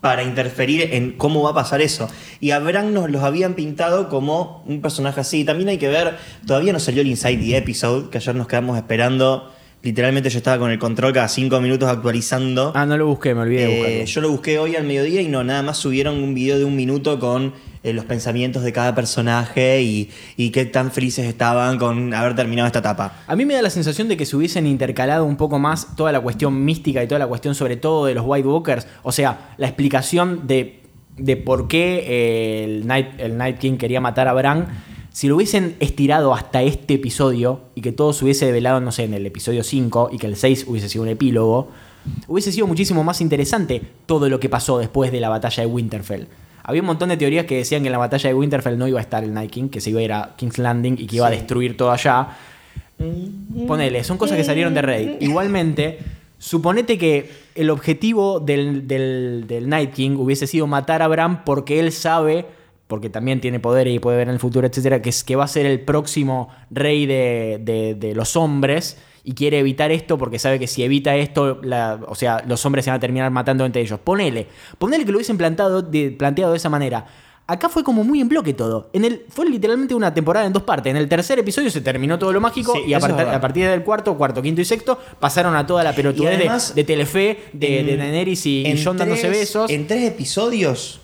para 0.00 0.22
interferir 0.22 0.94
en 0.94 1.12
cómo 1.12 1.42
va 1.42 1.50
a 1.50 1.54
pasar 1.54 1.80
eso. 1.80 2.08
Y 2.40 2.52
a 2.52 2.60
nos 2.60 3.10
los 3.10 3.22
habían 3.22 3.54
pintado 3.54 4.08
como 4.08 4.62
un 4.66 4.80
personaje 4.80 5.20
así. 5.20 5.44
También 5.44 5.68
hay 5.68 5.78
que 5.78 5.88
ver, 5.88 6.16
todavía 6.46 6.72
no 6.72 6.80
salió 6.80 7.02
el 7.02 7.08
Inside 7.08 7.38
the 7.38 7.56
Episode, 7.56 8.10
que 8.10 8.18
ayer 8.18 8.34
nos 8.34 8.46
quedamos 8.46 8.76
esperando. 8.76 9.52
Literalmente 9.80 10.28
yo 10.28 10.38
estaba 10.38 10.58
con 10.58 10.72
el 10.72 10.78
control 10.78 11.12
cada 11.12 11.28
cinco 11.28 11.60
minutos 11.60 11.88
actualizando. 11.88 12.72
Ah, 12.74 12.84
no 12.84 12.96
lo 12.96 13.06
busqué, 13.06 13.32
me 13.34 13.42
olvidé 13.42 13.66
de 13.66 13.72
Eh, 13.72 13.76
buscarlo. 13.78 14.04
yo 14.06 14.20
lo 14.22 14.30
busqué 14.30 14.58
hoy 14.58 14.74
al 14.74 14.82
mediodía 14.84 15.22
y 15.22 15.28
no, 15.28 15.44
nada 15.44 15.62
más 15.62 15.76
subieron 15.78 16.16
un 16.20 16.34
video 16.34 16.58
de 16.58 16.64
un 16.64 16.74
minuto 16.74 17.20
con 17.20 17.52
eh, 17.84 17.92
los 17.92 18.04
pensamientos 18.04 18.64
de 18.64 18.72
cada 18.72 18.96
personaje 18.96 19.80
y, 19.82 20.10
y 20.36 20.50
qué 20.50 20.64
tan 20.64 20.90
felices 20.90 21.26
estaban 21.26 21.78
con 21.78 22.12
haber 22.12 22.34
terminado 22.34 22.66
esta 22.66 22.80
etapa. 22.80 23.18
A 23.28 23.36
mí 23.36 23.44
me 23.44 23.54
da 23.54 23.62
la 23.62 23.70
sensación 23.70 24.08
de 24.08 24.16
que 24.16 24.26
se 24.26 24.36
hubiesen 24.36 24.66
intercalado 24.66 25.24
un 25.24 25.36
poco 25.36 25.60
más 25.60 25.94
toda 25.94 26.10
la 26.10 26.20
cuestión 26.20 26.64
mística 26.64 27.00
y 27.04 27.06
toda 27.06 27.20
la 27.20 27.28
cuestión 27.28 27.54
sobre 27.54 27.76
todo 27.76 28.06
de 28.06 28.14
los 28.14 28.24
White 28.26 28.48
Walkers. 28.48 28.88
O 29.04 29.12
sea, 29.12 29.54
la 29.58 29.68
explicación 29.68 30.48
de, 30.48 30.80
de 31.16 31.36
por 31.36 31.68
qué 31.68 32.04
eh, 32.08 32.64
el, 32.64 32.86
Night, 32.88 33.06
el 33.18 33.38
Night 33.38 33.58
King 33.58 33.76
quería 33.76 34.00
matar 34.00 34.26
a 34.26 34.32
Bran. 34.32 34.66
Si 35.12 35.26
lo 35.28 35.36
hubiesen 35.36 35.76
estirado 35.80 36.34
hasta 36.34 36.62
este 36.62 36.94
episodio 36.94 37.60
y 37.74 37.80
que 37.80 37.92
todo 37.92 38.12
se 38.12 38.24
hubiese 38.24 38.46
develado, 38.46 38.80
no 38.80 38.92
sé, 38.92 39.04
en 39.04 39.14
el 39.14 39.26
episodio 39.26 39.64
5 39.64 40.10
y 40.12 40.18
que 40.18 40.26
el 40.26 40.36
6 40.36 40.66
hubiese 40.68 40.88
sido 40.88 41.02
un 41.02 41.08
epílogo, 41.08 41.68
hubiese 42.26 42.52
sido 42.52 42.66
muchísimo 42.66 43.04
más 43.04 43.20
interesante 43.20 43.82
todo 44.06 44.28
lo 44.28 44.38
que 44.40 44.48
pasó 44.48 44.78
después 44.78 45.10
de 45.12 45.20
la 45.20 45.28
batalla 45.28 45.62
de 45.62 45.66
Winterfell. 45.66 46.26
Había 46.62 46.82
un 46.82 46.86
montón 46.86 47.08
de 47.08 47.16
teorías 47.16 47.46
que 47.46 47.56
decían 47.56 47.82
que 47.82 47.88
en 47.88 47.92
la 47.92 47.98
batalla 47.98 48.28
de 48.28 48.34
Winterfell 48.34 48.76
no 48.76 48.86
iba 48.86 48.98
a 48.98 49.02
estar 49.02 49.24
el 49.24 49.32
Night 49.32 49.50
King, 49.50 49.68
que 49.70 49.80
se 49.80 49.90
iba 49.90 50.00
a 50.00 50.02
ir 50.02 50.12
a 50.12 50.34
King's 50.36 50.58
Landing 50.58 50.96
y 50.98 51.06
que 51.06 51.16
iba 51.16 51.26
a 51.26 51.30
destruir 51.30 51.76
todo 51.76 51.90
allá. 51.90 52.28
Ponele, 53.66 54.04
son 54.04 54.18
cosas 54.18 54.36
que 54.36 54.44
salieron 54.44 54.74
de 54.74 54.82
Reddit. 54.82 55.22
Igualmente, 55.22 55.98
suponete 56.38 56.98
que 56.98 57.30
el 57.54 57.70
objetivo 57.70 58.40
del, 58.40 58.86
del, 58.86 59.44
del 59.46 59.68
Night 59.68 59.92
King 59.92 60.16
hubiese 60.18 60.46
sido 60.46 60.66
matar 60.66 61.00
a 61.00 61.08
Bran 61.08 61.44
porque 61.44 61.80
él 61.80 61.90
sabe, 61.90 62.44
porque 62.88 63.10
también 63.10 63.40
tiene 63.40 63.60
poder 63.60 63.86
y 63.86 63.98
puede 64.00 64.16
ver 64.18 64.28
en 64.28 64.34
el 64.34 64.40
futuro, 64.40 64.66
etcétera, 64.66 65.00
que, 65.00 65.10
es, 65.10 65.22
que 65.22 65.36
va 65.36 65.44
a 65.44 65.48
ser 65.48 65.66
el 65.66 65.80
próximo 65.80 66.48
rey 66.70 67.06
de, 67.06 67.60
de- 67.62 67.94
de 67.94 68.14
los 68.14 68.34
hombres 68.34 68.96
y 69.24 69.34
quiere 69.34 69.58
evitar 69.58 69.92
esto 69.92 70.16
porque 70.18 70.38
sabe 70.38 70.58
que 70.58 70.66
si 70.66 70.82
evita 70.82 71.14
esto, 71.14 71.60
la- 71.62 72.00
o 72.08 72.14
sea, 72.14 72.42
los 72.48 72.64
hombres 72.66 72.84
se 72.86 72.90
van 72.90 72.96
a 72.96 73.00
terminar 73.00 73.30
matando 73.30 73.64
entre 73.66 73.82
ellos. 73.82 74.00
Ponele, 74.02 74.46
ponele 74.78 75.04
que 75.04 75.12
lo 75.12 75.18
hubiesen 75.18 75.36
plantado 75.38 75.82
de- 75.82 76.10
planteado 76.12 76.52
de 76.52 76.56
esa 76.56 76.70
manera. 76.70 77.06
Acá 77.50 77.70
fue 77.70 77.82
como 77.82 78.04
muy 78.04 78.20
en 78.20 78.28
bloque 78.28 78.52
todo. 78.52 78.90
En 78.92 79.06
el, 79.06 79.24
fue 79.30 79.48
literalmente 79.48 79.94
una 79.94 80.12
temporada 80.12 80.44
en 80.46 80.52
dos 80.52 80.64
partes. 80.64 80.90
En 80.90 80.98
el 80.98 81.08
tercer 81.08 81.38
episodio 81.38 81.70
se 81.70 81.80
terminó 81.80 82.18
todo 82.18 82.30
lo 82.30 82.42
mágico 82.42 82.74
Sí, 82.74 82.82
y 82.90 82.92
a, 82.94 83.00
part- 83.00 83.34
a 83.34 83.40
partir 83.40 83.66
del 83.66 83.82
cuarto, 83.82 84.16
cuarto, 84.18 84.42
quinto 84.42 84.60
y 84.60 84.66
sexto 84.66 84.98
pasaron 85.18 85.56
a 85.56 85.66
toda 85.66 85.82
la 85.82 85.94
pelotudez 85.94 86.74
de, 86.74 86.84
Telefe, 86.84 87.38
de, 87.54 87.80
en- 87.80 87.86
de 87.86 87.96
Daenerys 87.96 88.44
y, 88.46 88.66
y 88.66 88.82
Jon 88.84 88.96
dándose 88.98 89.28
besos. 89.30 89.70
En 89.70 89.86
tres 89.86 90.04
episodios 90.10 91.00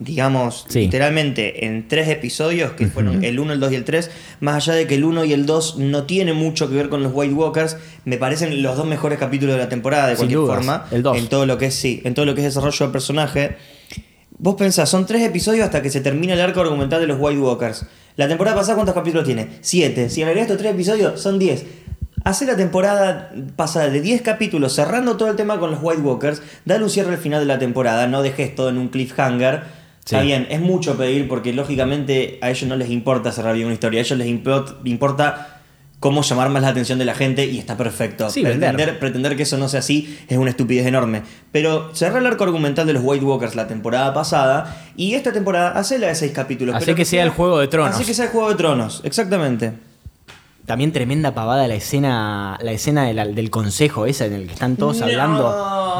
digamos, 0.00 0.64
Sí. 0.68 0.80
literalmente 0.82 1.66
en 1.66 1.88
tres 1.88 2.08
episodios, 2.08 2.72
que 2.72 2.86
fueron 2.86 3.24
el 3.24 3.40
1, 3.40 3.52
el 3.52 3.60
2 3.60 3.72
y 3.72 3.74
el 3.74 3.84
3, 3.84 4.10
más 4.40 4.54
allá 4.56 4.74
de 4.74 4.86
que 4.86 4.94
el 4.94 5.04
1 5.04 5.24
y 5.24 5.32
el 5.32 5.44
2 5.44 5.78
no 5.78 6.04
tienen 6.04 6.36
mucho 6.36 6.68
que 6.68 6.76
ver 6.76 6.88
con 6.88 7.02
los 7.02 7.12
White 7.14 7.34
Walkers, 7.34 7.76
me 8.04 8.16
parecen 8.16 8.62
los 8.62 8.76
dos 8.76 8.86
mejores 8.86 9.18
capítulos 9.18 9.56
de 9.56 9.62
la 9.62 9.68
temporada, 9.68 10.06
de 10.06 10.12
Sin 10.14 10.18
cualquier 10.18 10.38
dudas, 10.40 10.56
forma. 10.56 10.86
el 10.92 11.02
dos. 11.02 11.16
En 11.18 11.26
todo 11.28 11.46
lo 11.46 11.58
que 11.58 11.66
es, 11.66 11.74
sí, 11.74 12.00
en 12.04 12.14
todo 12.14 12.26
lo 12.26 12.34
que 12.34 12.42
es 12.42 12.46
desarrollo 12.54 12.86
de 12.86 12.92
personaje. 12.92 13.56
Vos 14.38 14.54
pensás, 14.54 14.88
son 14.88 15.04
tres 15.04 15.22
episodios 15.24 15.64
hasta 15.64 15.82
que 15.82 15.90
se 15.90 16.00
termina 16.00 16.34
el 16.34 16.40
arco 16.40 16.60
argumental 16.60 17.00
de 17.00 17.08
los 17.08 17.16
White 17.20 17.40
Walkers. 17.40 17.86
La 18.16 18.28
temporada 18.28 18.56
pasada, 18.56 18.76
¿cuántos 18.76 18.94
capítulos 18.94 19.24
tiene? 19.24 19.48
Siete. 19.62 20.10
Si 20.10 20.22
agregás 20.22 20.42
estos 20.42 20.58
tres 20.58 20.72
episodios, 20.74 21.20
son 21.20 21.38
10. 21.40 21.64
Hacer 22.24 22.48
la 22.48 22.56
temporada 22.56 23.32
pasada 23.56 23.88
de 23.90 24.00
10 24.00 24.22
capítulos, 24.22 24.74
cerrando 24.74 25.16
todo 25.16 25.28
el 25.30 25.36
tema 25.36 25.58
con 25.58 25.70
los 25.70 25.80
White 25.82 26.02
Walkers, 26.02 26.42
dale 26.64 26.84
un 26.84 26.90
cierre 26.90 27.10
al 27.12 27.18
final 27.18 27.40
de 27.40 27.46
la 27.46 27.58
temporada, 27.58 28.06
no 28.06 28.22
dejes 28.22 28.54
todo 28.54 28.68
en 28.68 28.78
un 28.78 28.88
cliffhanger. 28.88 29.62
Está 30.16 30.22
bien, 30.22 30.46
es 30.50 30.60
mucho 30.60 30.96
pedir 30.96 31.28
porque 31.28 31.52
lógicamente 31.52 32.38
a 32.42 32.50
ellos 32.50 32.68
no 32.68 32.76
les 32.76 32.90
importa 32.90 33.30
cerrar 33.32 33.54
bien 33.54 33.66
una 33.66 33.74
historia, 33.74 34.00
a 34.00 34.02
ellos 34.02 34.18
les 34.18 34.28
import- 34.28 34.76
importa 34.84 35.54
cómo 36.00 36.22
llamar 36.22 36.48
más 36.48 36.62
la 36.62 36.68
atención 36.68 36.98
de 36.98 37.04
la 37.04 37.14
gente 37.14 37.44
y 37.46 37.58
está 37.58 37.76
perfecto. 37.76 38.30
Sí, 38.30 38.42
pretender, 38.42 38.76
vender. 38.76 38.98
pretender 39.00 39.36
que 39.36 39.42
eso 39.42 39.58
no 39.58 39.68
sea 39.68 39.80
así 39.80 40.16
es 40.28 40.38
una 40.38 40.50
estupidez 40.50 40.86
enorme. 40.86 41.22
Pero 41.52 41.94
cerrar 41.94 42.18
el 42.20 42.26
arco 42.28 42.44
argumental 42.44 42.86
de 42.86 42.92
los 42.92 43.02
White 43.04 43.24
Walkers 43.24 43.54
la 43.56 43.66
temporada 43.66 44.14
pasada 44.14 44.76
y 44.96 45.14
esta 45.14 45.32
temporada, 45.32 45.70
hacela 45.72 46.06
de 46.06 46.14
6 46.14 46.32
capítulos. 46.32 46.74
Hacé 46.76 46.84
pero 46.86 46.96
que 46.96 47.04
sea 47.04 47.22
el 47.24 47.30
Juego 47.30 47.58
de 47.58 47.66
Tronos. 47.68 47.94
Así 47.94 48.04
que 48.04 48.14
sea 48.14 48.26
el 48.26 48.30
Juego 48.30 48.48
de 48.50 48.54
Tronos, 48.54 49.00
exactamente. 49.04 49.72
También 50.66 50.92
tremenda 50.92 51.34
pavada 51.34 51.66
la 51.66 51.74
escena, 51.76 52.58
la 52.62 52.72
escena 52.72 53.04
de 53.06 53.14
la- 53.14 53.26
del 53.26 53.48
consejo 53.50 54.04
esa 54.04 54.26
en 54.26 54.34
el 54.34 54.46
que 54.46 54.52
están 54.52 54.76
todos 54.76 54.98
No. 54.98 55.06
hablando, 55.06 55.48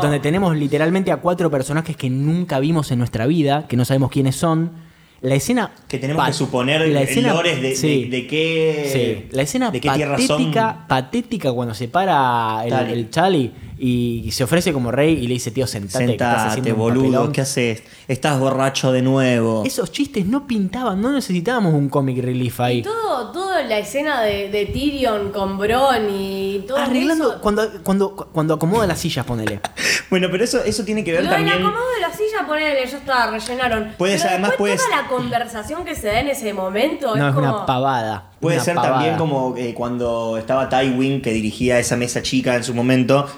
donde 0.02 0.20
tenemos 0.20 0.56
literalmente 0.56 1.10
a 1.12 1.18
cuatro 1.18 1.50
personajes 1.50 1.96
que 1.96 2.10
nunca 2.10 2.58
vimos 2.60 2.90
en 2.90 2.98
nuestra 2.98 3.26
vida, 3.26 3.66
que 3.68 3.76
no 3.76 3.84
sabemos 3.84 4.10
quiénes 4.10 4.36
son. 4.36 4.72
La 5.20 5.34
escena 5.34 5.72
Que 5.88 5.98
tenemos 5.98 6.24
que 6.24 6.32
suponer 6.32 6.88
la 6.90 7.02
escena- 7.02 7.34
de, 7.42 7.74
sí. 7.74 8.04
de- 8.04 8.08
de 8.18 8.26
qué. 8.28 8.90
Sí, 9.28 9.28
la 9.34 9.42
escena 9.42 9.70
de 9.72 9.80
qué 9.80 9.88
patética, 9.88 10.84
patética 10.86 11.52
cuando 11.52 11.74
se 11.74 11.88
para 11.88 12.62
el, 12.64 12.72
el 12.90 13.10
Charlie 13.10 13.50
y 13.78 14.30
se 14.32 14.44
ofrece 14.44 14.72
como 14.72 14.90
rey 14.90 15.12
y 15.14 15.26
le 15.26 15.34
dice, 15.34 15.50
tío, 15.50 15.66
sentate, 15.66 16.06
que 16.06 16.12
estás 16.12 16.30
Sentate, 16.32 16.48
haciendo 16.60 16.74
un 16.74 16.78
boludo, 16.80 17.04
papelón". 17.12 17.32
¿qué 17.32 17.40
haces? 17.42 17.82
Estás 18.08 18.38
borracho 18.40 18.92
de 18.92 19.02
nuevo. 19.02 19.62
Esos 19.64 19.92
chistes 19.92 20.26
no 20.26 20.46
pintaban, 20.46 21.00
no 21.00 21.12
necesitábamos 21.12 21.74
un 21.74 21.88
comic 21.88 22.18
relief 22.22 22.58
ahí. 22.60 22.78
Y 22.78 22.82
todo, 22.82 23.30
toda 23.32 23.62
la 23.64 23.78
escena 23.78 24.22
de, 24.22 24.48
de 24.50 24.66
Tyrion 24.66 25.30
con 25.32 25.58
Bron 25.58 26.08
y 26.10 26.64
todo 26.66 26.78
Arreglando, 26.78 27.32
eso. 27.32 27.40
cuando, 27.40 27.68
cuando, 27.82 28.16
cuando 28.32 28.54
acomoda 28.54 28.86
las 28.86 28.98
sillas, 28.98 29.24
ponele. 29.24 29.60
Bueno, 30.10 30.28
pero 30.30 30.42
eso, 30.42 30.64
eso 30.64 30.84
tiene 30.84 31.04
que 31.04 31.12
ver 31.12 31.22
Lo 31.24 31.28
también. 31.30 31.56
acomodo 31.58 31.84
de 31.94 32.00
la 32.00 32.10
silla, 32.10 32.46
ponele, 32.46 32.86
ya 32.86 32.96
está, 32.96 33.30
rellenaron. 33.30 33.92
Puedes, 33.98 34.22
Pero 34.22 34.32
además, 34.32 34.52
puedes- 34.56 34.82
toda 34.82 35.02
la 35.02 35.06
conversación 35.08 35.84
que 35.84 35.94
se 35.94 36.06
da 36.06 36.20
en 36.20 36.28
ese 36.28 36.54
momento 36.54 37.14
No, 37.14 37.24
es 37.24 37.28
es 37.28 37.34
como... 37.34 37.46
una 37.56 37.66
pavada. 37.66 38.30
Puede 38.40 38.56
una 38.56 38.64
ser 38.64 38.74
pavada. 38.76 38.94
también 38.94 39.16
como 39.18 39.54
eh, 39.58 39.74
cuando 39.74 40.38
estaba 40.38 40.70
Tywin 40.70 41.20
que 41.20 41.32
dirigía 41.32 41.78
esa 41.78 41.96
mesa 41.98 42.22
chica 42.22 42.56
en 42.56 42.64
su 42.64 42.72
momento 42.74 43.28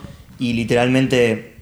y 0.40 0.54
literalmente 0.54 1.54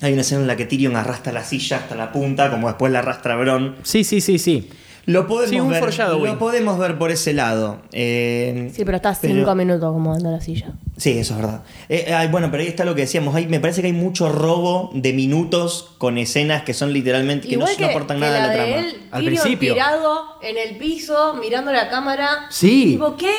hay 0.00 0.12
una 0.12 0.22
escena 0.22 0.40
en 0.42 0.46
la 0.46 0.56
que 0.56 0.64
Tyrion 0.64 0.96
arrastra 0.96 1.32
la 1.32 1.44
silla 1.44 1.76
hasta 1.78 1.94
la 1.94 2.12
punta, 2.12 2.50
como 2.50 2.68
después 2.68 2.90
la 2.92 3.00
arrastra 3.00 3.36
Bron. 3.36 3.76
Sí, 3.82 4.04
sí, 4.04 4.20
sí, 4.22 4.38
sí. 4.38 4.70
Lo 5.06 5.26
podemos, 5.26 5.50
Sí, 5.50 5.58
un 5.58 5.70
ver, 5.70 5.82
lo 6.08 6.38
podemos 6.38 6.78
ver 6.78 6.96
por 6.96 7.10
ese 7.10 7.32
lado. 7.32 7.80
Eh, 7.92 8.70
Sí, 8.74 8.84
pero 8.84 8.96
está 8.96 9.16
pero- 9.20 9.34
cinco 9.34 9.54
minutos 9.54 9.82
acomodando 9.82 10.30
la 10.30 10.40
silla. 10.40 10.72
Sí, 11.00 11.16
eso 11.18 11.32
es 11.32 11.40
verdad. 11.40 11.62
Eh, 11.88 12.12
ay, 12.14 12.28
bueno, 12.28 12.50
pero 12.50 12.62
ahí 12.62 12.68
está 12.68 12.84
lo 12.84 12.94
que 12.94 13.00
decíamos. 13.00 13.34
Ahí 13.34 13.46
me 13.46 13.58
parece 13.58 13.80
que 13.80 13.86
hay 13.86 13.94
mucho 13.94 14.28
robo 14.28 14.90
de 14.92 15.14
minutos 15.14 15.92
con 15.96 16.18
escenas 16.18 16.62
que 16.62 16.74
son 16.74 16.92
literalmente 16.92 17.48
que 17.48 17.56
no, 17.56 17.62
Igual 17.62 17.72
no 17.72 17.78
que, 17.78 17.84
aportan 17.90 18.16
que 18.18 18.20
nada 18.20 18.36
a 18.36 18.40
la 18.40 18.46
la 18.48 18.52
de 18.52 18.70
trama. 18.72 18.86
él, 18.86 18.96
Al 19.10 19.24
principio. 19.24 19.72
tirado 19.72 20.24
en 20.42 20.58
el 20.58 20.76
piso, 20.76 21.34
mirando 21.40 21.72
la 21.72 21.88
cámara. 21.88 22.28
Sí. 22.50 22.84
Tipo, 22.92 23.16
¿qué? 23.16 23.32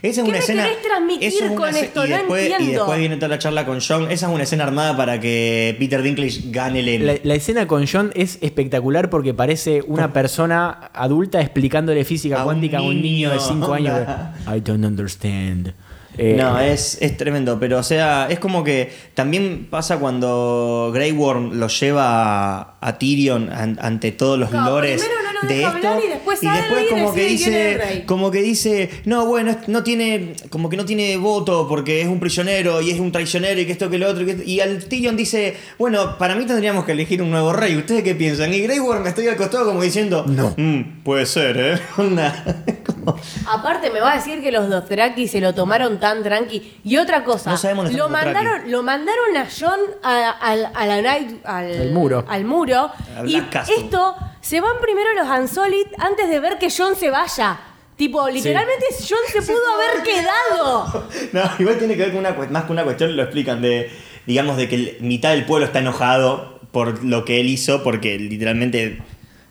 Esa 0.00 0.08
es 0.08 0.14
¿Qué 0.16 0.22
una 0.22 0.32
me 0.32 0.38
escena. 0.38 0.62
querés 0.64 0.82
transmitir 0.82 1.28
eso 1.28 1.44
es 1.44 1.50
una 1.50 1.60
con 1.60 1.76
esto? 1.76 2.06
Y 2.06 2.08
No 2.10 2.16
después, 2.16 2.42
y 2.48 2.52
entiendo. 2.52 2.72
después 2.78 2.98
viene 2.98 3.16
toda 3.16 3.28
la 3.28 3.38
charla 3.38 3.66
con 3.66 3.80
John. 3.86 4.10
Esa 4.10 4.26
es 4.28 4.32
una 4.32 4.42
escena 4.44 4.64
armada 4.64 4.96
para 4.96 5.20
que 5.20 5.76
Peter 5.78 6.00
Dinklage 6.02 6.40
gane 6.46 6.80
el 6.80 6.88
Emmy. 6.88 7.04
La, 7.04 7.14
la 7.22 7.34
escena 7.34 7.66
con 7.66 7.86
John 7.86 8.10
es 8.14 8.38
espectacular 8.40 9.10
porque 9.10 9.34
parece 9.34 9.82
una 9.86 10.14
persona 10.14 10.90
adulta 10.94 11.42
explicándole 11.42 12.06
física 12.06 12.36
A 12.36 12.38
un 12.40 12.44
cuántica 12.46 12.78
a 12.78 12.82
un 12.82 13.02
niño 13.02 13.28
de 13.28 13.36
niño. 13.36 13.46
5 13.48 13.72
años. 13.74 14.00
I 14.56 14.60
don't 14.60 14.82
understand. 14.84 15.74
Eh, 16.18 16.34
no, 16.38 16.60
es, 16.60 16.98
es 17.00 17.16
tremendo, 17.16 17.58
pero 17.58 17.78
o 17.78 17.82
sea, 17.82 18.26
es 18.30 18.38
como 18.38 18.62
que 18.64 18.92
también 19.14 19.66
pasa 19.70 19.98
cuando 19.98 20.90
Grey 20.92 21.12
Worm 21.12 21.58
lo 21.58 21.68
lleva 21.68 22.58
a, 22.58 22.74
a 22.80 22.98
Tyrion 22.98 23.50
an- 23.50 23.78
ante 23.80 24.12
todos 24.12 24.38
los 24.38 24.52
lores. 24.52 25.00
primero 25.02 25.22
no 25.22 25.31
lo 25.31 25.31
de 25.48 25.62
esto 25.64 26.00
y 26.04 26.08
después 26.08 26.40
y 26.42 26.88
como 26.90 27.12
que 27.14 27.24
dice 27.26 27.78
rey. 27.78 28.02
como 28.06 28.30
que 28.30 28.42
dice, 28.42 28.90
"No, 29.04 29.26
bueno, 29.26 29.56
no 29.66 29.82
tiene 29.82 30.34
como 30.50 30.68
que 30.68 30.76
no 30.76 30.84
tiene 30.84 31.16
voto 31.16 31.66
porque 31.68 32.00
es 32.02 32.08
un 32.08 32.20
prisionero 32.20 32.80
y 32.80 32.90
es 32.90 33.00
un 33.00 33.12
traicionero 33.12 33.60
y 33.60 33.66
que 33.66 33.72
esto 33.72 33.90
que 33.90 33.98
lo 33.98 34.08
otro 34.08 34.22
y, 34.22 34.26
que 34.26 34.30
esto". 34.32 34.44
y 34.44 34.60
al 34.60 34.84
Tyrion 34.84 35.16
dice, 35.16 35.56
"Bueno, 35.78 36.18
para 36.18 36.34
mí 36.34 36.44
tendríamos 36.46 36.84
que 36.84 36.92
elegir 36.92 37.22
un 37.22 37.30
nuevo 37.30 37.52
rey, 37.52 37.76
¿ustedes 37.76 38.02
qué 38.02 38.14
piensan?" 38.14 38.52
Y 38.54 38.60
Grey 38.60 38.78
Worm 38.78 39.06
estoy 39.06 39.28
al 39.28 39.36
costado 39.36 39.66
como 39.66 39.82
diciendo, 39.82 40.24
No. 40.26 40.54
"Mm, 40.56 41.02
puede 41.02 41.26
ser, 41.26 41.56
¿eh?" 41.58 41.78
Onda, 41.96 42.44
como- 42.86 43.16
Aparte 43.50 43.90
me 43.90 44.00
va 44.00 44.12
a 44.12 44.16
decir 44.16 44.40
que 44.40 44.52
los 44.52 44.68
Dothraki 44.68 45.26
se 45.28 45.40
lo 45.40 45.54
tomaron 45.54 45.98
tan 46.00 46.22
tranqui. 46.22 46.74
Y 46.84 46.96
otra 46.96 47.24
cosa, 47.24 47.50
No 47.50 47.56
sabemos 47.56 47.84
dónde 47.86 47.98
lo 47.98 48.08
Dothraki. 48.08 48.24
mandaron, 48.34 48.70
lo 48.70 48.82
mandaron 48.82 49.36
a 49.36 49.46
John 49.58 49.80
a, 50.02 50.30
al- 50.30 50.70
a 50.74 50.86
la 50.86 51.02
night, 51.02 51.40
al, 51.44 51.72
Al 51.80 51.90
muro. 51.92 52.24
al 52.28 52.44
muro. 52.44 52.90
A 53.16 53.26
y 53.26 53.36
esto, 53.36 54.16
se 54.42 54.60
van 54.60 54.76
primero 54.82 55.08
los 55.14 55.26
Unsolid 55.38 55.86
antes 55.98 56.28
de 56.28 56.38
ver 56.40 56.58
que 56.58 56.68
John 56.70 56.94
se 56.96 57.08
vaya. 57.08 57.58
Tipo, 57.96 58.28
literalmente 58.28 58.84
John 59.08 59.18
se 59.32 59.40
pudo 59.40 59.60
haber 59.74 60.02
quedado. 60.02 61.08
No, 61.32 61.42
igual 61.58 61.78
tiene 61.78 61.94
que 61.96 62.02
ver 62.02 62.10
con 62.12 62.20
una 62.20 62.32
más 62.50 62.64
que 62.64 62.72
una 62.72 62.84
cuestión 62.84 63.16
lo 63.16 63.22
explican 63.22 63.62
de, 63.62 63.90
digamos, 64.26 64.56
de 64.58 64.68
que 64.68 64.74
el- 64.74 64.96
mitad 65.00 65.30
del 65.30 65.44
pueblo 65.46 65.64
está 65.66 65.78
enojado 65.78 66.60
por 66.72 67.02
lo 67.04 67.24
que 67.24 67.40
él 67.40 67.48
hizo, 67.48 67.82
porque 67.82 68.18
literalmente 68.18 69.02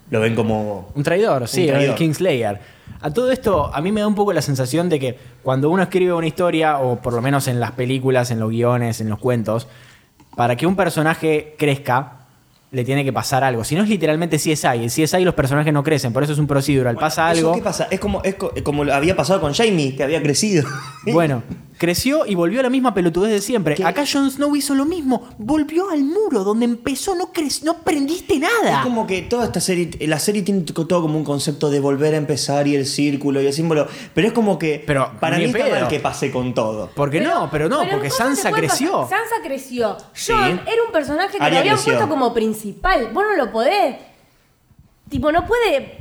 lo 0.10 0.19
ven 0.19 0.36
como... 0.36 0.91
Un 0.95 1.04
traidor, 1.04 1.47
sí, 1.47 1.67
traidor. 1.67 1.91
el 1.91 1.95
Kingslayer. 1.95 2.60
A 2.99 3.12
todo 3.12 3.32
esto, 3.32 3.71
a 3.73 3.80
mí 3.82 3.91
me 3.91 4.01
da 4.01 4.08
un 4.08 4.15
poco 4.15 4.34
la 4.34 4.41
sensación 4.41 4.89
de 4.89 4.99
que 4.99 5.17
cuando 5.41 5.69
uno 5.69 5.82
escribe 5.84 6.13
una 6.13 6.27
historia, 6.27 6.80
o 6.80 7.01
por 7.01 7.13
lo 7.13 7.21
menos 7.21 7.47
en 7.47 7.60
las 7.60 7.71
películas, 7.71 8.30
en 8.32 8.39
los 8.39 8.49
guiones, 8.49 8.99
en 9.01 9.10
los 9.10 9.19
cuentos, 9.19 9.67
para 10.36 10.56
que 10.56 10.65
un 10.67 10.75
personaje 10.75 11.56
crezca, 11.58 12.20
le 12.71 12.86
tiene 12.86 13.03
que 13.03 13.12
pasar 13.12 13.43
algo. 13.43 13.63
Si 13.65 13.75
no 13.75 13.84
es 13.84 13.89
literalmente 13.89 14.38
CSI. 14.38 14.77
En 14.84 14.88
CSI 14.88 15.23
los 15.25 15.34
personajes 15.34 15.73
no 15.73 15.84
crecen, 15.84 16.13
por 16.13 16.23
eso 16.23 16.31
es 16.34 16.39
un 16.39 16.47
procedural. 16.47 16.95
Pasa 16.95 17.31
¿Eso 17.31 17.39
algo. 17.39 17.55
¿Qué 17.55 17.62
pasa? 17.62 17.88
Es 17.91 17.99
como, 17.99 18.21
es 18.23 18.36
co- 18.36 18.53
como 18.63 18.84
lo 18.86 18.93
había 18.93 19.15
pasado 19.15 19.41
con 19.41 19.53
Jamie, 19.53 19.95
que 19.95 20.03
había 20.03 20.21
crecido. 20.23 20.67
Bueno, 21.12 21.43
creció 21.82 22.28
y 22.28 22.36
volvió 22.36 22.60
a 22.60 22.63
la 22.63 22.70
misma 22.70 22.94
pelotudez 22.94 23.32
de 23.32 23.41
siempre. 23.41 23.74
¿Qué? 23.74 23.84
Acá 23.84 24.04
Jon 24.10 24.30
Snow 24.30 24.56
hizo 24.56 24.76
lo 24.76 24.86
mismo. 24.86 25.28
Volvió 25.39 25.89
al 25.89 26.04
muro 26.04 26.44
donde 26.44 26.65
empezó, 26.65 27.15
no, 27.15 27.34
cre- 27.34 27.63
no 27.63 27.72
aprendiste 27.72 28.38
nada. 28.38 28.78
Es 28.78 28.84
como 28.84 29.08
que 29.08 29.24
toda 29.24 29.46
esta 29.46 29.60
serie, 29.60 29.89
la 30.08 30.20
serie 30.20 30.44
tiene 30.44 30.62
todo 30.62 31.02
como 31.02 31.17
un 31.17 31.24
concepto 31.24 31.72
de 31.72 31.80
volver 31.80 32.13
a 32.13 32.17
empezar 32.17 32.67
y 32.67 32.76
el 32.76 32.86
círculo 32.86 33.41
y 33.41 33.48
el 33.48 33.54
símbolo, 33.54 33.88
pero 34.13 34.28
es 34.28 34.34
como 34.34 34.60
que 34.60 34.84
Pero 34.86 35.12
para 35.20 35.38
ni 35.39 35.48
mí 35.48 35.52
está 35.60 35.67
mal 35.80 35.88
que 35.88 36.00
pase 36.00 36.32
con 36.32 36.54
todo. 36.54 36.91
¿Por 36.96 37.10
qué 37.10 37.20
no? 37.22 37.50
Pero 37.52 37.67
no, 37.67 37.80
Pero 37.80 37.94
porque 37.94 38.12
Sansa 38.12 38.52
creció. 38.52 39.02
pasar. 39.02 39.20
Sansa 39.20 39.36
creció. 39.44 39.98
John 39.98 40.62
Sí. 40.63 40.72
era 40.72 40.84
un 40.86 40.91
personaje 40.94 41.38
que 41.38 41.44
Arya 41.44 41.56
lo 41.56 41.60
habían 41.62 41.76
creció. 41.78 41.94
puesto 41.94 42.08
como 42.10 42.34
principal. 42.34 43.10
Vos 43.12 43.24
no 43.30 43.36
lo 43.44 43.52
podés. 43.52 43.96
Tipo, 45.10 45.32
no 45.32 45.46
puede 45.46 45.98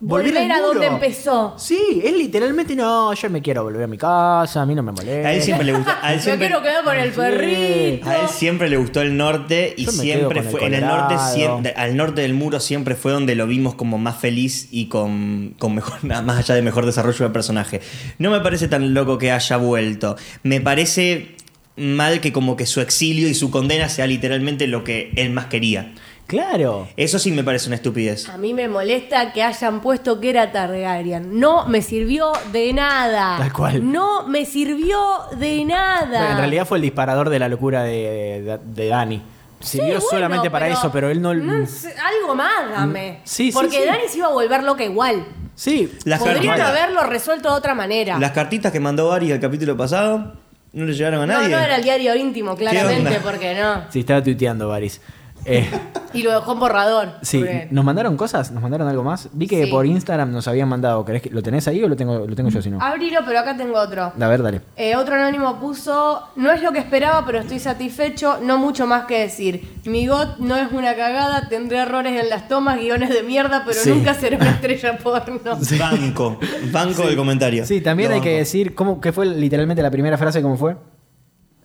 volver, 0.00 0.36
a 0.36 0.56
muro. 0.56 0.68
donde 0.68 0.86
empezó. 0.86 1.54
Sí, 1.58 2.02
él 2.04 2.18
literalmente 2.18 2.74
no, 2.74 3.12
yo 3.12 3.30
me 3.30 3.42
quiero 3.42 3.64
volver 3.64 3.82
a 3.82 3.86
mi 3.86 3.98
casa, 3.98 4.62
a 4.62 4.66
mí 4.66 4.74
no 4.74 4.82
me 4.82 4.92
molesta. 4.92 5.28
A 5.28 5.32
él 5.32 5.42
siempre 5.42 5.66
le 5.66 5.72
gusta. 5.74 5.98
A 6.02 6.14
él 6.14 6.20
siempre, 6.22 6.46
quiero 6.48 6.62
quedar 6.62 6.84
con 6.84 6.96
el 6.96 7.10
perrito. 7.10 8.08
A 8.08 8.16
él 8.22 8.28
siempre 8.28 8.68
le 8.68 8.76
gustó 8.76 9.02
el 9.02 9.16
norte 9.16 9.74
y 9.76 9.86
Yo 9.86 9.92
siempre 9.92 10.42
fue 10.42 10.66
el 10.66 10.74
en 10.74 10.82
el 10.82 10.88
norte 10.88 11.16
siempre, 11.32 11.72
al 11.76 11.96
norte 11.96 12.20
del 12.22 12.34
muro 12.34 12.60
siempre 12.60 12.94
fue 12.94 13.12
donde 13.12 13.34
lo 13.34 13.46
vimos 13.46 13.74
como 13.74 13.98
más 13.98 14.16
feliz 14.16 14.68
y 14.70 14.86
con, 14.86 15.54
con 15.58 15.74
mejor 15.74 16.02
más 16.04 16.38
allá 16.38 16.54
de 16.54 16.62
mejor 16.62 16.86
desarrollo 16.86 17.26
de 17.26 17.30
personaje. 17.32 17.80
No 18.18 18.30
me 18.30 18.40
parece 18.40 18.68
tan 18.68 18.94
loco 18.94 19.18
que 19.18 19.32
haya 19.32 19.56
vuelto. 19.56 20.16
Me 20.42 20.60
parece 20.60 21.36
mal 21.76 22.20
que 22.20 22.32
como 22.32 22.56
que 22.56 22.66
su 22.66 22.80
exilio 22.80 23.28
y 23.28 23.34
su 23.34 23.50
condena 23.50 23.88
sea 23.88 24.06
literalmente 24.06 24.66
lo 24.66 24.84
que 24.84 25.12
él 25.16 25.30
más 25.30 25.46
quería. 25.46 25.92
Claro. 26.28 26.86
Eso 26.96 27.18
sí 27.18 27.32
me 27.32 27.42
parece 27.42 27.68
una 27.68 27.76
estupidez. 27.76 28.28
A 28.28 28.36
mí 28.36 28.52
me 28.52 28.68
molesta 28.68 29.32
que 29.32 29.42
hayan 29.42 29.80
puesto 29.80 30.20
que 30.20 30.28
era 30.28 30.52
Targaryen. 30.52 31.40
No 31.40 31.66
me 31.66 31.80
sirvió 31.80 32.32
de 32.52 32.74
nada. 32.74 33.38
Tal 33.38 33.50
cual. 33.52 33.90
No 33.90 34.28
me 34.28 34.44
sirvió 34.44 34.98
de 35.38 35.64
nada. 35.64 36.06
Bueno, 36.06 36.30
en 36.32 36.36
realidad 36.36 36.66
fue 36.66 36.76
el 36.78 36.82
disparador 36.82 37.30
de 37.30 37.38
la 37.38 37.48
locura 37.48 37.82
de, 37.82 38.42
de, 38.42 38.58
de 38.62 38.88
Dani. 38.88 39.22
Sí, 39.60 39.78
Sirvió 39.78 39.94
bueno, 39.94 40.06
solamente 40.10 40.50
para 40.50 40.68
eso, 40.68 40.92
pero 40.92 41.08
él 41.08 41.20
no. 41.22 41.32
no 41.34 41.66
sé, 41.66 41.94
algo 41.98 42.34
más, 42.34 42.70
dame. 42.70 43.20
Sí, 43.24 43.50
sí, 43.50 43.52
Porque 43.52 43.80
sí. 43.80 43.86
Dani 43.86 44.02
se 44.08 44.18
iba 44.18 44.26
a 44.26 44.32
volver 44.32 44.62
loca 44.62 44.84
igual. 44.84 45.24
Sí. 45.54 45.90
Las 46.04 46.20
Podrían 46.20 46.44
cartitas, 46.44 46.68
haberlo 46.68 47.02
resuelto 47.04 47.50
de 47.50 47.54
otra 47.56 47.74
manera. 47.74 48.18
las 48.18 48.32
cartitas 48.32 48.70
que 48.70 48.80
mandó 48.80 49.10
Ari 49.12 49.32
el 49.32 49.40
capítulo 49.40 49.76
pasado 49.78 50.34
no 50.74 50.84
le 50.84 50.92
llegaron 50.92 51.22
a 51.22 51.26
no, 51.26 51.32
nadie. 51.32 51.48
no 51.48 51.58
era 51.58 51.76
el 51.76 51.82
diario 51.82 52.14
íntimo, 52.14 52.54
claramente, 52.54 53.18
porque 53.24 53.54
no. 53.54 53.84
Sí, 53.90 54.00
estaba 54.00 54.22
tuiteando, 54.22 54.68
Baris. 54.68 55.00
Eh, 55.48 55.68
Y 56.12 56.22
lo 56.22 56.30
dejó 56.32 56.52
en 56.52 56.60
borrador. 56.60 57.08
sí, 57.22 57.44
¿nos 57.70 57.84
mandaron 57.84 58.16
cosas? 58.16 58.50
¿Nos 58.50 58.62
mandaron 58.62 58.86
algo 58.88 59.02
más? 59.02 59.28
Vi 59.32 59.46
que 59.46 59.64
Sí. 59.64 59.70
por 59.70 59.84
Instagram 59.86 60.30
nos 60.32 60.46
habían 60.48 60.68
mandado. 60.68 61.04
¿querés 61.04 61.22
que- 61.22 61.30
¿Lo 61.30 61.42
tenés 61.42 61.66
ahí 61.68 61.82
o 61.82 61.88
lo 61.88 61.96
tengo, 61.96 62.26
lo 62.26 62.34
tengo 62.36 62.48
yo 62.50 62.60
si 62.62 62.70
no? 62.70 62.80
Abrilo, 62.80 63.20
pero 63.26 63.38
acá 63.40 63.56
tengo 63.56 63.78
otro. 63.78 64.12
A 64.18 64.28
ver, 64.28 64.42
dale. 64.42 64.60
Eh, 64.76 64.96
otro 64.96 65.14
anónimo 65.14 65.58
puso, 65.60 66.22
no 66.36 66.50
es 66.52 66.62
lo 66.62 66.72
que 66.72 66.78
esperaba, 66.78 67.24
pero 67.26 67.38
estoy 67.40 67.58
satisfecho, 67.58 68.38
no 68.42 68.58
mucho 68.58 68.86
más 68.86 69.04
que 69.06 69.20
decir. 69.20 69.78
Mi 69.84 70.06
GOT 70.06 70.38
no 70.38 70.56
es 70.56 70.70
una 70.72 70.94
cagada, 70.96 71.48
tendré 71.48 71.78
errores 71.78 72.20
en 72.22 72.28
las 72.30 72.48
tomas, 72.48 72.78
guiones 72.78 73.10
de 73.10 73.22
mierda, 73.22 73.62
pero 73.66 73.78
Sí. 73.78 73.90
nunca 73.90 74.14
seré 74.14 74.36
una 74.36 74.50
estrella 74.60 74.98
porno. 74.98 75.40
Banco. 75.78 76.38
Banco 76.72 77.02
del 77.06 77.16
comentario. 77.16 77.64
Sí, 77.66 77.80
también 77.80 78.10
Lo 78.10 78.16
hay 78.16 78.20
que 78.22 78.36
decir, 78.38 78.74
¿cómo, 78.74 79.00
¿qué 79.00 79.12
fue 79.12 79.26
literalmente 79.26 79.82
la 79.82 79.90
primera 79.90 80.16
frase? 80.18 80.42
¿Cómo 80.42 80.56
fue? 80.56 80.76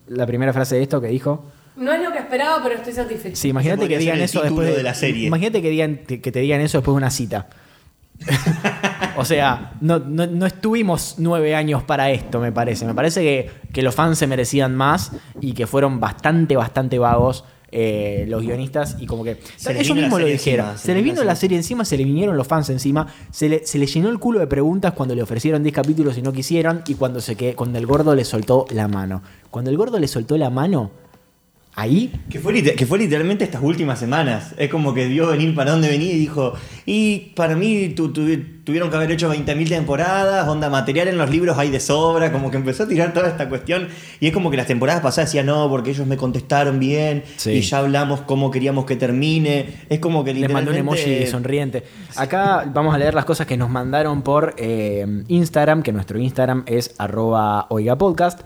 La 0.08 0.26
primera 0.26 0.52
frase 0.52 0.76
de 0.76 0.82
esto 0.82 1.00
que 1.00 1.08
dijo. 1.08 1.44
No 1.76 1.92
es 1.92 2.02
lo 2.02 2.12
que 2.12 2.18
esperaba, 2.18 2.62
pero 2.62 2.76
estoy 2.76 2.92
satisfecho. 2.92 3.36
Sí, 3.36 3.48
imagínate 3.48 3.88
que 3.88 3.98
digan 3.98 4.20
eso 4.20 4.42
después 4.42 4.74
de 4.76 4.82
la 4.82 4.94
serie. 4.94 5.26
Imagínate 5.26 5.60
que, 5.62 5.70
digan, 5.70 5.96
que 6.06 6.18
te 6.32 6.38
digan 6.40 6.60
eso 6.60 6.78
después 6.78 6.94
de 6.94 6.98
una 6.98 7.10
cita. 7.10 7.48
o 9.16 9.24
sea, 9.24 9.72
no, 9.80 9.98
no- 9.98 10.26
no 10.26 10.46
estuvimos 10.46 11.16
nueve 11.18 11.54
años 11.54 11.82
para 11.82 12.10
esto, 12.10 12.40
me 12.40 12.52
parece. 12.52 12.84
Me 12.84 12.94
parece 12.94 13.22
que, 13.22 13.50
que 13.72 13.82
los 13.82 13.94
fans 13.94 14.18
se 14.18 14.26
merecían 14.26 14.74
más 14.76 15.12
y 15.40 15.52
que 15.52 15.66
fueron 15.66 16.00
bastante, 16.00 16.56
bastante 16.56 16.98
vagos 16.98 17.44
eh, 17.76 18.24
los 18.28 18.42
guionistas 18.42 18.96
y 19.00 19.06
como 19.06 19.24
que 19.24 19.32
ellos 19.32 19.66
vino 19.66 19.94
la 19.96 20.00
mismos 20.02 20.20
lo 20.20 20.26
serie 20.26 20.32
dijeron. 20.34 20.66
encima, 20.66 20.78
se 20.78 20.94
les 20.94 21.02
vino 21.02 21.24
la 21.24 21.34
serie 21.34 21.56
encima, 21.58 21.84
se 21.84 21.96
le 21.96 22.04
vinieron 22.04 22.36
los 22.36 22.46
fans 22.46 22.70
encima, 22.70 23.08
se 23.32 23.48
le, 23.48 23.66
se 23.66 23.78
le 23.78 23.86
llenó 23.86 24.10
el 24.10 24.20
culo 24.20 24.38
de 24.38 24.46
preguntas 24.46 24.92
cuando 24.92 25.16
le 25.16 25.22
ofrecieron 25.24 25.60
10 25.64 25.74
capítulos 25.74 26.16
y 26.16 26.22
no 26.22 26.32
quisieron 26.32 26.82
y 26.86 26.94
cuando, 26.94 27.20
se 27.20 27.34
que, 27.34 27.56
cuando 27.56 27.78
el 27.78 27.86
gordo 27.86 28.14
le 28.14 28.24
soltó 28.24 28.66
la 28.70 28.86
mano. 28.86 29.22
Cuando 29.50 29.72
el 29.72 29.76
gordo 29.76 29.98
le 29.98 30.06
soltó 30.06 30.38
la 30.38 30.50
mano, 30.50 30.92
ahí 31.76 32.12
Que 32.30 32.38
fue, 32.38 32.54
que 32.62 32.86
fue 32.86 32.98
literalmente 32.98 33.42
estas 33.44 33.60
últimas 33.62 33.98
semanas. 33.98 34.54
Es 34.58 34.70
como 34.70 34.94
que 34.94 35.08
vio 35.08 35.26
venir 35.28 35.54
para 35.54 35.72
dónde 35.72 35.88
venía 35.88 36.12
y 36.12 36.18
dijo, 36.18 36.54
y 36.86 37.32
para 37.34 37.56
mí 37.56 37.88
tu- 37.90 38.12
tu- 38.12 38.22
tuvieron 38.64 38.90
que 38.90 38.96
haber 38.96 39.10
hecho 39.10 39.28
20.000 39.28 39.68
temporadas, 39.68 40.46
onda 40.48 40.70
material 40.70 41.08
en 41.08 41.18
los 41.18 41.28
libros 41.30 41.58
hay 41.58 41.70
de 41.70 41.80
sobra, 41.80 42.30
como 42.32 42.50
que 42.50 42.56
empezó 42.58 42.84
a 42.84 42.88
tirar 42.88 43.12
toda 43.12 43.28
esta 43.28 43.48
cuestión. 43.48 43.88
Y 44.20 44.28
es 44.28 44.32
como 44.32 44.50
que 44.50 44.56
las 44.56 44.66
temporadas 44.68 45.02
pasadas 45.02 45.30
decía, 45.30 45.42
no, 45.42 45.68
porque 45.68 45.90
ellos 45.90 46.06
me 46.06 46.16
contestaron 46.16 46.78
bien 46.78 47.24
Sí. 47.36 47.50
y 47.50 47.60
ya 47.62 47.78
hablamos 47.78 48.20
cómo 48.20 48.50
queríamos 48.52 48.84
que 48.86 48.94
termine. 48.96 49.66
Es 49.88 49.98
como 49.98 50.22
que 50.24 50.32
Les 50.32 50.42
mandó 50.52 50.70
literalmente... 50.70 51.02
un 51.04 51.10
emoji 51.16 51.26
sonriente. 51.30 51.82
Acá 52.16 52.70
vamos 52.72 52.94
a 52.94 52.98
leer 52.98 53.14
las 53.14 53.24
cosas 53.24 53.46
que 53.46 53.56
nos 53.56 53.68
mandaron 53.68 54.22
por 54.22 54.54
eh, 54.58 55.24
Instagram, 55.28 55.82
que 55.82 55.92
nuestro 55.92 56.18
Instagram 56.20 56.62
es 56.66 56.94
arroba 56.98 57.66
oigapodcast. 57.68 58.40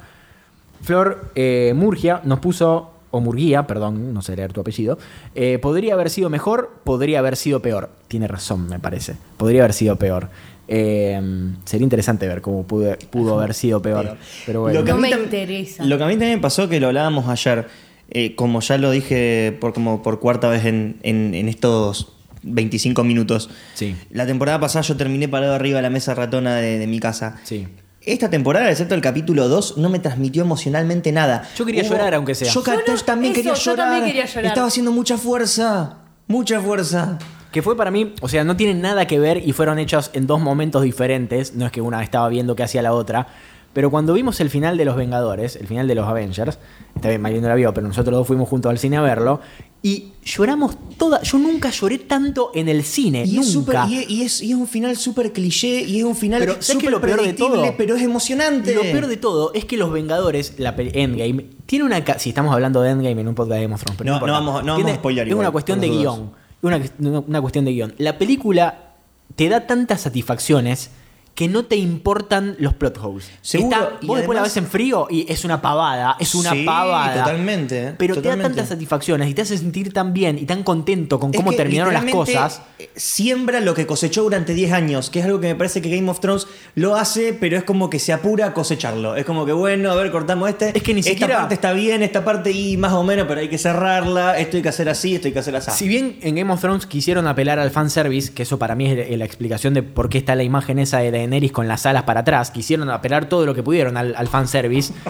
Flor 0.83 1.31
eh, 1.35 1.73
Murgia 1.77 2.21
nos 2.25 2.38
puso, 2.38 2.93
o 3.11 3.21
Murguía, 3.21 3.66
perdón, 3.66 4.12
no 4.14 4.23
sé 4.23 4.37
leer 4.37 4.53
tu 4.53 4.61
apellido. 4.61 4.99
eh, 5.35 5.59
podría 5.61 5.94
haber 5.94 6.11
sido 6.11 6.31
mejor, 6.31 6.71
podría 6.85 7.18
haber 7.21 7.37
sido 7.37 7.61
peor. 7.62 7.90
Tiene 8.09 8.29
razón, 8.29 8.68
me 8.68 8.79
parece. 8.79 9.16
Podría 9.37 9.62
haber 9.62 9.73
sido 9.73 9.97
peor. 9.97 10.29
Eh, 10.71 11.21
sería 11.64 11.85
interesante 11.85 12.29
ver 12.29 12.42
cómo 12.42 12.64
pudo, 12.66 12.94
pudo 13.11 13.38
haber 13.38 13.55
sido 13.55 13.81
peor. 13.81 14.16
Pero 14.47 14.61
bueno. 14.62 14.79
Lo 14.79 14.85
que 14.85 14.90
a 14.90 14.94
No 14.94 15.01
mí 15.01 15.09
me 15.11 15.16
interesa. 15.23 15.85
Lo 15.85 15.97
que 15.97 16.05
a 16.05 16.07
mí 16.07 16.12
también 16.14 16.35
me 16.35 16.42
pasó, 16.42 16.68
que 16.68 16.79
lo 16.81 16.88
hablábamos 16.88 17.27
ayer, 17.29 17.66
eh, 18.11 18.35
como 18.35 18.61
ya 18.61 18.77
lo 18.79 18.90
dije 18.90 19.57
por, 19.61 19.73
como 19.73 20.03
por 20.03 20.21
cuarta 20.21 20.49
vez 20.49 20.64
en, 20.66 20.99
en- 21.03 21.35
en 21.35 21.49
estos 21.49 22.12
25 22.42 23.03
minutos. 23.05 23.49
Sí. 23.75 23.97
La 24.11 24.27
temporada 24.27 24.61
pasada 24.61 24.83
yo 24.83 24.97
terminé 24.97 25.29
parado 25.29 25.55
arriba 25.55 25.77
de 25.79 25.83
la 25.83 25.90
mesa 25.90 26.14
ratona 26.14 26.57
de, 26.57 26.79
de 26.79 26.87
mi 26.87 27.01
casa. 27.01 27.38
Sí. 27.44 27.66
Esta 28.12 28.31
temporada, 28.31 28.71
excepto 28.71 28.94
el 28.94 29.01
capítulo 29.01 29.49
2, 29.49 29.77
no 29.79 29.88
me 29.88 29.99
transmitió 29.99 30.42
emocionalmente 30.42 31.12
nada. 31.12 31.49
Yo 31.57 31.64
quería 31.66 31.83
llorar, 31.83 32.14
aunque 32.14 32.35
sea. 32.35 32.51
Yo, 32.53 32.62
ca- 32.62 32.75
Yo 32.87 32.94
no- 32.94 33.01
también, 33.03 33.33
eso, 33.33 33.38
quería 33.42 33.55
yo 33.55 33.61
llorar. 33.73 33.87
también 33.87 34.05
quería 34.07 34.25
llorar. 34.27 34.44
Estaba 34.47 34.66
haciendo 34.66 34.92
mucha 34.92 35.18
fuerza. 35.18 35.99
Mucha 36.27 36.61
fuerza. 36.61 37.18
Que 37.53 37.62
fue 37.62 37.77
para 37.77 37.90
mí, 37.90 38.14
o 38.21 38.29
sea, 38.29 38.44
no 38.44 38.57
tienen 38.57 38.81
nada 38.83 39.07
que 39.07 39.18
ver 39.18 39.38
y 39.47 39.53
fueron 39.53 39.79
hechos 39.79 40.11
en 40.12 40.27
dos 40.27 40.40
momentos 40.40 40.83
diferentes. 40.83 41.55
No 41.55 41.64
es 41.66 41.73
que 41.73 41.81
una 41.81 42.03
estaba 42.03 42.29
viendo 42.29 42.55
qué 42.57 42.62
hacía 42.62 42.83
la 42.83 42.92
otra. 42.92 43.27
Pero 43.73 43.91
cuando 43.91 44.13
vimos 44.15 44.41
el 44.41 44.51
final 44.51 44.77
de 44.77 44.85
Los 44.85 44.97
Vengadores, 44.97 45.55
el 45.57 45.67
final 45.67 45.87
de 45.87 45.95
los 45.95 46.07
Avengers, 46.09 46.59
está 46.97 47.09
bien, 47.11 47.21
María 47.21 47.41
no 47.41 47.49
la 47.49 47.55
vio, 47.55 47.73
pero 47.75 47.87
nosotros 47.87 48.17
dos 48.17 48.27
fuimos 48.27 48.49
juntos 48.49 48.71
al 48.71 48.79
cine 48.79 48.97
a 48.97 49.03
verlo. 49.03 49.41
Y 49.83 50.07
lloramos 50.25 50.77
toda. 50.97 51.23
Yo 51.23 51.39
nunca 51.39 51.71
lloré 51.71 51.99
tanto 51.99 52.51
en 52.55 52.69
el 52.69 52.83
cine. 52.83 53.25
Y 53.25 53.39
es, 53.39 53.55
nunca. 53.55 53.87
y 53.89 53.99
es- 53.99 54.11
y 54.11 54.23
es- 54.23 54.43
y 54.43 54.51
es 54.51 54.57
un 54.57 54.67
final 54.67 54.97
súper 54.97 55.33
cliché 55.33 55.83
y 55.83 55.99
es 55.99 56.05
un 56.05 56.17
final 56.17 56.41
Pero, 56.41 56.53
¿sabes 56.55 56.67
qué 56.67 56.73
es 56.73 56.79
súper 56.79 56.91
lo 56.91 57.01
peor 57.01 57.17
de 57.19 57.23
predictible, 57.23 57.55
todo? 57.69 57.75
pero 57.77 57.95
es 57.95 58.03
emocionante. 58.03 58.75
Lo 58.75 58.83
peor 58.83 59.07
de 59.07 59.17
todo 59.19 59.53
es 59.55 59.65
que 59.67 59.77
Los 59.77 59.93
Vengadores, 59.93 60.55
la 60.59 60.75
Endgame, 60.77 61.47
tiene 61.67 61.85
una. 61.85 62.03
Si 62.19 62.31
estamos 62.31 62.53
hablando 62.53 62.81
de 62.83 62.91
Endgame 62.91 63.21
en 63.21 63.29
un 63.29 63.35
podcast 63.37 63.55
de 63.59 63.63
Game 63.63 63.75
of 63.75 63.83
Thrones, 63.85 63.99
pero 63.99 64.11
No, 64.11 64.17
importa. 64.17 64.33
no 64.33 64.39
vamos- 64.47 64.65
no 64.65 64.73
vamos 64.73 64.91
a 64.91 64.95
spoilear 64.97 65.27
Es 65.29 65.31
igual, 65.31 65.45
una 65.47 65.53
cuestión 65.53 65.81
de 65.81 65.89
guion. 65.89 66.31
Una- 66.63 66.81
una 67.29 67.41
cuestión 67.41 67.65
de 67.65 67.73
guion. 67.73 67.95
La 67.99 68.19
película 68.19 68.95
te 69.37 69.49
da 69.49 69.69
tantas 69.69 70.01
satisfacciones 70.01 70.91
que 71.38 71.46
no 71.46 71.66
te 71.66 71.77
importan 71.77 72.57
los 72.59 72.74
plot 72.74 72.98
holes. 73.01 73.31
Seguro, 73.42 73.77
Está- 73.77 73.92
y 74.01 74.07
vos 74.09 74.16
después 74.16 74.35
la 74.35 74.42
ves 74.42 74.57
en 74.57 74.66
frío 74.66 75.07
y 75.09 75.24
es 75.33 75.44
una 75.44 75.62
pavada, 75.62 76.16
es 76.18 76.35
una 76.35 76.51
Sí, 76.51 76.64
pavada. 76.64 77.22
totalmente. 77.22 77.94
Pero 77.96 78.20
te 78.20 78.29
da 78.29 78.37
tantas 78.37 78.68
satisfacciones 78.68 79.29
y 79.31 79.35
te 79.35 79.42
hace 79.42 79.57
sentir 79.57 79.92
tan 79.92 80.12
bien 80.12 80.37
y 80.37 80.46
tan 80.46 80.64
contento 80.64 81.20
con 81.20 81.31
Es 81.33 81.37
cómo 81.37 81.53
terminaron 81.53 81.94
las 81.94 82.05
cosas. 82.07 82.62
eh, 82.81 82.90
Siembra 82.96 83.61
lo 83.61 83.72
que 83.72 83.87
cosechó 83.87 84.24
durante 84.24 84.53
10 84.53 84.72
años, 84.72 85.11
que 85.11 85.20
es 85.20 85.27
algo 85.27 85.38
que 85.38 85.46
me 85.46 85.55
parece 85.55 85.81
que 85.81 85.94
Game 85.94 86.11
of 86.11 86.18
Thrones 86.18 86.48
lo 86.74 86.96
hace, 86.96 87.33
pero 87.35 87.57
es 87.57 87.62
como 87.62 87.88
que 87.88 88.01
se 88.01 88.12
apura 88.12 88.46
a 88.46 88.53
cosecharlo. 88.53 89.14
Es 89.14 89.24
como 89.24 89.46
que, 89.46 89.53
bueno, 89.53 89.92
a 89.92 89.94
ver, 89.94 90.11
cortamos 90.11 90.48
este. 90.48 90.77
Es 90.77 90.83
que 90.83 90.92
ni 90.92 91.01
esta 91.01 91.12
siquiera- 91.12 91.37
parte 91.38 91.55
está 91.55 91.72
bien, 91.72 92.03
esta 92.03 92.24
parte 92.24 92.51
y 92.51 92.77
más 92.77 92.94
o 92.94 93.05
menos, 93.05 93.27
pero 93.29 93.40
hay 93.40 93.48
que 93.48 93.59
cerrarla. 93.59 94.37
Esto 94.40 94.57
hay 94.57 94.62
que 94.64 94.70
hacer 94.70 94.88
así, 94.88 95.14
esto 95.14 95.29
hay 95.29 95.33
que 95.35 95.38
hacer 95.38 95.55
así. 95.55 95.70
Si 95.70 95.87
bien 95.87 96.18
en 96.22 96.35
Game 96.35 96.53
of 96.53 96.61
Thrones 96.61 96.87
quisieron 96.87 97.29
apelar 97.29 97.61
al 97.61 97.70
fanservice, 97.70 98.33
que 98.35 98.42
eso 98.42 98.59
para 98.59 98.74
mí 98.74 98.90
es 98.90 99.16
la 99.16 99.24
explicación 99.24 99.72
de 99.74 99.85
por 99.85 100.09
qué 100.09 100.18
está 100.18 100.35
la 100.35 100.42
imagen 100.42 100.81
esa 100.81 100.98
de 100.98 101.28
Daenerys 101.31 101.53
con 101.53 101.69
las 101.69 101.85
alas 101.87 102.03
para 102.05 102.21
atrás, 102.21 102.51
quisieron 102.51 102.88
apelar 102.91 103.29
todo 103.29 103.45
lo 103.47 103.55
que 103.55 103.62
pudieron 103.62 103.97
al, 103.97 104.14
al 104.17 104.29
fanservice. 104.29 104.93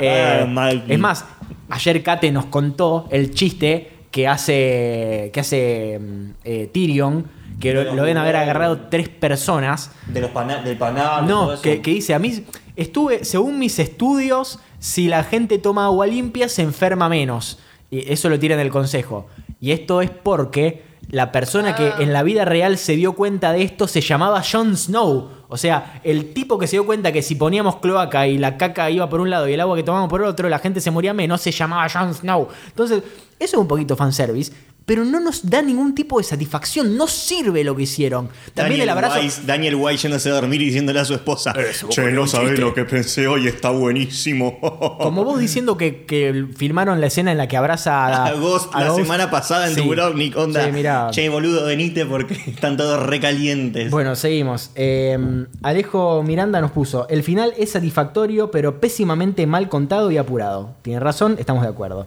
Eh, 0.00 0.82
es 0.88 0.98
más, 0.98 1.24
ayer 1.70 2.02
Kate 2.02 2.30
nos 2.30 2.46
contó 2.46 3.06
el 3.10 3.30
chiste 3.32 3.90
que 4.10 4.28
hace, 4.28 5.30
que 5.32 5.40
hace 5.40 5.98
mm, 5.98 6.30
eh, 6.44 6.70
Tyrion, 6.72 7.24
que 7.58 7.72
lo, 7.72 7.84
lo 7.84 8.02
deben 8.02 8.18
haber 8.18 8.36
agarrado 8.36 8.82
tres 8.90 9.08
personas. 9.08 9.90
De 10.06 10.20
los 10.20 10.30
pana- 10.30 10.62
del 10.62 10.76
panal. 10.76 11.26
No, 11.26 11.60
que, 11.60 11.80
que 11.80 11.90
dice, 11.92 12.12
a 12.14 12.18
mí 12.18 12.44
estuve, 12.76 13.24
según 13.24 13.58
mis 13.58 13.78
estudios, 13.78 14.58
si 14.78 15.08
la 15.08 15.24
gente 15.24 15.58
toma 15.58 15.86
agua 15.86 16.06
limpia 16.06 16.48
se 16.48 16.62
enferma 16.62 17.08
menos. 17.08 17.58
Y 17.90 18.12
eso 18.12 18.28
lo 18.28 18.38
tira 18.38 18.54
en 18.54 18.60
el 18.60 18.70
consejo. 18.70 19.26
Y 19.60 19.72
esto 19.72 20.02
es 20.02 20.10
porque 20.10 20.82
la 21.10 21.32
persona 21.32 21.74
que 21.74 21.92
en 22.00 22.12
la 22.12 22.22
vida 22.22 22.44
real 22.44 22.76
se 22.76 22.94
dio 22.96 23.14
cuenta 23.14 23.52
de 23.52 23.62
esto 23.62 23.88
se 23.88 24.00
llamaba 24.00 24.42
Jon 24.42 24.76
Snow. 24.76 25.30
O 25.48 25.56
sea, 25.56 26.00
el 26.04 26.34
tipo 26.34 26.58
que 26.58 26.66
se 26.66 26.76
dio 26.76 26.84
cuenta 26.84 27.12
que 27.12 27.22
si 27.22 27.34
poníamos 27.34 27.76
cloaca 27.76 28.26
y 28.26 28.36
la 28.36 28.58
caca 28.58 28.90
iba 28.90 29.08
por 29.08 29.20
un 29.20 29.30
lado 29.30 29.48
y 29.48 29.54
el 29.54 29.60
agua 29.60 29.76
que 29.76 29.82
tomamos 29.82 30.10
por 30.10 30.22
otro, 30.22 30.48
la 30.48 30.58
gente 30.58 30.80
se 30.80 30.90
moría 30.90 31.14
menos, 31.14 31.40
se 31.40 31.50
llamaba 31.50 31.88
Jon 31.88 32.14
Snow. 32.14 32.48
Entonces, 32.66 33.02
eso 33.38 33.56
es 33.56 33.60
un 33.60 33.68
poquito 33.68 33.96
fanservice. 33.96 34.52
Pero 34.88 35.04
no 35.04 35.20
nos 35.20 35.48
da 35.50 35.60
ningún 35.60 35.94
tipo 35.94 36.16
de 36.16 36.24
satisfacción. 36.24 36.96
No 36.96 37.06
sirve 37.06 37.62
lo 37.62 37.76
que 37.76 37.82
hicieron. 37.82 38.28
También 38.54 38.80
Daniel 38.80 38.80
el 38.80 38.88
abrazo. 38.88 39.20
Weiss- 39.20 39.44
Daniel 39.44 39.74
White 39.74 39.98
yéndose 39.98 40.30
a 40.30 40.32
dormir 40.32 40.62
y 40.62 40.64
diciéndole 40.64 40.98
a 40.98 41.04
su 41.04 41.12
esposa: 41.12 41.50
Eso, 41.52 41.88
Che, 41.90 42.10
no 42.10 42.26
sabés 42.26 42.48
chiste". 42.52 42.62
lo 42.62 42.72
que 42.72 42.86
pensé 42.86 43.26
hoy, 43.28 43.46
está 43.46 43.68
buenísimo. 43.68 44.58
Como 44.98 45.24
vos 45.24 45.38
diciendo 45.38 45.76
que, 45.76 46.06
que 46.06 46.46
filmaron 46.56 47.02
la 47.02 47.08
escena 47.08 47.32
en 47.32 47.36
la 47.36 47.46
que 47.48 47.58
abraza 47.58 48.06
a, 48.06 48.26
a 48.28 48.32
Ghost 48.32 48.74
a 48.74 48.80
la 48.80 48.88
Ghost. 48.88 49.02
semana 49.02 49.30
pasada 49.30 49.68
en 49.68 49.74
Sí. 49.74 49.82
Dubrovnik, 49.82 50.34
onda. 50.38 50.64
Sí, 50.64 50.72
mirá. 50.72 51.10
Che, 51.10 51.28
boludo, 51.28 51.66
venite 51.66 52.06
porque 52.06 52.34
están 52.46 52.78
todos 52.78 53.04
recalientes. 53.06 53.90
Bueno, 53.90 54.16
seguimos. 54.16 54.70
Eh, 54.74 55.18
Alejo 55.62 56.22
Miranda 56.22 56.62
nos 56.62 56.70
puso: 56.70 57.06
El 57.10 57.22
final 57.22 57.52
es 57.58 57.72
satisfactorio, 57.72 58.50
pero 58.50 58.80
pésimamente 58.80 59.46
mal 59.46 59.68
contado 59.68 60.10
y 60.10 60.16
apurado. 60.16 60.70
Tiene 60.80 60.98
razón, 61.00 61.36
estamos 61.38 61.62
de 61.62 61.68
acuerdo. 61.68 62.06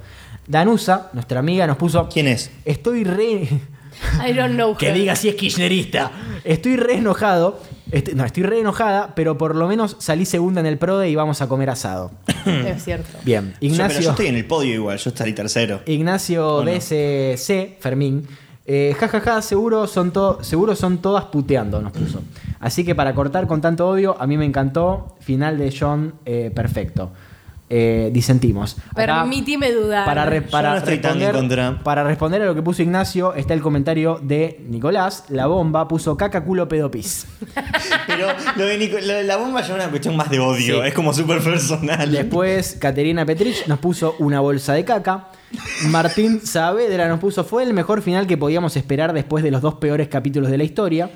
Danusa, 0.52 1.10
nuestra 1.14 1.40
amiga, 1.40 1.66
nos 1.66 1.78
puso: 1.78 2.10
¿Quién 2.12 2.28
es? 2.28 2.52
Estoy 2.66 3.06
re. 3.06 3.48
I 4.28 4.34
don't 4.34 4.56
know 4.56 4.76
que 4.78 4.92
diga 4.92 5.16
si 5.16 5.30
es 5.30 5.36
kirchnerista. 5.36 6.12
Estoy 6.44 6.76
re 6.76 6.96
enojado. 6.96 7.60
No, 8.16 8.24
estoy 8.26 8.44
re 8.44 8.60
enojada, 8.60 9.16
pero 9.16 9.38
por 9.38 9.56
lo 9.56 9.68
menos 9.68 9.98
salí 10.00 10.26
segunda 10.26 10.62
en 10.62 10.66
el 10.66 10.78
PRODE 10.78 11.10
y 11.10 11.16
vamos 11.16 11.42
a 11.42 11.48
comer 11.48 11.70
asado. 11.70 12.12
Es 12.46 12.84
cierto. 12.84 13.18
Bien, 13.24 13.50
Yo, 13.52 13.58
pero 13.60 13.74
Ignacio. 13.74 14.02
yo 14.02 14.10
estoy 14.12 14.28
en 14.28 14.36
el 14.36 14.46
podio 14.46 14.74
igual, 14.74 14.98
yo 14.98 15.10
estaré 15.10 15.34
tercero. 15.34 15.82
Ignacio 15.86 16.56
¿O 16.58 16.64
no? 16.66 16.72
DSC, 16.72 17.78
Fermín. 17.80 18.26
Eh, 18.66 18.96
jajaja, 18.98 19.42
seguro 19.42 19.88
son, 19.88 20.14
seguro 20.42 20.76
son 20.76 21.00
todas 21.00 21.26
puteando, 21.26 21.82
nos 21.82 21.92
puso. 21.92 22.22
Así 22.60 22.84
que 22.86 22.96
para 22.96 23.14
cortar 23.14 23.46
con 23.48 23.60
tanto 23.62 23.88
odio, 23.88 24.16
a 24.20 24.26
mí 24.26 24.38
me 24.38 24.46
encantó. 24.46 25.18
Final 25.20 25.58
de 25.58 25.76
John, 25.78 26.14
eh, 26.26 26.52
perfecto. 26.54 27.12
Eh, 27.74 28.10
disentimos. 28.12 28.76
Acá, 28.92 28.94
Permitime 29.24 29.72
dudar. 29.72 30.04
para, 30.06 30.26
re- 30.26 30.42
para 30.42 30.76
no 30.80 30.86
responder, 30.86 31.34
para 31.84 32.04
responder 32.04 32.42
a 32.42 32.46
lo 32.46 32.54
que 32.54 32.62
puso 32.62 32.82
Ignacio, 32.82 33.34
está 33.34 33.54
el 33.54 33.62
comentario 33.62 34.20
de 34.22 34.62
Nicolás. 34.68 35.24
La 35.30 35.48
bomba 35.48 35.88
puso 35.88 36.18
caca, 36.18 36.44
culo, 36.44 36.68
pedo, 36.68 36.92
pis. 36.92 37.26
Pero 38.08 38.28
lo 38.58 38.66
de, 38.66 38.78
Nico- 38.78 39.00
lo 39.00 39.14
de 39.14 39.24
la 39.24 39.38
bomba 39.38 39.62
ya 39.62 39.68
es 39.68 39.74
una 39.74 39.90
cuestión 39.90 40.18
más 40.18 40.30
de 40.30 40.40
odio, 40.40 40.82
Sí. 40.82 40.88
es 40.88 40.94
como 40.94 41.14
súper 41.14 41.42
personal. 41.42 42.12
Después, 42.12 42.76
Caterina 42.80 43.26
Petrich 43.26 43.66
nos 43.68 43.80
puso 43.80 44.16
una 44.20 44.42
bolsa 44.42 44.74
de 44.74 44.84
caca. 44.84 45.30
Martín 45.88 46.42
Saavedra 46.46 47.08
nos 47.08 47.20
puso, 47.20 47.44
fue 47.44 47.64
el 47.64 47.74
mejor 47.74 48.02
final 48.02 48.28
que 48.28 48.38
podíamos 48.38 48.76
esperar 48.78 49.14
después 49.14 49.44
de 49.44 49.52
los 49.52 49.62
dos 49.62 49.76
peores 49.76 50.08
capítulos 50.10 50.50
de 50.52 50.58
la 50.58 50.64
historia. 50.64 51.10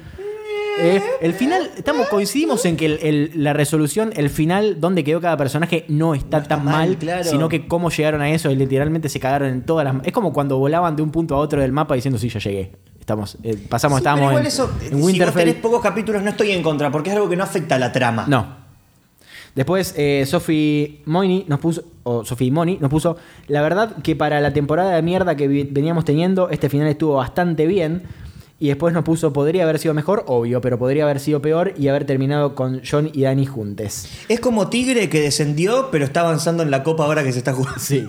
Eh, 0.78 1.02
el 1.22 1.34
final, 1.34 1.72
estamos, 1.78 2.08
coincidimos 2.10 2.66
en 2.66 2.76
que 2.76 2.86
el- 2.86 3.00
el- 3.02 3.32
la 3.36 3.54
resolución, 3.54 4.12
el 4.16 4.30
final, 4.30 4.82
donde 4.82 5.04
quedó 5.04 5.22
cada 5.22 5.38
personaje, 5.38 5.86
no 5.88 6.14
está 6.16 6.38
No 6.38 6.44
está 6.44 6.56
tan 6.58 6.66
mal, 6.66 6.74
mal, 6.90 6.98
claro. 6.98 7.24
sino 7.24 7.48
que 7.50 7.68
cómo 7.68 7.90
llegaron 7.90 8.22
a 8.22 8.30
eso 8.30 8.52
y 8.52 8.56
literalmente 8.56 9.08
se 9.10 9.20
cagaron 9.20 9.50
en 9.50 9.62
todas 9.64 9.86
las... 9.86 10.06
Es 10.06 10.12
como 10.12 10.34
cuando 10.34 10.58
volaban 10.58 10.96
de 10.96 11.02
un 11.02 11.12
punto 11.12 11.36
a 11.36 11.38
otro 11.40 11.62
del 11.62 11.72
mapa 11.72 11.96
diciendo, 11.96 12.18
sí, 12.20 12.28
ya 12.30 12.40
llegué. 12.40 12.72
Estamos, 13.00 13.38
eh, 13.44 13.56
pasamos, 13.70 13.98
Sí, 13.98 14.02
estábamos 14.02 14.30
igual 14.32 14.42
en, 14.44 14.48
eso, 14.48 14.70
en 14.82 14.90
si 14.90 14.96
vos 14.96 15.04
Winterfell. 15.06 15.44
tenés 15.46 15.56
pocos 15.62 15.82
capítulos 15.82 16.24
no 16.24 16.32
estoy 16.32 16.52
en 16.52 16.62
contra, 16.64 16.92
porque 16.92 17.10
es 17.12 17.16
algo 17.16 17.30
que 17.30 17.36
no 17.36 17.44
afecta 17.44 17.76
a 17.76 17.80
la 17.80 17.92
trama. 17.92 18.26
No. 18.28 18.66
Después, 19.54 19.94
eh, 19.96 20.26
Sophie 20.28 21.02
Moini 21.06 21.46
nos 21.48 21.60
puso, 21.60 21.84
o 22.04 22.26
Sophie 22.26 22.52
Moni 22.52 22.78
nos 22.82 22.90
puso, 22.90 23.16
la 23.48 23.62
verdad 23.62 23.96
que 24.04 24.14
para 24.16 24.42
la 24.42 24.52
temporada 24.52 24.94
de 24.96 25.02
mierda 25.02 25.36
que 25.38 25.48
veníamos 25.48 26.04
teniendo, 26.04 26.50
este 26.50 26.68
final 26.68 26.88
estuvo 26.88 27.16
bastante 27.16 27.66
bien. 27.66 28.04
Y 28.58 28.70
después 28.70 28.94
nos 28.94 29.04
puso, 29.04 29.34
podría 29.34 29.64
haber 29.64 29.80
sido 29.80 29.94
mejor, 29.94 30.24
obvio, 30.28 30.62
pero 30.62 30.80
podría 30.80 31.04
haber 31.04 31.20
sido 31.20 31.42
peor 31.42 31.74
y 31.78 31.90
haber 31.90 32.06
terminado 32.06 32.56
con 32.56 32.82
John 32.90 33.10
y 33.12 33.24
Dani 33.24 33.46
juntes. 33.46 34.10
Es 34.30 34.40
como 34.40 34.70
Tigre 34.70 35.10
que 35.10 35.20
descendió, 35.20 35.90
pero 35.92 36.06
está 36.06 36.22
avanzando 36.22 36.64
en 36.64 36.72
la 36.72 36.82
copa 36.82 37.04
ahora 37.04 37.24
que 37.24 37.34
se 37.34 37.40
está 37.40 37.52
jugando. 37.52 37.80
Sí. 37.80 38.08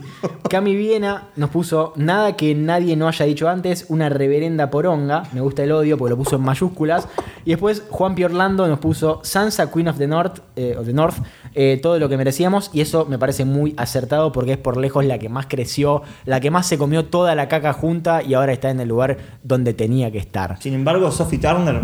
Cami 0.49 0.77
Viena 0.77 1.31
nos 1.35 1.51
puso, 1.51 1.93
nada 1.97 2.37
que 2.37 2.55
nadie 2.55 2.95
no 2.95 3.09
haya 3.09 3.27
dicho 3.27 3.49
antes, 3.49 3.87
una 3.89 4.09
reverenda 4.09 4.71
poronga. 4.71 5.25
Me 5.33 5.41
gusta 5.41 5.65
el 5.65 5.73
odio 5.73 5.99
porque 5.99 6.11
lo 6.11 6.17
puso 6.17 6.37
en 6.37 6.43
mayúsculas. 6.43 7.09
Y 7.45 7.51
después 7.51 7.83
Juan 7.91 8.15
P. 8.15 8.25
Orlando 8.25 8.69
nos 8.69 8.79
puso 8.79 9.21
Sansa, 9.25 9.73
Queen 9.73 9.89
of 9.89 9.99
the 9.99 10.07
North, 10.07 10.39
eh, 10.55 10.77
of 10.79 10.87
the 10.87 10.93
North 10.93 11.17
eh, 11.55 11.81
todo 11.83 11.99
lo 11.99 12.09
que 12.09 12.17
merecíamos. 12.17 12.71
Y 12.73 12.83
eso 12.83 13.07
me 13.07 13.19
parece 13.19 13.45
muy 13.45 13.75
acertado 13.77 14.31
porque 14.31 14.53
es 14.53 14.59
por 14.59 14.77
lejos 14.77 15.05
la 15.05 15.19
que 15.19 15.29
más 15.29 15.47
creció, 15.47 16.03
la 16.25 16.39
que 16.39 16.51
más 16.51 16.69
se 16.69 16.79
comió 16.79 17.07
toda 17.07 17.35
la 17.35 17.49
caca 17.49 17.73
junta 17.73 18.23
y 18.23 18.35
ahora 18.35 18.53
está 18.53 18.71
en 18.71 18.79
el 18.79 18.89
lugar 18.89 19.19
donde 19.43 19.75
tenía 19.75 20.13
que 20.13 20.19
estar. 20.19 20.36
Sin 20.61 20.75
embargo, 20.75 21.11
Sophie 21.11 21.39
Turner. 21.39 21.81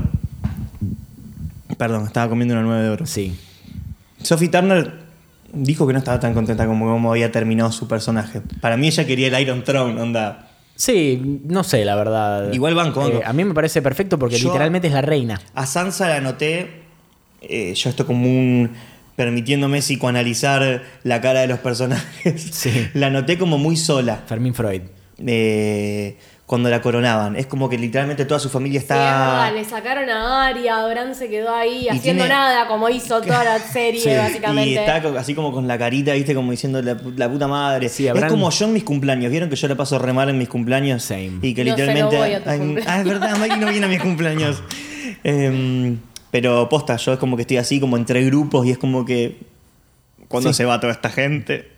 Perdón, 1.79 2.05
estaba 2.07 2.29
comiendo 2.29 2.55
una 2.55 2.62
9 2.62 2.83
de 2.83 2.88
oro. 2.91 3.07
Sí. 3.07 3.37
Sophie 4.23 4.49
Turner 4.49 4.93
dijo 5.53 5.87
que 5.87 5.93
no 5.93 5.99
estaba 5.99 6.21
tan 6.21 6.33
contenta 6.35 6.67
como 6.67 6.87
como 6.93 7.11
había 7.11 7.33
terminado 7.33 7.73
su 7.73 7.88
personaje. 7.88 8.41
Para 8.61 8.77
mí 8.77 8.87
ella 8.87 9.07
quería 9.07 9.29
el 9.29 9.41
Iron 9.43 9.65
Throne, 9.65 10.01
onda. 10.01 10.49
Sí, 10.77 11.41
no 11.45 11.65
sé, 11.65 11.85
la 11.85 11.97
verdad. 11.97 12.53
Igual 12.53 12.75
banco, 12.75 13.01
banco. 13.01 13.19
Eh, 13.19 13.23
a 13.25 13.33
mí 13.33 13.45
me 13.45 13.55
parece 13.55 13.83
perfecto 13.83 14.19
porque 14.19 14.37
Yo- 14.38 14.49
literalmente 14.49 14.88
es 14.88 14.95
la 14.95 15.03
reina. 15.03 15.41
A 15.55 15.67
Sansa 15.67 16.09
la 16.09 16.21
noté. 16.21 16.83
eh, 17.41 17.75
yo 17.75 17.91
esto 17.91 18.07
como 18.07 18.27
un. 18.29 18.71
permitiéndome 19.17 19.81
psicoanalizar 19.81 20.83
la 21.03 21.21
cara 21.21 21.41
de 21.41 21.47
los 21.49 21.59
personajes. 21.59 22.43
Sí. 22.53 22.88
La 22.95 23.11
noté 23.11 23.37
como 23.38 23.59
muy 23.59 23.77
sola. 23.77 24.23
Fermín 24.27 24.55
Freud. 24.55 24.83
eh, 25.19 26.17
cuando 26.47 26.69
la 26.69 26.83
coronaban. 26.83 27.37
Es 27.37 27.47
como 27.47 27.69
que 27.71 27.79
literalmente 27.79 28.25
toda 28.27 28.39
su 28.39 28.51
familia 28.51 28.81
Sí, 28.81 28.85
es 28.87 28.91
está. 28.91 28.97
verdad, 28.97 29.55
le 29.55 29.65
sacaron 29.65 30.11
a 30.11 30.47
Arya, 30.49 30.87
Bran 30.87 31.15
se 31.15 31.31
quedó 31.31 31.55
ahí 31.55 31.89
haciendo 31.89 32.25
tiene- 32.25 32.29
nada, 32.29 32.67
como 32.69 32.89
hizo 32.91 33.21
toda 33.23 33.43
la 33.45 33.59
serie, 33.59 34.01
Sí, 34.01 34.11
básicamente. 34.15 34.71
Y 34.71 34.77
está 34.77 34.97
así 35.19 35.35
como 35.35 35.51
con 35.53 35.67
la 35.67 35.79
carita, 35.79 36.13
viste, 36.13 36.35
como 36.35 36.51
diciendo 36.51 36.83
la, 36.83 36.95
pu- 36.97 37.17
la 37.17 37.31
puta 37.31 37.49
madre. 37.49 37.89
Sí, 37.89 38.07
es 38.07 38.11
habrán- 38.13 38.29
como 38.29 38.51
yo 38.51 38.67
en 38.67 38.73
mis 38.75 38.85
cumpleaños. 38.85 39.31
¿Vieron 39.31 39.49
que 39.49 39.57
yo 39.57 39.67
la 39.69 39.77
paso 39.77 39.99
re 39.99 40.13
mal 40.13 40.29
en 40.29 40.37
mis 40.37 40.49
cumpleaños? 40.49 41.03
Same. 41.03 41.39
Y 41.41 41.55
que 41.55 41.65
No 41.65 41.71
literalmente. 41.71 42.17
voy 42.17 42.33
a 42.35 42.41
cumpleaños. 42.43 42.85
ah, 42.87 42.99
es 43.01 43.05
verdad, 43.07 43.37
Maggie 43.39 43.57
no 43.57 43.69
viene 43.71 43.87
a 43.87 43.89
mis 43.89 44.01
cumpleaños. 44.01 44.63
Em, 45.25 45.99
pero 46.31 46.69
posta, 46.69 46.97
yo 46.97 47.13
es 47.13 47.19
como 47.19 47.37
que 47.37 47.43
estoy 47.43 47.57
así, 47.59 47.79
como 47.81 47.97
entre 47.97 48.25
grupos, 48.25 48.67
y 48.67 48.71
es 48.73 48.79
como 48.79 49.05
que. 49.05 49.39
¿Cuándo 50.29 50.51
Sí. 50.53 50.57
se 50.59 50.65
va 50.65 50.81
toda 50.81 50.93
esta 50.93 51.11
gente? 51.11 51.71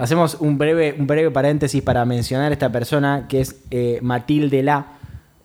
Hacemos 0.00 0.38
un 0.40 0.56
breve, 0.56 0.96
un 0.98 1.06
breve 1.06 1.30
paréntesis 1.30 1.82
para 1.82 2.06
mencionar 2.06 2.50
a 2.50 2.54
esta 2.54 2.72
persona 2.72 3.26
que 3.28 3.42
es 3.42 3.62
eh, 3.70 3.98
Matilde 4.00 4.62
La, 4.62 4.86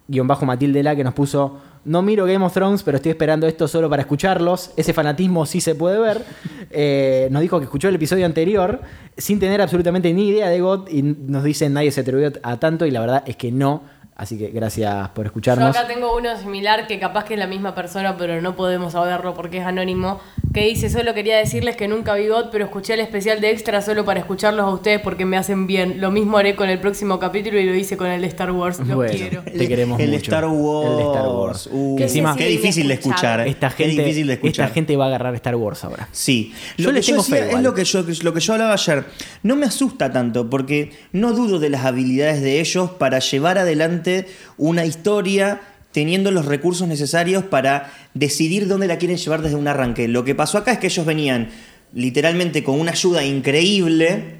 guion 0.08 0.28
bajo 0.28 0.46
Matilde 0.46 0.82
La, 0.82 0.96
que 0.96 1.04
nos 1.04 1.14
puso. 1.14 1.60
No 1.84 2.02
miro 2.02 2.26
Game 2.26 2.44
of 2.44 2.54
Thrones, 2.54 2.82
pero 2.82 2.96
estoy 2.96 3.12
esperando 3.12 3.48
esto 3.48 3.68
solo 3.68 3.90
para 3.90 4.02
escucharlos. 4.02 4.72
Ese 4.78 4.94
fanatismo 4.94 5.46
sí 5.46 5.60
se 5.60 5.76
puede 5.76 6.00
ver. 6.00 6.24
Eh, 6.78 7.30
nos 7.32 7.42
dijo 7.42 7.60
que 7.60 7.66
escuchó 7.66 7.88
el 7.88 7.96
episodio 7.96 8.26
anterior 8.26 8.82
sin 9.16 9.40
tener 9.40 9.62
absolutamente 9.62 10.12
ni 10.14 10.28
idea 10.28 10.50
de 10.50 10.60
God 10.60 10.90
y 10.90 11.04
nos 11.04 11.44
dice 11.46 11.70
nadie 11.70 11.90
se 11.92 12.02
atrevió 12.02 12.34
a 12.44 12.58
tanto 12.58 12.86
y 12.86 12.92
la 12.92 13.00
verdad 13.00 13.24
es 13.28 13.38
que 13.38 13.50
no. 13.50 13.84
Así 14.16 14.38
que 14.38 14.50
gracias 14.50 15.10
por 15.10 15.26
Yo 15.26 15.28
escucharnos. 15.28 15.76
acá 15.76 15.88
tengo 15.88 16.18
uno 16.18 16.36
similar 16.38 16.88
que 16.88 17.00
capaz 17.00 17.26
que 17.26 17.36
es 17.36 17.40
la 17.40 17.48
misma 17.48 17.76
persona, 17.76 18.18
pero 18.18 18.42
no 18.42 18.56
podemos 18.56 18.94
saberlo 18.94 19.34
porque 19.36 19.60
es 19.60 19.66
anónimo. 19.66 20.20
Que 20.56 20.62
dice: 20.70 20.90
Solo 20.90 21.14
quería 21.14 21.36
decirles 21.38 21.76
que 21.76 21.90
nunca 21.90 22.14
vi 22.16 22.30
God, 22.30 22.46
pero 22.50 22.64
escuché 22.64 22.94
el 22.94 23.02
especial 23.02 23.42
de 23.42 23.52
extra 23.52 23.82
solo 23.82 24.06
para 24.06 24.22
escucharlos 24.22 24.66
a 24.66 24.70
ustedes 24.70 25.02
porque 25.02 25.26
me 25.26 25.36
hacen 25.36 25.68
bien. 25.68 26.00
Lo 26.00 26.12
mismo 26.12 26.38
haré 26.38 26.56
con 26.56 26.70
el 26.70 26.80
próximo 26.80 27.20
capítulo 27.20 27.60
y 27.60 27.66
lo 27.66 27.76
hice 27.76 27.98
con 27.98 28.08
el 28.08 28.22
de 28.22 28.28
Star 28.28 28.52
Wars. 28.52 28.80
Lo 28.80 28.96
Bueno, 28.96 29.12
quiero. 29.14 29.44
te 29.44 29.68
queremos 29.68 30.00
el 30.00 30.12
mucho. 30.12 30.22
Star 30.24 30.46
Wars. 30.46 30.90
El 30.92 30.98
de 30.98 31.04
Star 31.04 31.28
Wars. 31.28 31.70
Uh, 31.72 31.96
Que 31.98 32.04
encima- 32.04 32.36
qué 32.38 32.48
difícil 32.48 32.88
de 32.88 32.94
escuchar. 32.94 33.46
Esta 33.46 33.70
Qué 33.70 33.84
gente, 33.84 34.02
difícil 34.04 34.28
de 34.28 34.34
escuchar. 34.36 34.66
esta 34.68 34.74
gente 34.74 34.96
va 34.96 35.04
a 35.04 35.08
agarrar 35.10 35.36
Star 35.36 35.56
Wars 35.58 35.84
ahora. 35.84 36.08
Sí, 36.14 36.54
Yo 36.78 36.86
yo 36.86 37.02
tengo 37.02 37.22
decía 37.22 37.38
fe 37.38 37.52
es 37.52 37.62
lo 37.62 37.74
que, 37.74 37.84
yo, 37.84 38.06
lo 38.24 38.34
que 38.34 38.40
yo 38.40 38.54
hablaba 38.54 38.74
ayer. 38.74 39.04
No 39.44 39.58
me 39.58 39.66
asusta 39.66 40.14
tanto 40.14 40.50
porque 40.50 40.92
no 41.12 41.34
dudo 41.34 41.60
de 41.60 41.70
las 41.70 41.84
habilidades 41.84 42.42
de 42.42 42.62
ellos 42.62 42.92
para 42.92 43.20
llevar 43.20 43.58
adelante 43.58 44.28
una 44.58 44.86
historia 44.86 45.60
teniendo 45.96 46.30
los 46.30 46.46
recursos 46.46 46.88
necesarios 46.90 47.44
para 47.46 47.90
decidir 48.14 48.68
dónde 48.68 48.86
la 48.88 48.98
quieren 48.98 49.16
llevar 49.18 49.42
desde 49.42 49.56
un 49.56 49.68
arranque. 49.68 50.08
Lo 50.10 50.26
que 50.26 50.36
pasó 50.36 50.58
acá 50.58 50.74
es 50.74 50.78
que 50.80 50.88
ellos 50.88 51.06
venían 51.06 51.50
literalmente 51.94 52.64
con 52.66 52.78
una 52.80 52.92
ayuda 52.92 53.24
increíble, 53.24 54.36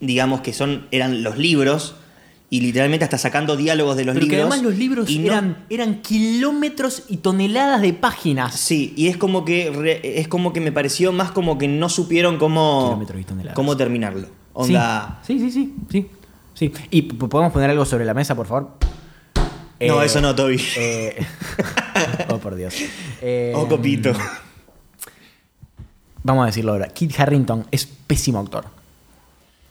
digamos 0.00 0.40
que 0.40 0.52
son 0.52 0.86
eran 0.90 1.22
los 1.22 1.38
libros 1.38 1.94
y 2.50 2.60
literalmente 2.60 3.04
hasta 3.04 3.16
sacando 3.16 3.56
diálogos 3.56 3.96
de 3.96 4.04
los 4.04 4.14
Pero 4.14 4.26
que 4.26 4.32
libros. 4.32 4.50
además 4.50 4.64
los 4.70 4.76
libros 4.76 5.08
y 5.08 5.20
no- 5.20 5.54
eran, 5.70 6.02
kilómetros 6.02 7.04
y 7.08 7.18
toneladas 7.18 7.80
de 7.80 7.92
páginas. 7.94 8.56
Sí, 8.58 8.92
y 8.96 9.06
es 9.06 9.16
como 9.16 9.44
que 9.44 9.70
re- 9.70 10.00
es 10.20 10.26
como 10.26 10.52
que 10.52 10.60
me 10.60 10.72
pareció 10.72 11.12
más 11.12 11.30
como 11.30 11.56
que 11.58 11.68
no 11.68 11.88
supieron 11.88 12.38
cómo, 12.38 13.00
y 13.48 13.52
cómo 13.54 13.76
terminarlo. 13.76 14.26
Onda. 14.52 15.20
Sí, 15.24 15.38
sí, 15.38 15.50
sí, 15.52 15.72
sí, 15.90 16.06
sí. 16.54 16.70
sí. 16.70 16.72
¿Y 16.90 17.02
podemos 17.02 17.52
poner 17.52 17.70
algo 17.70 17.84
sobre 17.86 18.04
la 18.04 18.12
mesa, 18.14 18.34
por 18.34 18.46
favor? 18.48 18.76
No, 19.88 20.02
Eh, 20.02 20.06
eso 20.06 20.20
no, 20.20 20.34
Toby. 20.34 20.60
eh, 20.76 21.24
oh, 22.28 22.38
por 22.38 22.54
Dios. 22.54 22.74
Eh, 23.20 23.52
oh, 23.54 23.66
copito. 23.68 24.12
Vamos 26.22 26.44
a 26.44 26.46
decirlo 26.46 26.72
ahora. 26.72 26.88
Kit 26.88 27.18
Harrington 27.18 27.66
es 27.70 27.84
pésimo 27.86 28.38
actor. 28.40 28.64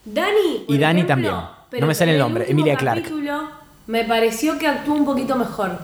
Dani. 0.03 0.65
Y 0.67 0.77
Dani 0.77 1.01
ejemplo, 1.01 1.07
también. 1.07 1.81
No 1.81 1.87
me 1.87 1.95
sale 1.95 2.13
el 2.13 2.19
nombre, 2.19 2.49
Emilia 2.49 2.75
Clarke. 2.75 3.03
capítulo 3.03 3.49
Me 3.87 4.03
pareció 4.03 4.57
que 4.57 4.67
actuó 4.67 4.93
un 4.95 5.05
poquito 5.05 5.35
mejor. 5.35 5.79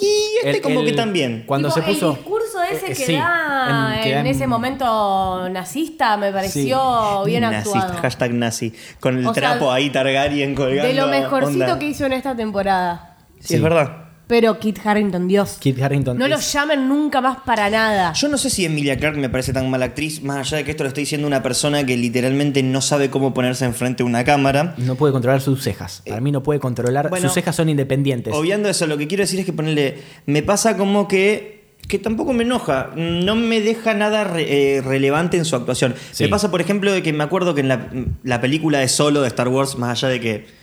Y 0.00 0.36
este 0.38 0.50
El- 0.58 0.60
como 0.62 0.80
el- 0.80 0.86
que 0.86 0.92
también. 0.92 1.42
Cuando 1.46 1.68
Tipo, 1.68 1.80
se 1.86 1.92
puso. 1.92 2.10
El 2.12 2.16
discurso 2.16 2.62
ese 2.62 2.86
Eh, 2.86 2.88
que 2.88 2.94
sí, 2.94 3.12
da 3.14 3.90
en- 3.92 3.98
en, 3.98 4.02
que 4.04 4.10
da 4.14 4.20
en- 4.20 4.26
ese 4.28 4.46
momento 4.46 5.48
nazista 5.50 6.16
me 6.16 6.32
pareció 6.32 7.22
bien 7.24 7.42
Nazista, 7.42 7.78
actuado. 7.80 8.00
hashtag 8.02 8.32
nazi. 8.32 8.72
Con 9.00 9.18
el 9.18 9.26
O 9.26 9.34
sea, 9.34 9.42
trapo 9.50 9.70
ahí 9.70 9.90
Targaryen 9.90 10.54
colgando. 10.54 10.84
De 10.88 10.94
lo 10.94 11.08
mejorcito 11.08 11.64
onda. 11.64 11.78
que 11.78 11.86
hizo 11.88 12.06
en 12.06 12.12
esta 12.14 12.34
temporada. 12.34 13.09
Sí, 13.40 13.48
Sí. 13.48 13.54
es 13.56 13.62
verdad. 13.62 13.96
Pero 14.26 14.60
Kit 14.60 14.78
Harrington, 14.84 15.26
Dios. 15.26 15.56
Kit 15.58 15.82
Harrington. 15.82 16.16
No 16.16 16.28
lo 16.28 16.36
es- 16.36 16.52
llamen 16.52 16.86
nunca 16.88 17.20
más 17.20 17.38
para 17.44 17.68
nada. 17.68 18.12
Yo 18.12 18.28
no 18.28 18.38
sé 18.38 18.48
si 18.48 18.64
Emilia 18.64 18.96
Clarke 18.96 19.18
me 19.18 19.28
parece 19.28 19.52
tan 19.52 19.68
mala 19.68 19.86
actriz, 19.86 20.22
más 20.22 20.36
allá 20.46 20.58
de 20.58 20.64
que 20.64 20.70
esto 20.70 20.84
lo 20.84 20.88
estoy 20.88 21.02
diciendo 21.02 21.26
una 21.26 21.42
persona 21.42 21.84
que 21.84 21.96
literalmente 21.96 22.62
no 22.62 22.80
sabe 22.80 23.10
cómo 23.10 23.34
ponerse 23.34 23.64
enfrente 23.64 24.04
de 24.04 24.08
una 24.08 24.22
cámara. 24.22 24.74
No 24.76 24.94
puede 24.94 25.12
controlar 25.12 25.40
sus 25.40 25.64
cejas. 25.64 26.04
Para 26.06 26.20
mí 26.20 26.30
no 26.30 26.44
puede 26.44 26.60
controlar. 26.60 27.10
bueno, 27.10 27.26
sus 27.26 27.34
cejas 27.34 27.56
son 27.56 27.70
independientes. 27.70 28.32
Obviando 28.32 28.68
eso, 28.68 28.86
lo 28.86 28.96
que 28.98 29.08
quiero 29.08 29.22
decir 29.24 29.40
es 29.40 29.46
que 29.46 29.52
ponerle. 29.52 29.98
Me 30.26 30.44
pasa 30.44 30.76
como 30.76 31.08
que. 31.08 31.58
que 31.88 31.98
tampoco 31.98 32.32
me 32.32 32.44
enoja. 32.44 32.90
No 32.94 33.34
me 33.34 33.60
deja 33.60 33.94
nada 33.94 34.22
re- 34.22 34.76
eh, 34.76 34.80
relevante 34.80 35.38
en 35.38 35.44
su 35.44 35.56
actuación. 35.56 35.96
Sí. 36.12 36.22
Me 36.22 36.28
pasa, 36.30 36.52
por 36.52 36.60
ejemplo, 36.60 36.92
de 36.92 37.02
que 37.02 37.12
me 37.12 37.24
acuerdo 37.24 37.52
que 37.56 37.62
en 37.62 37.68
la, 37.68 37.88
la 38.22 38.40
película 38.40 38.78
de 38.78 38.86
Solo 38.86 39.22
de 39.22 39.26
Star 39.26 39.48
Wars, 39.48 39.76
más 39.76 39.90
allá 39.98 40.08
de 40.12 40.20
que. 40.20 40.59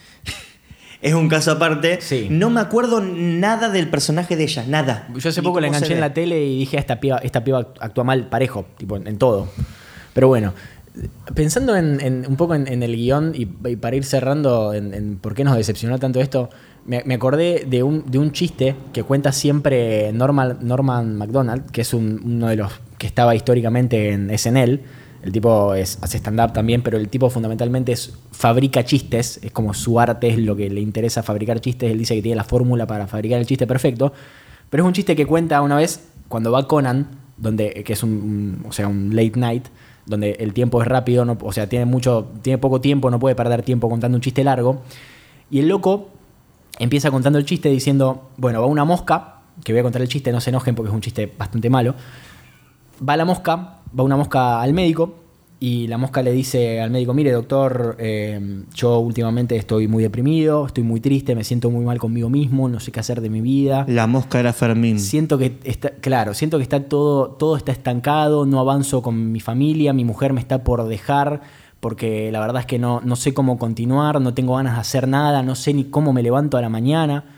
Es 1.01 1.13
un 1.13 1.29
caso 1.29 1.51
aparte. 1.51 1.99
Sí. 2.01 2.27
No 2.29 2.49
me 2.49 2.59
acuerdo 2.61 3.01
nada 3.01 3.69
del 3.69 3.87
personaje 3.89 4.35
de 4.35 4.43
ella, 4.43 4.63
nada. 4.67 5.07
Yo 5.15 5.29
hace 5.29 5.41
poco 5.43 5.59
la 5.59 5.67
enganché 5.67 5.93
en 5.93 5.99
la 6.01 6.13
tele 6.13 6.43
y 6.45 6.59
dije, 6.59 6.77
esta 6.77 6.99
piba, 6.99 7.17
esta 7.19 7.43
piba 7.43 7.67
actúa 7.79 8.03
mal, 8.03 8.27
parejo, 8.27 8.65
tipo, 8.77 8.97
en, 8.97 9.07
en 9.07 9.17
todo. 9.17 9.47
Pero 10.13 10.27
bueno, 10.27 10.53
pensando 11.35 11.75
en, 11.75 11.99
en- 12.01 12.25
un 12.27 12.35
poco 12.35 12.55
en, 12.55 12.67
en 12.67 12.83
el 12.83 12.95
guion 12.95 13.33
y, 13.35 13.47
y 13.69 13.75
para 13.75 13.95
ir 13.95 14.03
cerrando 14.05 14.73
en, 14.73 14.93
en 14.93 15.17
por 15.17 15.33
qué 15.35 15.43
nos 15.43 15.55
decepcionó 15.55 15.99
tanto 15.99 16.19
esto, 16.19 16.49
me, 16.85 17.03
me 17.05 17.15
acordé 17.15 17.65
de 17.67 17.83
un, 17.83 18.09
de 18.09 18.17
un 18.17 18.31
chiste 18.31 18.75
que 18.93 19.03
cuenta 19.03 19.31
siempre 19.31 20.11
Norman, 20.13 20.57
Norman 20.61 21.15
MacDonald, 21.15 21.69
que 21.71 21.81
es 21.81 21.93
un- 21.93 22.21
uno 22.23 22.47
de 22.47 22.55
los 22.55 22.71
que 22.97 23.05
estaba 23.07 23.35
históricamente 23.35 24.11
en 24.11 24.35
SNL, 24.35 24.81
El 25.27 25.33
tipo 25.33 25.73
hace 25.73 26.19
stand-up 26.19 26.53
también, 26.53 26.81
pero 26.81 26.97
el 26.97 27.09
tipo 27.09 27.29
fundamentalmente 27.29 27.91
es, 27.91 28.17
fabrica 28.31 28.85
chistes. 28.85 29.41
Es 29.43 29.51
como 29.51 29.73
su 29.73 29.99
arte, 29.99 30.29
es 30.29 30.37
lo 30.37 30.55
que 30.55 30.69
le 30.69 30.79
interesa 30.79 31.21
fabricar 31.21 31.59
chistes. 31.59 31.91
Él 31.91 31.97
dice 31.97 32.15
que 32.15 32.21
tiene 32.21 32.37
la 32.37 32.45
fórmula 32.45 32.87
para 32.87 33.07
fabricar 33.07 33.37
el 33.37 33.45
chiste 33.45 33.67
perfecto. 33.67 34.13
Pero 34.69 34.83
es 34.83 34.87
un 34.87 34.93
chiste 34.93 35.17
que 35.17 35.25
cuenta 35.25 35.61
una 35.61 35.75
vez 35.75 36.07
cuando 36.29 36.53
va 36.53 36.65
Conan, 36.65 37.09
donde, 37.35 37.83
que 37.85 37.91
es 37.91 38.03
un, 38.03 38.63
o 38.69 38.71
sea, 38.71 38.87
un 38.87 39.13
late 39.13 39.33
night, 39.35 39.65
donde 40.05 40.31
el 40.39 40.53
tiempo 40.53 40.81
es 40.81 40.87
rápido, 40.87 41.37
o 41.41 41.51
sea, 41.51 41.67
tiene, 41.67 41.83
mucho, 41.83 42.31
tiene 42.41 42.57
poco 42.57 42.79
tiempo, 42.79 43.11
no 43.11 43.19
puede 43.19 43.35
perder 43.35 43.63
tiempo 43.63 43.89
contando 43.89 44.15
un 44.15 44.21
chiste 44.21 44.45
largo. 44.45 44.81
Y 45.51 45.59
el 45.59 45.67
loco 45.67 46.07
empieza 46.79 47.11
contando 47.11 47.37
el 47.37 47.43
chiste 47.43 47.67
diciendo, 47.67 48.29
bueno, 48.37 48.61
va 48.61 48.67
una 48.67 48.85
mosca, 48.85 49.41
que 49.61 49.73
voy 49.73 49.81
a 49.81 49.83
contar 49.83 50.01
el 50.01 50.07
chiste, 50.07 50.31
no 50.31 50.39
se 50.39 50.51
enojen 50.51 50.73
porque 50.73 50.87
es 50.87 50.95
un 50.95 51.01
chiste 51.01 51.29
bastante 51.37 51.69
malo. 51.69 51.95
Va 53.07 53.17
la 53.17 53.25
mosca, 53.25 53.76
va 53.97 54.03
una 54.03 54.17
mosca 54.17 54.61
al 54.61 54.73
médico 54.73 55.13
y 55.59 55.87
la 55.87 55.97
mosca 55.97 56.21
le 56.21 56.31
dice 56.31 56.81
al 56.81 56.91
médico, 56.91 57.15
mire 57.15 57.31
doctor, 57.31 57.95
eh, 57.99 58.63
yo 58.75 58.99
últimamente 58.99 59.55
estoy 59.55 59.87
muy 59.87 60.03
deprimido, 60.03 60.67
estoy 60.67 60.83
muy 60.83 60.99
triste, 60.99 61.33
me 61.33 61.43
siento 61.43 61.71
muy 61.71 61.83
mal 61.83 61.97
conmigo 61.97 62.29
mismo, 62.29 62.69
no 62.69 62.79
sé 62.79 62.91
qué 62.91 62.99
hacer 62.99 63.21
de 63.21 63.29
mi 63.31 63.41
vida. 63.41 63.83
La 63.87 64.05
mosca 64.05 64.39
era 64.39 64.53
Fermín. 64.53 64.99
Siento 64.99 65.39
que 65.39 65.57
está, 65.63 65.89
claro, 65.95 66.35
siento 66.35 66.57
que 66.57 66.63
está 66.63 66.83
todo, 66.83 67.29
todo 67.31 67.57
está 67.57 67.71
estancado, 67.71 68.45
no 68.45 68.59
avanzo 68.59 69.01
con 69.01 69.31
mi 69.31 69.39
familia, 69.39 69.93
mi 69.93 70.05
mujer 70.05 70.31
me 70.31 70.41
está 70.41 70.63
por 70.63 70.87
dejar, 70.87 71.41
porque 71.79 72.31
la 72.31 72.39
verdad 72.39 72.61
es 72.61 72.67
que 72.67 72.77
no, 72.77 73.01
no 73.03 73.15
sé 73.15 73.33
cómo 73.33 73.57
continuar, 73.57 74.21
no 74.21 74.35
tengo 74.35 74.57
ganas 74.57 74.75
de 74.75 74.81
hacer 74.81 75.07
nada, 75.07 75.41
no 75.41 75.55
sé 75.55 75.73
ni 75.73 75.85
cómo 75.85 76.13
me 76.13 76.21
levanto 76.21 76.57
a 76.57 76.61
la 76.61 76.69
mañana. 76.69 77.36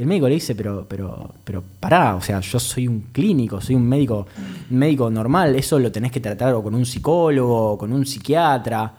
El 0.00 0.06
médico 0.06 0.28
le 0.28 0.34
dice, 0.36 0.54
pero, 0.54 0.86
pero, 0.88 1.34
pero 1.44 1.62
pará, 1.78 2.14
o 2.16 2.22
sea, 2.22 2.40
yo 2.40 2.58
soy 2.58 2.88
un 2.88 3.08
clínico, 3.12 3.60
soy 3.60 3.74
un 3.74 3.86
médico, 3.86 4.26
un 4.70 4.78
médico 4.78 5.10
normal, 5.10 5.54
eso 5.56 5.78
lo 5.78 5.92
tenés 5.92 6.10
que 6.10 6.20
tratar 6.20 6.54
con 6.62 6.74
un 6.74 6.86
psicólogo, 6.86 7.76
con 7.76 7.92
un 7.92 8.06
psiquiatra. 8.06 8.94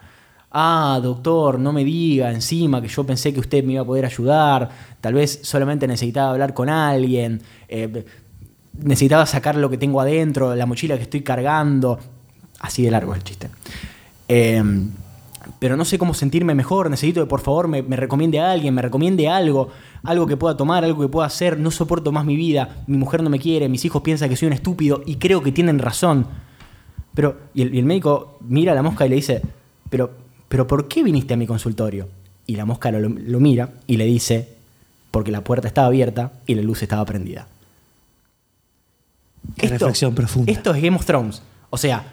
Ah, 0.52 0.99
doctor, 1.02 1.58
no 1.58 1.74
me 1.74 1.84
diga 1.84 2.30
encima 2.32 2.80
que 2.84 2.88
yo 2.88 3.04
pensé 3.04 3.34
que 3.34 3.39
usted 3.39 3.64
me 3.64 3.74
iba 3.74 3.82
a 3.82 3.86
poder 3.86 4.06
ayudar. 4.06 4.70
Tal 5.02 5.16
vez 5.16 5.39
solamente 5.41 5.88
necesitaba 5.88 6.34
hablar 6.34 6.54
con 6.54 6.70
alguien. 6.70 7.41
eh, 7.68 8.06
necesitaba 8.84 9.26
sacar 9.26 9.56
lo 9.56 9.72
que 9.72 9.80
tengo 9.80 10.02
adentro, 10.02 10.54
la 10.56 10.68
mochila 10.68 10.97
que 10.97 11.04
estoy 11.04 11.22
cargando. 11.22 11.97
Así 12.60 12.84
de 12.84 12.91
largo 12.91 13.16
el 13.16 13.24
chiste. 13.24 13.49
Eh, 14.28 14.62
pero 15.60 15.78
no 15.78 15.86
sé 15.86 15.98
cómo 15.98 16.14
sentirme 16.14 16.56
mejor. 16.56 16.89
Necesito 16.89 17.22
que 17.22 17.28
por 17.28 17.42
favor 17.42 17.68
me, 17.68 17.82
me 17.82 17.96
recomiende 17.96 18.39
a 18.39 18.52
alguien, 18.52 18.74
me 18.74 18.82
recomiende 18.82 19.28
algo, 19.28 19.70
algo 20.04 20.28
que 20.28 20.38
pueda 20.38 20.58
tomar, 20.58 20.84
algo 20.84 21.02
que 21.02 21.08
pueda 21.08 21.28
hacer. 21.28 21.60
No 21.60 21.72
soporto 21.72 22.12
más 22.12 22.26
mi 22.26 22.36
vida. 22.36 22.84
Mi 22.88 22.98
mujer 22.98 23.24
no 23.24 23.30
me 23.30 23.39
quiere, 23.39 23.70
mis 23.70 23.86
hijos 23.86 24.02
piensan 24.02 24.30
que 24.30 24.36
soy 24.36 24.48
un 24.48 24.54
estúpido 24.54 25.02
y 25.06 25.16
creo 25.16 25.42
que 25.42 25.52
tienen 25.52 25.80
razón. 25.80 26.28
Pero, 27.14 27.38
y 27.54 27.64
el, 27.64 27.76
y 27.76 27.80
el 27.80 27.86
médico 27.86 28.38
mira 28.42 28.72
a 28.72 28.76
la 28.76 28.84
mosca 28.84 29.06
y 29.06 29.10
le 29.10 29.16
dice, 29.16 29.42
pero, 29.89 30.12
pero 30.48 30.68
¿por 30.68 30.88
qué 30.88 31.04
viniste 31.04 31.34
a 31.34 31.38
mi 31.38 31.48
consultorio? 31.48 32.08
Y 32.48 32.56
la 32.56 32.66
mosca 32.66 32.92
lo, 32.92 33.00
lo 33.00 33.39
mira 33.39 33.70
y 33.88 33.98
le 33.98 34.06
dice, 34.06 34.50
porque 35.12 35.32
la 35.32 35.44
puerta 35.44 35.68
estaba 35.68 35.88
abierta 35.88 36.32
y 36.46 36.56
la 36.56 36.62
luz 36.62 36.82
estaba 36.82 37.06
prendida. 37.06 37.48
Qué 39.58 39.68
reflexión 39.68 40.16
profunda. 40.16 40.52
Esto 40.52 40.74
es 40.74 40.82
Game 40.82 40.96
of 40.96 41.06
Thrones. 41.06 41.42
O 41.70 41.78
sea, 41.78 42.04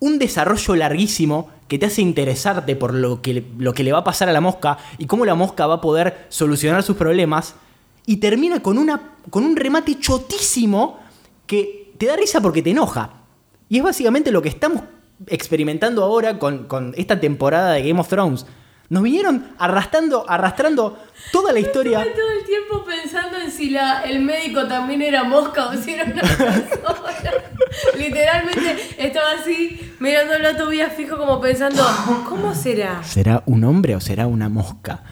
un 0.00 0.18
desarrollo 0.18 0.74
larguísimo 0.74 1.50
que 1.68 1.78
te 1.78 1.86
hace 1.86 2.02
interesarte 2.02 2.74
por 2.74 2.92
lo 2.92 3.22
que, 3.22 3.44
lo 3.58 3.72
que 3.74 3.84
le 3.84 3.92
va 3.92 3.98
a 3.98 4.04
pasar 4.04 4.28
a 4.28 4.32
la 4.32 4.40
mosca 4.40 4.78
y 4.98 5.06
cómo 5.06 5.24
la 5.24 5.34
mosca 5.34 5.66
va 5.66 5.74
a 5.74 5.80
poder 5.80 6.26
solucionar 6.30 6.82
sus 6.82 6.96
problemas. 6.96 7.54
Y 8.06 8.16
termina 8.16 8.60
con, 8.60 8.78
una, 8.78 9.12
con 9.28 9.44
un 9.44 9.54
remate 9.54 9.98
chotísimo 10.00 10.98
que 11.46 11.92
te 11.96 12.06
da 12.06 12.16
risa 12.16 12.40
porque 12.40 12.62
te 12.62 12.70
enoja. 12.70 13.10
Y 13.68 13.78
es 13.78 13.84
básicamente 13.84 14.32
lo 14.32 14.42
que 14.42 14.48
estamos 14.48 14.82
experimentando 15.26 16.02
ahora 16.02 16.38
con, 16.38 16.64
con 16.64 16.92
esta 16.96 17.20
temporada 17.20 17.72
de 17.72 17.86
Game 17.86 18.00
of 18.00 18.08
Thrones. 18.08 18.46
Nos 18.90 19.04
vinieron 19.04 19.46
arrastrando, 19.56 20.28
arrastrando 20.28 20.98
toda 21.30 21.52
la 21.52 21.60
historia. 21.60 22.00
Estuve 22.00 22.20
todo 22.20 22.32
el 22.40 22.44
tiempo 22.44 22.84
pensando 22.84 23.38
en 23.38 23.52
si 23.52 23.70
la, 23.70 24.02
el 24.02 24.18
médico 24.18 24.66
también 24.66 25.00
era 25.00 25.22
mosca 25.22 25.68
o 25.68 25.76
si 25.76 25.92
era 25.92 26.04
una 26.04 26.20
persona. 26.22 27.30
Literalmente 27.96 28.76
estaba 28.98 29.30
así, 29.40 29.94
mirándolo 30.00 30.48
a 30.48 30.56
Tobias 30.56 30.92
fijo 30.92 31.16
como 31.16 31.40
pensando, 31.40 31.84
¿cómo 32.28 32.52
será? 32.52 33.04
¿Será 33.04 33.44
un 33.46 33.62
hombre 33.62 33.94
o 33.94 34.00
será 34.00 34.26
una 34.26 34.48
mosca? 34.48 35.04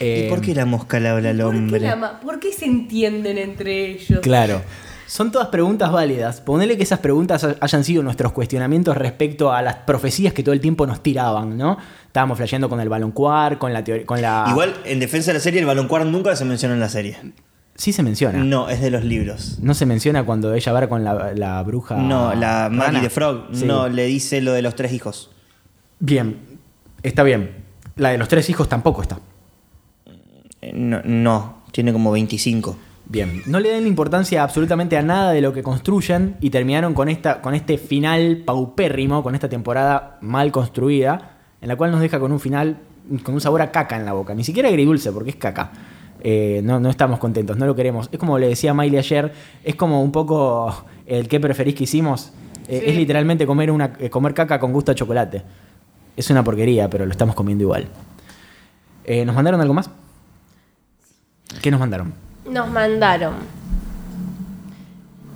¿Y 0.00 0.28
por 0.30 0.40
qué 0.40 0.54
la 0.54 0.64
mosca 0.64 0.98
le 0.98 1.10
habla 1.10 1.28
al 1.30 1.36
¿Por 1.38 1.52
qué, 1.52 1.58
hombre? 1.58 1.80
la 1.80 2.20
por 2.20 2.40
qué 2.40 2.52
se 2.52 2.64
entienden 2.64 3.36
entre 3.36 3.90
ellos? 3.90 4.20
Claro. 4.20 4.62
Son 5.06 5.30
todas 5.30 5.48
preguntas 5.48 5.92
válidas. 5.92 6.40
Ponele 6.40 6.76
que 6.76 6.82
esas 6.82 6.98
preguntas 7.00 7.46
hayan 7.60 7.84
sido 7.84 8.02
nuestros 8.02 8.32
cuestionamientos 8.32 8.96
respecto 8.96 9.52
a 9.52 9.62
las 9.62 9.76
profecías 9.76 10.32
que 10.32 10.42
todo 10.42 10.52
el 10.54 10.60
tiempo 10.60 10.86
nos 10.86 11.02
tiraban, 11.02 11.56
¿no? 11.58 11.76
Estábamos 12.06 12.36
flasheando 12.38 12.68
con 12.68 12.80
el 12.80 12.88
baloncuar, 12.88 13.58
con 13.58 13.72
la 13.72 13.84
teoría. 13.84 14.06
Con 14.06 14.22
la... 14.22 14.46
Igual, 14.48 14.74
en 14.84 15.00
defensa 15.00 15.30
de 15.30 15.34
la 15.38 15.40
serie, 15.40 15.60
el 15.60 15.66
baloncuar 15.66 16.06
nunca 16.06 16.34
se 16.36 16.44
menciona 16.44 16.74
en 16.74 16.80
la 16.80 16.88
serie. 16.88 17.16
Sí 17.76 17.92
se 17.92 18.02
menciona. 18.02 18.38
No, 18.38 18.44
No, 18.44 18.68
es 18.68 18.80
de 18.80 18.90
los 18.90 19.04
libros. 19.04 19.58
se 19.74 19.86
menciona 19.86 20.24
cuando 20.24 20.54
ella 20.54 20.72
va 20.72 20.86
con 20.88 21.02
la, 21.04 21.32
la 21.34 21.62
bruja. 21.64 21.96
No, 21.96 22.32
la 22.34 22.68
Maggie 22.70 23.00
de 23.00 23.10
Frog 23.10 23.48
Sí. 23.52 23.64
no 23.66 23.88
le 23.88 24.04
dice 24.06 24.40
lo 24.40 24.52
de 24.52 24.62
los 24.62 24.74
tres 24.76 24.92
hijos. 24.92 25.30
Bien, 25.98 26.38
está 27.02 27.22
bien. 27.24 27.64
La 27.96 28.10
de 28.10 28.18
los 28.18 28.28
tres 28.28 28.48
hijos 28.48 28.68
tampoco 28.68 29.02
está. 29.02 29.18
Eh, 30.60 30.72
No, 30.72 31.00
no, 31.04 31.62
tiene 31.72 31.92
como 31.92 32.12
25. 32.12 32.76
Bien, 33.06 33.42
no 33.46 33.60
le 33.60 33.70
dan 33.70 33.86
importancia 33.86 34.42
absolutamente 34.42 34.96
a 34.96 35.02
nada 35.02 35.32
de 35.32 35.42
lo 35.42 35.52
que 35.52 35.62
construyen 35.62 36.36
y 36.40 36.50
terminaron 36.50 36.94
con, 36.94 37.08
esta, 37.08 37.42
con 37.42 37.54
este 37.54 37.76
final 37.76 38.42
paupérrimo, 38.46 39.22
con 39.22 39.34
esta 39.34 39.48
temporada 39.48 40.18
mal 40.22 40.50
construida, 40.52 41.36
en 41.60 41.68
la 41.68 41.76
cual 41.76 41.90
nos 41.90 42.00
deja 42.00 42.18
con 42.18 42.32
un 42.32 42.40
final, 42.40 42.78
con 43.22 43.34
un 43.34 43.40
sabor 43.40 43.60
a 43.60 43.70
caca 43.70 43.96
en 43.96 44.06
la 44.06 44.14
boca. 44.14 44.34
Ni 44.34 44.42
siquiera 44.42 44.68
agridulce, 44.70 45.12
porque 45.12 45.30
es 45.30 45.36
caca. 45.36 45.70
Eh, 46.20 46.62
no, 46.64 46.80
no 46.80 46.88
estamos 46.88 47.18
contentos, 47.18 47.58
no 47.58 47.66
lo 47.66 47.76
queremos. 47.76 48.08
Es 48.10 48.18
como 48.18 48.38
le 48.38 48.48
decía 48.48 48.72
Miley 48.72 48.96
ayer, 48.98 49.32
es 49.62 49.74
como 49.74 50.02
un 50.02 50.10
poco 50.10 50.86
el 51.06 51.28
que 51.28 51.38
preferís 51.40 51.74
que 51.74 51.84
hicimos. 51.84 52.32
Eh, 52.66 52.80
Sí. 52.82 52.90
Es 52.90 52.96
literalmente 52.96 53.46
comer, 53.46 53.70
una, 53.70 53.92
eh, 53.98 54.08
comer 54.08 54.32
caca 54.32 54.58
con 54.58 54.72
gusto 54.72 54.90
a 54.92 54.94
chocolate. 54.94 55.42
Es 56.16 56.30
una 56.30 56.42
porquería, 56.42 56.88
pero 56.88 57.04
lo 57.04 57.10
estamos 57.10 57.34
comiendo 57.34 57.62
igual. 57.64 57.88
Eh, 59.04 59.26
¿Nos 59.26 59.34
mandaron 59.34 59.60
algo 59.60 59.74
más? 59.74 59.90
¿Qué 61.60 61.70
nos 61.70 61.78
mandaron? 61.78 62.23
Nos 62.48 62.68
mandaron. 62.68 63.34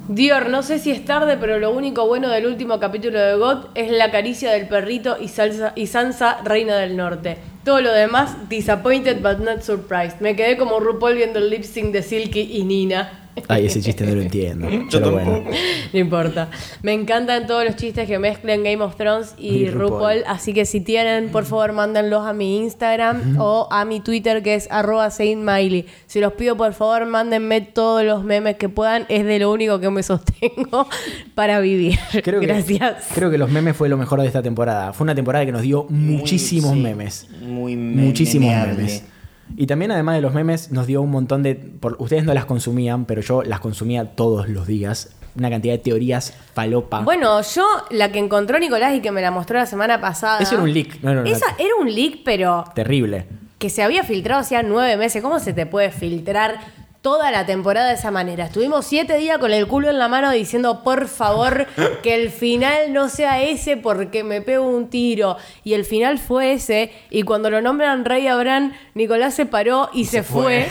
Dior, 0.09 0.49
no 0.49 0.63
sé 0.63 0.79
si 0.79 0.91
es 0.91 1.05
tarde, 1.05 1.37
pero 1.39 1.59
lo 1.59 1.71
único 1.71 2.07
bueno 2.07 2.29
del 2.29 2.47
último 2.47 2.81
capítulo 2.81 3.21
de 3.21 3.35
God 3.37 3.67
es 3.75 3.91
la 3.91 4.11
caricia 4.11 4.51
del 4.53 4.67
perrito 4.67 5.17
y, 5.21 5.31
y 5.75 5.87
Sansa, 5.87 6.39
reina 6.45 6.77
del 6.77 6.97
norte. 6.97 7.37
Todo 7.65 7.83
lo 7.83 7.93
demás, 7.93 8.49
disappointed 8.49 9.21
but 9.23 9.39
not 9.39 9.61
surprised. 9.61 10.21
Me 10.21 10.35
quedé 10.35 10.57
como 10.57 10.81
RuPaul 10.81 11.15
viendo 11.15 11.39
el 11.39 11.51
lip 11.51 11.63
sync 11.63 11.93
de 11.93 12.03
Silky 12.03 12.41
y 12.41 12.65
Nina. 12.65 13.28
Ay, 13.49 13.67
ese 13.67 13.81
chiste 13.81 14.05
no 14.07 14.15
lo 14.15 14.23
entiendo. 14.23 14.69
Yo 14.69 14.99
pero 14.99 15.13
bueno. 15.13 15.33
tampoco. 15.33 15.57
No 15.93 15.99
importa. 15.99 16.51
Me 16.83 16.93
encantan 16.93 17.47
todos 17.47 17.65
los 17.65 17.77
chistes 17.77 18.07
que 18.07 18.19
mezclan 18.19 18.63
Game 18.63 18.83
of 18.83 18.97
Thrones 18.97 19.35
y, 19.39 19.49
Y 19.49 19.71
RuPaul. 19.71 19.91
RuPaul. 19.91 20.25
Así 20.27 20.53
que 20.53 20.67
si 20.67 20.81
tienen, 20.81 21.31
por 21.31 21.45
favor, 21.47 21.73
mándenlos 21.73 22.27
a 22.27 22.33
mi 22.35 22.59
Instagram 22.59 23.37
o 23.41 23.69
a 23.71 23.85
mi 23.87 24.01
Twitter 24.01 24.43
que 24.43 24.55
es 24.55 24.69
arroba 24.71 25.11
saintmiley. 25.11 25.87
Si 26.07 26.21
los 26.21 26.35
pido, 26.35 26.57
por 26.59 26.75
favor, 26.75 27.07
mándenme 27.07 27.63
todos 27.63 28.05
los 28.05 28.23
memes 28.23 28.57
que 28.57 28.69
puedan. 28.69 29.07
Es 29.09 29.25
de 29.25 29.39
lo 29.39 29.51
único 29.51 29.81
que 29.81 29.89
me 29.89 30.03
sostengo 30.03 30.87
para 31.35 31.61
vivir. 31.61 31.99
Creo 32.23 32.41
que, 32.41 32.47
Gracias. 32.47 33.07
Creo 33.15 33.31
que 33.31 33.39
los 33.39 33.51
memes 33.51 33.75
fue 33.77 33.89
lo 33.89 33.97
mejor 33.97 34.21
de 34.21 34.27
esta 34.27 34.43
temporada. 34.43 34.93
Fue 34.93 35.05
una 35.05 35.15
temporada 35.15 35.47
que 35.47 35.53
nos 35.53 35.63
dio 35.63 35.87
muchísimos 35.89 36.75
sí, 36.75 36.81
memes. 36.81 37.29
Muy 37.41 37.77
me- 37.77 38.03
Muchísimos 38.03 38.49
memeable. 38.51 38.75
memes. 38.75 39.05
Y 39.57 39.67
también, 39.67 39.91
además 39.91 40.15
de 40.17 40.21
los 40.23 40.35
memes, 40.35 40.71
nos 40.73 40.87
dio 40.87 41.03
un 41.03 41.11
montón 41.11 41.43
de. 41.43 41.55
por- 41.55 41.97
ustedes 42.01 42.25
no 42.25 42.35
las 42.35 42.45
consumían, 42.45 43.05
pero 43.05 43.21
yo 43.23 43.43
las 43.43 43.61
consumía 43.61 44.05
todos 44.15 44.49
los 44.49 44.67
días. 44.67 45.11
Una 45.37 45.51
cantidad 45.51 45.75
de 45.75 45.79
teorías 45.79 46.35
falopa. 46.55 47.01
Bueno, 47.01 47.41
yo 47.43 47.65
la 47.91 48.11
que 48.11 48.19
encontró 48.19 48.59
Nicolás 48.59 48.95
y 48.97 49.01
que 49.01 49.13
me 49.13 49.23
la 49.23 49.31
mostró 49.31 49.59
la 49.59 49.67
semana 49.67 50.01
pasada. 50.01 50.41
Eso 50.41 50.55
era 50.55 50.65
un 50.65 50.73
leak, 50.73 51.01
no 51.03 51.11
era 51.13 51.21
una- 51.21 51.31
Esa 51.31 51.47
era 51.59 51.75
un 51.81 51.93
leak, 51.95 52.21
pero 52.25 52.65
Terrible. 52.75 53.27
que 53.59 53.71
se 53.71 53.83
había 53.83 54.03
filtrado 54.03 54.41
hacía 54.41 54.63
nueve 54.65 54.97
meses. 54.97 55.23
¿Cómo 55.23 55.39
se 55.39 55.53
te 55.53 55.65
puede 55.67 55.91
filtrar 55.93 56.59
toda 57.09 57.31
la 57.31 57.47
temporada 57.47 57.89
de 57.89 57.95
esa 57.95 58.11
manera? 58.11 58.45
Estuvimos 58.45 58.85
siete 58.85 59.17
días 59.17 59.39
con 59.39 59.51
el 59.51 59.67
culo 59.67 59.89
en 59.89 59.99
la 59.99 60.09
mano 60.09 60.31
diciendo, 60.31 60.83
por 60.85 61.09
favor, 61.09 61.67
que 62.03 62.15
el 62.15 62.29
final 62.29 62.93
no 62.93 63.09
sea 63.09 63.41
ese 63.43 63.79
porque 63.79 64.25
me 64.25 64.43
pego 64.43 64.67
un 64.69 64.91
tiro. 64.91 65.39
Y 65.65 65.73
el 65.73 65.87
final 65.87 66.19
fue 66.19 66.53
ese. 66.53 66.93
Y 67.09 67.23
cuando 67.23 67.49
lo 67.49 67.63
nombran 67.63 68.05
Rey 68.05 68.27
Abraham, 68.27 68.75
Nicolás 68.93 69.33
se 69.35 69.47
paró 69.47 69.89
y, 69.95 70.05
se, 70.05 70.23
fue. 70.23 70.69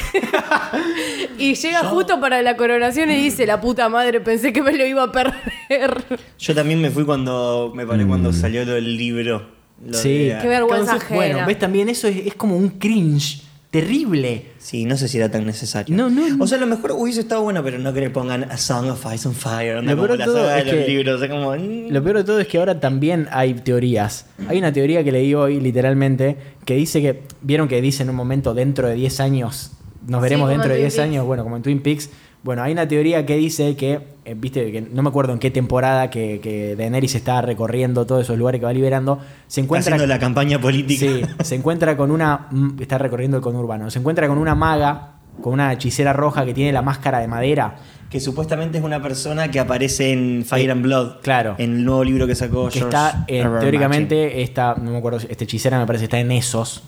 y 1.40 1.56
llega 1.56 1.80
justo 1.86 2.20
para 2.20 2.44
la 2.44 2.56
coronación 2.56 3.10
y 3.10 3.16
dice, 3.16 3.48
la 3.48 3.60
puta 3.60 3.90
madre, 3.90 4.22
pensé 4.22 4.54
que 4.54 4.62
me 4.62 4.74
lo 4.74 4.86
iba 4.86 5.02
a 5.02 5.12
perder. 5.12 6.04
Yo 6.38 6.54
también 6.54 6.80
me 6.80 6.92
fui 6.92 7.04
cuando 7.04 7.72
me 7.76 7.84
paré 7.88 8.06
cuando 8.06 8.32
salió 8.32 8.64
lo 8.64 8.74
del 8.74 8.96
libro. 8.96 9.40
Lo 9.84 9.98
Mm. 9.98 10.02
Sí. 10.02 10.18
de- 10.28 10.38
Qué 10.40 10.48
vergüenza 10.48 10.94
Entonces, 10.94 11.16
Bueno, 11.16 11.46
ves 11.48 11.58
también 11.60 11.90
eso 11.90 12.08
es, 12.08 12.28
es 12.28 12.34
como 12.36 12.56
un 12.58 12.70
cringe. 12.70 13.42
Terrible. 13.72 14.46
Sí, 14.58 14.86
no 14.86 14.98
sé 14.98 15.08
si 15.08 15.18
era 15.18 15.30
tan 15.30 15.46
necesario. 15.46 15.96
No, 15.96 16.10
no, 16.10 16.28
no. 16.30 16.44
O 16.44 16.48
sea, 16.48 16.58
a 16.58 16.62
lo 16.62 16.68
mejor 16.68 16.94
hubiese 16.94 17.20
estado 17.22 17.42
bueno, 17.44 17.64
pero 17.64 17.78
no 17.80 17.94
que 17.94 18.00
le 18.02 18.10
pongan 18.10 18.44
A 18.52 18.58
Song 18.58 18.90
of 18.90 19.06
Ice 19.14 19.28
and 19.28 19.36
Fire, 19.38 19.76
Lo 19.76 19.82
como 19.82 19.96
peor 20.08 20.12
de 20.12 20.18
la 20.18 20.26
todo 20.26 20.38
saga 20.38 20.54
de 20.56 20.60
es 20.62 20.66
los 20.68 20.76
que- 20.76 20.88
libros. 20.88 21.16
O 21.16 21.20
sea, 21.20 21.30
como. 21.30 21.52
mm. 21.56 21.92
Lo 21.92 22.04
peor 22.04 22.18
de 22.18 22.24
todo 22.24 22.40
es 22.40 22.48
que 22.48 22.58
ahora 22.58 22.80
también 22.80 23.28
hay 23.32 23.54
teorías. 23.56 24.26
Hay 24.48 24.58
una 24.58 24.72
teoría 24.72 25.04
que 25.04 25.12
leí 25.12 25.34
hoy, 25.34 25.60
literalmente, 25.60 26.38
que 26.66 26.76
dice 26.76 27.02
que. 27.02 27.24
Vieron 27.42 27.68
que 27.68 27.82
dice 27.82 28.04
en 28.04 28.10
un 28.10 28.16
momento 28.16 28.54
dentro 28.54 28.88
de 28.88 28.96
10 28.96 29.20
años. 29.20 29.72
Nos 30.08 30.22
veremos 30.22 30.50
dentro 30.50 30.70
de 30.70 30.76
en 30.76 30.82
10 30.84 30.94
Twin 30.94 31.02
Peaks. 31.04 31.10
años, 31.12 31.26
bueno, 31.26 31.44
como 31.44 31.58
en 31.58 31.64
Twin 31.64 31.80
Peaks. 31.82 32.10
Bueno, 32.48 32.64
hay 32.64 32.72
una 32.72 32.88
teoría 32.88 33.26
que 33.26 33.36
dice 33.36 33.76
que, 33.76 34.00
eh, 34.24 34.34
viste, 34.34 34.72
que 34.72 34.80
no 34.80 35.04
me 35.04 35.10
acuerdo 35.10 35.34
en 35.34 35.40
qué 35.40 35.52
temporada 35.52 36.10
que, 36.10 36.40
que 36.40 36.78
Daenerys 36.78 37.14
está 37.16 37.42
recorriendo 37.42 38.06
todos 38.06 38.22
esos 38.22 38.38
lugares 38.38 38.60
que 38.62 38.66
va 38.66 38.72
liberando. 38.72 39.20
Se 39.48 39.60
encuentra. 39.60 39.96
haciendo 39.96 40.08
la 40.08 40.18
campaña 40.18 40.58
política. 40.58 41.06
Sí, 41.06 41.24
se 41.44 41.56
encuentra 41.56 41.98
con 41.98 42.10
una. 42.10 42.48
mm, 42.50 42.82
Está 42.82 43.00
recorriendo 43.00 43.36
el 43.36 43.44
conurbano. 43.44 43.92
Se 43.92 44.00
encuentra 44.00 44.30
con 44.30 44.38
una 44.38 44.56
maga, 44.56 45.16
con 45.42 45.52
una 45.52 45.74
hechicera 45.74 46.14
roja 46.14 46.46
que 46.46 46.54
tiene 46.54 46.72
la 46.72 46.82
máscara 46.82 47.20
de 47.20 47.28
madera. 47.28 47.76
Que 48.10 48.22
supuestamente 48.22 48.78
es 48.78 48.84
una 48.86 49.02
persona 49.02 49.52
que 49.52 49.60
aparece 49.60 50.14
en 50.14 50.46
Fire 50.46 50.72
and 50.72 50.84
Blood. 50.84 51.18
claro. 51.24 51.56
En 51.58 51.74
el 51.74 51.84
nuevo 51.84 52.06
libro 52.06 52.28
que 52.28 52.36
sacó 52.36 52.70
que 52.70 52.80
George 52.80 52.96
está 52.96 53.26
eh, 53.28 53.46
teóricamente 53.60 54.42
esta 54.42 54.74
no 54.76 54.92
me 54.92 55.00
acuerdo 55.00 55.20
esta 55.20 55.44
hechicera 55.44 55.78
me 55.80 55.86
parece 55.86 56.06
está 56.06 56.18
en 56.18 56.32
esos 56.32 56.82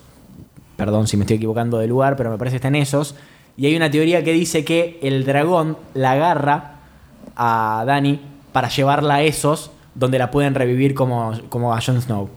perdón 0.78 1.10
si 1.10 1.18
me 1.18 1.24
estoy 1.24 1.36
equivocando 1.36 1.80
de 1.80 1.88
lugar 1.88 2.16
pero 2.16 2.32
me 2.32 2.38
parece 2.38 2.56
está 2.56 2.70
en 2.70 2.76
esos 2.78 3.16
y 3.60 3.66
hay 3.66 3.76
una 3.76 3.92
teoría 3.92 4.24
que 4.24 4.32
dice 4.32 4.64
que 4.64 5.00
el 5.04 5.26
dragón 5.26 5.78
la 5.94 6.14
agarra 6.14 6.76
a 7.36 7.84
Dani 7.86 8.22
para 8.54 8.70
llevarla 8.70 9.16
a 9.16 9.22
esos 9.22 9.72
donde 9.96 10.18
la 10.18 10.32
pueden 10.32 10.56
revivir 10.56 10.94
como, 10.94 11.34
como 11.50 11.74
a 11.74 11.82
Jon 11.82 12.02
Snow 12.02 12.30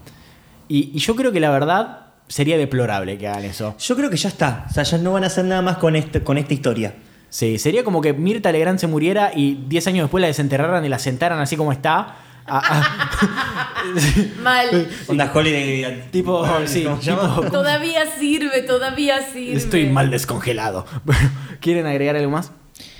y, 0.69 0.91
y 0.93 0.99
yo 0.99 1.15
creo 1.15 1.31
que 1.31 1.39
la 1.39 1.51
verdad 1.51 2.03
sería 2.33 2.57
deplorable 2.57 3.19
que 3.19 3.29
hagan 3.29 3.45
eso 3.45 3.77
Yo 3.79 3.95
creo 3.95 4.09
que 4.09 4.17
ya 4.17 4.31
está. 4.31 4.65
O 4.71 4.73
sea, 4.73 4.85
ya 4.85 4.97
no 4.97 5.13
van 5.13 5.25
a 5.25 5.27
hacer 5.27 5.45
nada 5.45 5.61
más 5.61 5.77
con, 5.77 5.97
este, 5.97 6.23
con 6.23 6.39
esta 6.39 6.55
historia. 6.55 6.95
sí 7.29 7.59
sería 7.59 7.85
como 7.85 8.01
que 8.01 8.15
Mirta 8.15 8.51
Legrand 8.51 8.79
se 8.79 8.87
muriera 8.87 9.33
y 9.35 9.65
10 9.69 9.87
años 9.89 10.05
después 10.05 10.23
la 10.23 10.29
desenterraran 10.29 10.83
y 10.85 10.89
la 10.89 10.99
sentaran 10.99 11.39
así 11.41 11.57
como 11.57 11.73
está 11.73 12.17
a- 12.47 12.59
a- 12.59 14.43
Mal. 14.43 14.89
Onda 15.09 15.31
Holiday. 15.35 16.05
tipo 16.11 16.45
tipo- 16.73 17.51
Todavía 17.51 18.01
sirve, 18.19 18.63
todavía 18.63 19.23
sirve. 19.33 19.57
Estoy 19.57 19.87
mal 19.87 20.11
descongelado. 20.11 20.87
Bueno, 21.05 21.31
¿quieren 21.61 21.87
agregar 21.87 22.17
algo 22.17 22.31
más? 22.31 22.53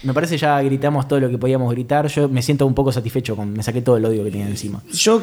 Me 0.03 0.13
parece 0.13 0.37
ya 0.37 0.61
gritamos 0.63 1.07
todo 1.09 1.21
lo 1.21 1.29
que 1.31 1.39
podíamos 1.39 1.71
gritar. 1.73 2.07
Yo 2.09 2.29
me 2.29 2.43
siento 2.43 2.67
un 2.67 2.75
poco 2.75 2.91
satisfecho 2.93 3.37
con. 3.37 3.53
Me 3.53 3.63
saqué 3.63 3.83
todo 3.83 3.97
el 3.97 4.05
odio 4.05 4.25
que 4.25 4.31
tenía 4.31 4.47
encima. 4.49 4.83
Yo 4.93 5.23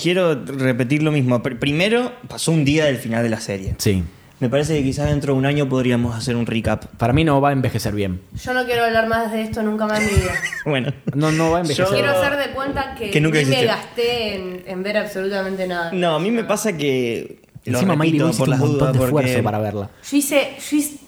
quiero 0.00 0.34
repetir 0.44 1.02
lo 1.02 1.12
mismo. 1.12 1.40
Pr- 1.42 1.58
Primero, 1.58 2.12
pasó 2.28 2.50
un 2.52 2.64
día 2.64 2.84
del 2.86 2.96
final 2.96 3.22
de 3.22 3.30
la 3.30 3.40
serie. 3.40 3.74
Sí. 3.78 4.02
Me 4.38 4.50
parece 4.50 4.76
que 4.76 4.82
quizás 4.82 5.06
dentro 5.08 5.32
de 5.32 5.38
un 5.38 5.46
año 5.46 5.66
podríamos 5.68 6.14
hacer 6.14 6.36
un 6.36 6.44
recap. 6.44 6.84
Para 6.98 7.14
mí 7.14 7.24
no 7.24 7.40
va 7.40 7.48
a 7.48 7.52
envejecer 7.52 7.94
bien. 7.94 8.20
Yo 8.44 8.52
no 8.52 8.66
quiero 8.66 8.84
hablar 8.84 9.06
más 9.06 9.32
de 9.32 9.40
esto 9.42 9.62
nunca 9.62 9.86
más 9.86 10.00
en 10.00 10.06
mi 10.06 10.12
vida. 10.20 10.32
Bueno. 10.66 10.92
No, 11.14 11.32
no 11.32 11.52
va 11.52 11.58
a 11.58 11.60
envejecer. 11.62 11.86
Yo- 11.86 11.92
Quiero 11.92 12.10
hacer 12.10 12.36
de 12.36 12.52
cuenta 12.54 12.94
que, 12.94 13.10
Que 13.10 13.20
nunca 13.20 13.38
ni 13.38 13.44
me 13.46 13.64
gasté 13.64 14.34
en, 14.34 14.62
en 14.66 14.82
ver 14.82 14.98
absolutamente 14.98 15.66
nada. 15.66 15.90
No, 15.92 16.16
a 16.16 16.18
mí 16.20 16.30
me 16.30 16.44
pasa 16.44 16.76
que. 16.76 17.40
Lo 17.64 17.78
Encima 17.78 17.94
por 17.96 18.06
hiciste 18.06 18.50
las 18.50 18.60
un 18.60 18.68
montón 18.68 18.78
dudas 18.78 18.92
de 18.92 18.98
porque 18.98 19.24
esfuerzo 19.26 19.42
para 19.42 19.58
verla. 19.58 19.90
Yo 20.10 20.16
hice, 20.18 20.56
yo 20.70 20.76
hice- 20.76 20.98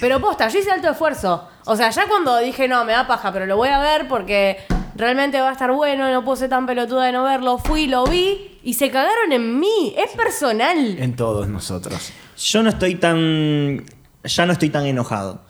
Pero 0.00 0.20
posta, 0.20 0.48
yo 0.48 0.58
hice 0.58 0.70
alto 0.70 0.90
esfuerzo. 0.90 1.48
O 1.64 1.76
sea, 1.76 1.90
ya 1.90 2.06
cuando 2.06 2.36
dije, 2.38 2.68
no, 2.68 2.84
me 2.84 2.92
da 2.92 3.06
paja, 3.06 3.32
pero 3.32 3.46
lo 3.46 3.56
voy 3.56 3.70
a 3.70 3.78
ver 3.80 4.06
porque 4.06 4.58
realmente 4.98 5.40
va 5.40 5.48
a 5.48 5.52
estar 5.52 5.72
bueno, 5.72 6.10
no 6.12 6.24
puedo 6.24 6.36
ser 6.36 6.50
tan 6.50 6.66
pelotuda 6.66 7.06
de 7.06 7.12
no 7.12 7.24
verlo. 7.24 7.56
Fui, 7.58 7.86
lo 7.86 8.04
vi 8.04 8.58
y 8.62 8.74
se 8.74 8.90
cagaron 8.90 9.32
en 9.32 9.58
mí. 9.58 9.94
Es 9.96 10.10
personal. 10.16 10.98
En 10.98 11.16
todos 11.16 11.48
nosotros. 11.48 12.12
Yo 12.36 12.62
no 12.62 12.68
estoy 12.68 12.96
tan. 12.96 13.84
Ya 14.24 14.44
no 14.46 14.52
estoy 14.52 14.68
tan 14.70 14.84
enojado. 14.86 15.42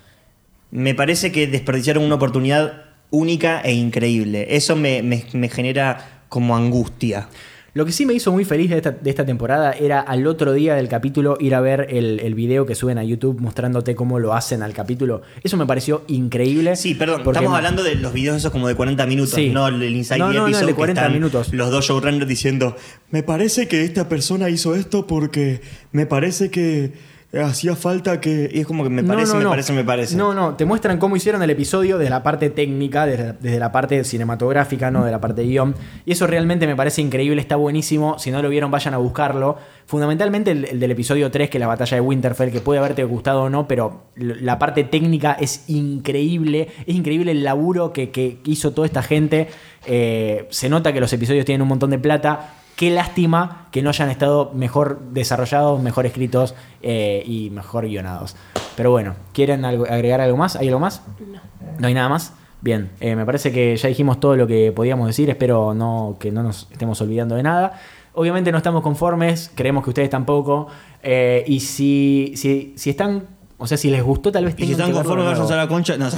Me 0.71 0.95
parece 0.95 1.33
que 1.33 1.47
desperdiciaron 1.47 2.05
una 2.05 2.17
oportunidad 2.17 2.85
única 3.11 3.61
e 3.63 3.73
increíble. 3.73 4.47
Eso 4.51 4.77
me, 4.77 5.03
me- 5.03 5.25
me 5.33 5.49
genera 5.49 6.23
como 6.29 6.55
angustia. 6.57 7.29
Lo 7.75 7.85
que 7.85 7.93
sí 7.93 8.07
me 8.07 8.15
hizo 8.15 8.33
muy 8.33 8.45
feliz 8.45 8.71
de 8.71 8.79
esta, 8.79 8.91
de 8.93 9.11
esta 9.11 9.27
temporada 9.27 9.73
era 9.73 10.01
al 10.01 10.27
otro 10.27 10.53
día 10.53 10.75
del 10.75 10.89
capítulo 10.89 11.37
ir 11.39 11.55
a 11.55 11.61
ver 11.61 11.87
el, 11.91 12.19
el 12.21 12.35
video 12.35 12.65
que 12.67 12.75
suben 12.75 12.97
a 12.99 13.05
YouTube 13.05 13.41
mostrándote 13.41 13.95
cómo 13.95 14.19
lo 14.19 14.33
hacen 14.35 14.63
al 14.63 14.73
capítulo. 14.73 15.23
Eso 15.45 15.57
me 15.57 15.67
pareció 15.67 16.03
increíble. 16.09 16.77
Sí, 16.77 16.95
perdón, 16.95 17.23
estamos 17.27 17.55
hablando 17.55 17.83
de 17.83 17.95
los 17.97 18.13
videos 18.13 18.37
esos 18.39 18.51
como 18.53 18.69
de 18.69 18.75
40 18.75 19.07
minutos, 19.07 19.35
Sí. 19.35 19.51
no 19.51 19.69
el 19.69 19.83
Inside 19.83 20.19
No, 20.19 20.29
the 20.31 20.35
no, 20.35 20.41
no, 20.41 20.47
el 20.47 20.53
Episode 20.53 20.67
de 20.67 20.73
que 20.73 20.77
40 20.77 21.01
están 21.03 21.13
minutos. 21.13 21.53
Los 21.53 21.71
dos 21.71 21.85
showrunners 21.87 22.27
diciendo, 22.27 22.75
me 23.11 23.23
parece 23.23 23.69
que 23.69 23.85
esta 23.85 24.09
persona 24.09 24.49
hizo 24.49 24.75
esto 24.75 25.07
porque 25.07 25.61
me 25.93 26.07
parece 26.07 26.51
que 26.51 26.93
hacía 27.33 27.77
falta 27.77 28.21
que... 28.21 28.51
Y 28.53 28.61
es 28.61 28.67
como 28.67 28.85
que 28.85 28.91
me 28.91 29.05
parece, 29.05 29.33
no, 29.33 29.39
me 29.39 29.45
no. 29.45 29.51
parece, 29.51 29.73
me 29.75 29.85
parece. 29.85 30.17
No, 30.17 30.33
no, 30.33 30.55
te 30.55 30.65
muestran 30.65 30.99
cómo 30.99 31.15
hicieron 31.15 31.43
el 31.43 31.51
episodio 31.51 31.99
desde 31.99 32.11
la 32.11 32.23
parte 32.23 32.49
técnica, 32.49 33.05
desde, 33.05 33.35
desde 33.35 33.59
la 33.59 33.71
parte 33.71 34.03
cinematográfica, 34.05 34.91
no 34.91 35.05
de 35.05 35.11
la 35.11 35.21
parte 35.21 35.43
de 35.43 35.49
guion. 35.49 35.75
Y 36.07 36.13
eso 36.13 36.27
realmente 36.27 36.67
me 36.67 36.75
parece 36.75 37.03
increíble, 37.03 37.41
está 37.41 37.57
buenísimo. 37.57 38.19
Si 38.19 38.31
no 38.31 38.41
lo 38.41 38.49
vieron, 38.49 38.71
vayan 38.71 38.95
a 38.95 38.99
buscarlo. 38.99 39.57
Fundamentalmente 39.85 40.53
el, 40.53 40.65
el 40.65 40.81
del 40.81 40.91
episodio 40.91 41.31
3, 41.31 41.51
que 41.51 41.59
es 41.59 41.61
la 41.61 41.67
batalla 41.67 41.97
de 41.97 42.01
Winterfell, 42.01 42.51
que 42.51 42.61
puede 42.61 42.79
haberte 42.79 43.05
gustado 43.05 43.43
o 43.43 43.51
no, 43.51 43.69
pero 43.69 44.05
la 44.17 44.59
parte 44.59 44.85
técnica 44.85 45.37
es 45.39 45.65
increíble. 45.69 46.69
Es 46.87 46.95
increíble 46.95 47.33
el 47.33 47.45
laburo 47.45 47.93
que, 47.93 48.11
que 48.11 48.39
hizo 48.45 48.73
toda 48.73 48.87
esta 48.87 49.03
gente. 49.03 49.49
Eh, 49.87 50.47
se 50.51 50.69
nota 50.69 50.93
que 50.93 51.01
los 51.01 51.13
episodios 51.13 51.45
tienen 51.45 51.63
un 51.63 51.69
montón 51.69 51.91
de 51.91 51.99
plata. 51.99 52.55
Qué 52.79 52.91
lástima 52.91 53.67
que 53.73 53.83
no 53.83 53.91
hayan 53.91 54.09
estado 54.09 54.53
mejor 54.55 55.01
desarrollados, 55.11 55.83
mejor 55.83 56.07
escritos 56.07 56.55
eh, 56.81 57.25
y 57.27 57.51
mejor 57.51 57.87
guionados. 57.89 58.37
Pero 58.77 58.93
bueno, 58.93 59.17
¿quieren 59.33 59.65
algo- 59.65 59.85
agregar 59.85 60.21
algo 60.21 60.37
más? 60.37 60.55
¿Hay 60.55 60.69
algo 60.69 60.79
más? 60.79 61.03
No. 61.19 61.41
¿No 61.81 61.87
hay 61.89 61.95
nada 61.95 62.09
más? 62.09 62.35
Bien, 62.61 62.91
eh, 63.01 63.17
me 63.17 63.27
parece 63.27 63.51
que 63.51 63.77
ya 63.77 63.89
dijimos 63.89 64.21
todo 64.21 64.37
lo 64.37 64.47
que 64.47 64.71
podíamos 64.71 65.09
decir. 65.09 65.29
Espero 65.29 65.75
no, 65.75 66.17
que 66.21 66.31
no 66.31 66.45
nos 66.45 66.69
estemos 66.71 67.01
olvidando 67.01 67.35
de 67.35 67.43
nada. 67.43 67.81
Obviamente 68.15 68.53
no 68.53 68.59
estamos 68.59 68.83
conformes, 68.83 69.51
creemos 69.57 69.83
que 69.83 69.91
ustedes 69.91 70.11
tampoco. 70.11 70.69
eh, 71.03 71.43
y 71.49 71.59
si, 71.61 72.35
si, 72.37 72.75
si 72.77 72.91
están, 72.91 73.25
o 73.59 73.67
sea, 73.67 73.77
si 73.77 73.91
les 73.91 74.05
gustó, 74.05 74.31
tal 74.31 74.45
vez 74.45 74.55
Y 74.57 74.67
si 74.67 74.73
están 74.73 74.87
que 74.89 74.93
conformes, 74.93 75.37
vayan 75.39 75.53
a 75.53 75.57
la 75.57 75.69
concha. 75.69 75.97
No, 75.97 76.11
se- 76.11 76.17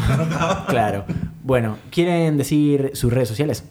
Claro. 0.68 1.04
Bueno, 1.42 1.76
¿quieren 1.90 2.36
decir 2.36 2.90
sus 2.94 3.10
redes 3.12 3.28
sociales? 3.28 3.64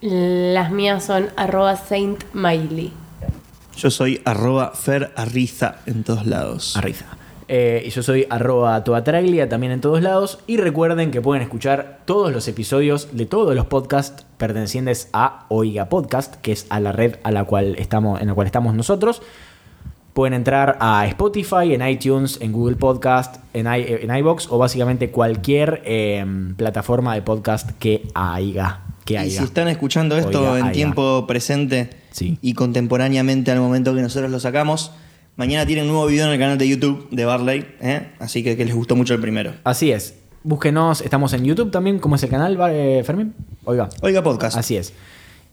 Las 0.00 0.70
mías 0.70 1.04
son 1.04 1.28
arroba 1.36 1.76
Saint 1.76 2.22
Miley. 2.32 2.92
Yo 3.76 3.90
soy 3.90 4.20
arroba 4.24 4.72
Fer 4.74 5.12
Arriza 5.16 5.76
en 5.86 6.04
todos 6.04 6.26
lados. 6.26 6.76
Arriza. 6.76 7.06
Eh, 7.48 7.82
y 7.84 7.90
yo 7.90 8.02
soy 8.02 8.26
arroba 8.30 8.82
toatraglia 8.82 9.48
también 9.48 9.72
en 9.72 9.80
todos 9.80 10.02
lados. 10.02 10.38
Y 10.46 10.56
recuerden 10.56 11.10
que 11.10 11.20
pueden 11.20 11.42
escuchar 11.42 12.00
todos 12.04 12.32
los 12.32 12.48
episodios 12.48 13.08
de 13.12 13.26
todos 13.26 13.54
los 13.54 13.66
podcasts 13.66 14.24
pertenecientes 14.38 15.08
a 15.12 15.46
Oiga 15.48 15.88
Podcast, 15.88 16.36
que 16.36 16.52
es 16.52 16.66
a 16.70 16.80
la 16.80 16.92
red 16.92 17.16
a 17.24 17.30
la 17.30 17.44
cual 17.44 17.76
estamos, 17.78 18.20
en 18.20 18.28
la 18.28 18.34
cual 18.34 18.46
estamos 18.46 18.74
nosotros. 18.74 19.22
Pueden 20.14 20.34
entrar 20.34 20.76
a 20.80 21.06
Spotify, 21.06 21.72
en 21.72 21.86
iTunes, 21.88 22.38
en 22.42 22.52
Google 22.52 22.76
Podcast, 22.76 23.36
en, 23.54 23.66
i- 23.66 23.86
en 24.02 24.14
iBox 24.16 24.46
o 24.50 24.58
básicamente 24.58 25.10
cualquier 25.10 25.80
eh, 25.86 26.24
plataforma 26.56 27.14
de 27.14 27.22
podcast 27.22 27.70
que 27.78 28.06
haya. 28.14 28.80
Que 29.06 29.14
Y 29.26 29.30
si 29.30 29.42
están 29.42 29.68
escuchando 29.68 30.16
esto 30.18 30.52
Oiga, 30.52 30.66
en 30.66 30.72
tiempo 30.72 31.26
presente 31.26 31.90
Sí. 32.10 32.38
y 32.42 32.52
contemporáneamente 32.52 33.50
al 33.50 33.58
momento 33.60 33.94
que 33.94 34.02
nosotros 34.02 34.30
lo 34.30 34.38
sacamos, 34.38 34.92
mañana 35.36 35.64
tienen 35.66 35.86
un 35.86 35.92
nuevo 35.92 36.06
video 36.06 36.26
en 36.26 36.32
el 36.32 36.38
canal 36.38 36.58
de 36.58 36.68
YouTube 36.68 37.08
de 37.10 37.24
Barley, 37.24 37.66
¿eh? 37.80 38.08
así 38.18 38.42
que 38.44 38.54
que 38.56 38.64
les 38.66 38.74
gustó 38.74 38.94
mucho 38.94 39.14
el 39.14 39.20
primero. 39.20 39.54
Así 39.64 39.90
es. 39.92 40.14
Búsquenos, 40.44 41.00
estamos 41.00 41.32
en 41.32 41.44
YouTube 41.44 41.70
también. 41.70 41.98
¿Cómo 42.00 42.16
es 42.16 42.22
el 42.22 42.28
canal, 42.28 42.58
eh, 42.70 43.02
Fermín? 43.06 43.32
Oiga. 43.64 43.88
Oiga 44.02 44.22
podcast. 44.22 44.56
Así 44.58 44.76
es. 44.76 44.92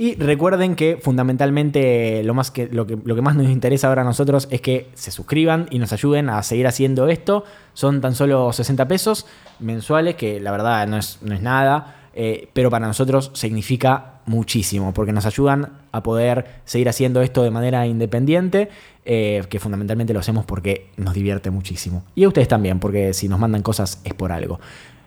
Y 0.01 0.15
recuerden 0.15 0.77
que 0.77 0.97
fundamentalmente 1.01 2.23
lo, 2.23 2.33
más 2.33 2.51
que, 2.51 2.69
lo, 2.71 2.87
que, 2.87 2.97
lo 3.03 3.15
que 3.15 3.21
más 3.21 3.35
nos 3.35 3.49
interesa 3.49 3.89
ahora 3.89 4.03
a 4.03 4.05
nosotros 4.05 4.47
es 4.49 4.61
que 4.61 4.89
se 4.93 5.11
suscriban 5.11 5.67
y 5.71 5.77
nos 5.77 5.91
ayuden 5.91 6.29
a 6.29 6.41
seguir 6.41 6.67
haciendo 6.67 7.09
esto. 7.09 7.43
Son 7.73 7.99
tan 7.99 8.15
solo 8.15 8.53
60 8.53 8.87
pesos 8.87 9.25
mensuales, 9.59 10.15
que 10.15 10.39
la 10.39 10.51
verdad 10.51 10.87
no 10.87 10.95
es, 10.95 11.19
no 11.21 11.35
es 11.35 11.41
nada, 11.41 11.97
eh, 12.13 12.47
pero 12.53 12.69
para 12.69 12.87
nosotros 12.87 13.31
significa 13.33 14.21
muchísimo, 14.25 14.93
porque 14.93 15.11
nos 15.11 15.25
ayudan 15.25 15.73
a 15.91 16.01
poder 16.01 16.61
seguir 16.63 16.87
haciendo 16.87 17.21
esto 17.21 17.43
de 17.43 17.51
manera 17.51 17.85
independiente, 17.85 18.69
eh, 19.03 19.43
que 19.49 19.59
fundamentalmente 19.59 20.13
lo 20.13 20.21
hacemos 20.21 20.45
porque 20.45 20.91
nos 20.95 21.13
divierte 21.13 21.51
muchísimo. 21.51 22.05
Y 22.15 22.23
a 22.23 22.29
ustedes 22.29 22.47
también, 22.47 22.79
porque 22.79 23.13
si 23.13 23.27
nos 23.27 23.37
mandan 23.37 23.63
cosas 23.63 23.99
es 24.05 24.13
por 24.13 24.31
algo. 24.31 24.61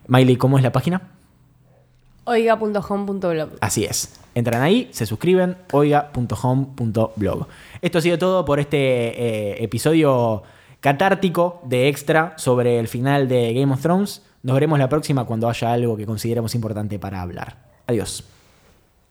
Miley, 0.07 0.37
¿cómo 0.37 0.59
es 0.59 0.63
la 0.63 0.73
página? 0.73 1.22
Oiga.home.blog. 2.25 3.51
Así 3.61 3.85
es. 3.85 4.19
Entran 4.35 4.63
ahí, 4.63 4.89
se 4.93 5.05
suscriben, 5.05 5.57
oiga.home.blog. 5.73 7.47
Esto 7.83 7.99
ha 7.99 8.01
sido 8.01 8.19
todo 8.19 8.45
por 8.45 8.61
este 8.61 8.79
eh, 8.79 9.65
episodio 9.65 10.43
catártico 10.81 11.61
de 11.65 11.89
extra 11.89 12.35
sobre 12.37 12.79
el 12.79 12.89
final 12.89 13.29
de 13.29 13.53
Game 13.53 13.73
of 13.73 13.83
Thrones. 13.83 14.23
Nos 14.43 14.55
veremos 14.55 14.79
la 14.79 14.89
próxima 14.89 15.25
cuando 15.25 15.49
haya 15.49 15.73
algo 15.73 15.97
que 15.97 16.07
consideremos 16.07 16.55
importante 16.55 16.99
para 16.99 17.21
hablar. 17.21 17.57
Adiós. 17.87 18.25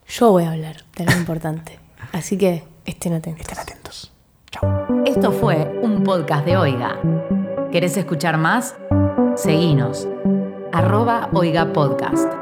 Yo 0.07 0.31
voy 0.31 0.43
a 0.43 0.51
hablar 0.51 0.83
de 0.97 1.05
lo 1.05 1.11
importante. 1.13 1.79
Así 2.11 2.37
que 2.37 2.63
estén 2.85 3.13
atentos. 3.13 3.41
Estén 3.41 3.59
atentos. 3.59 4.11
Chau. 4.49 5.03
Esto 5.05 5.31
fue 5.31 5.79
un 5.81 6.03
podcast 6.03 6.45
de 6.45 6.57
Oiga. 6.57 6.99
¿Querés 7.71 7.95
escuchar 7.95 8.37
más? 8.37 8.75
Seguinos. 9.35 10.07
Arroba 10.73 11.29
Oiga 11.33 11.71
Podcast. 11.71 12.40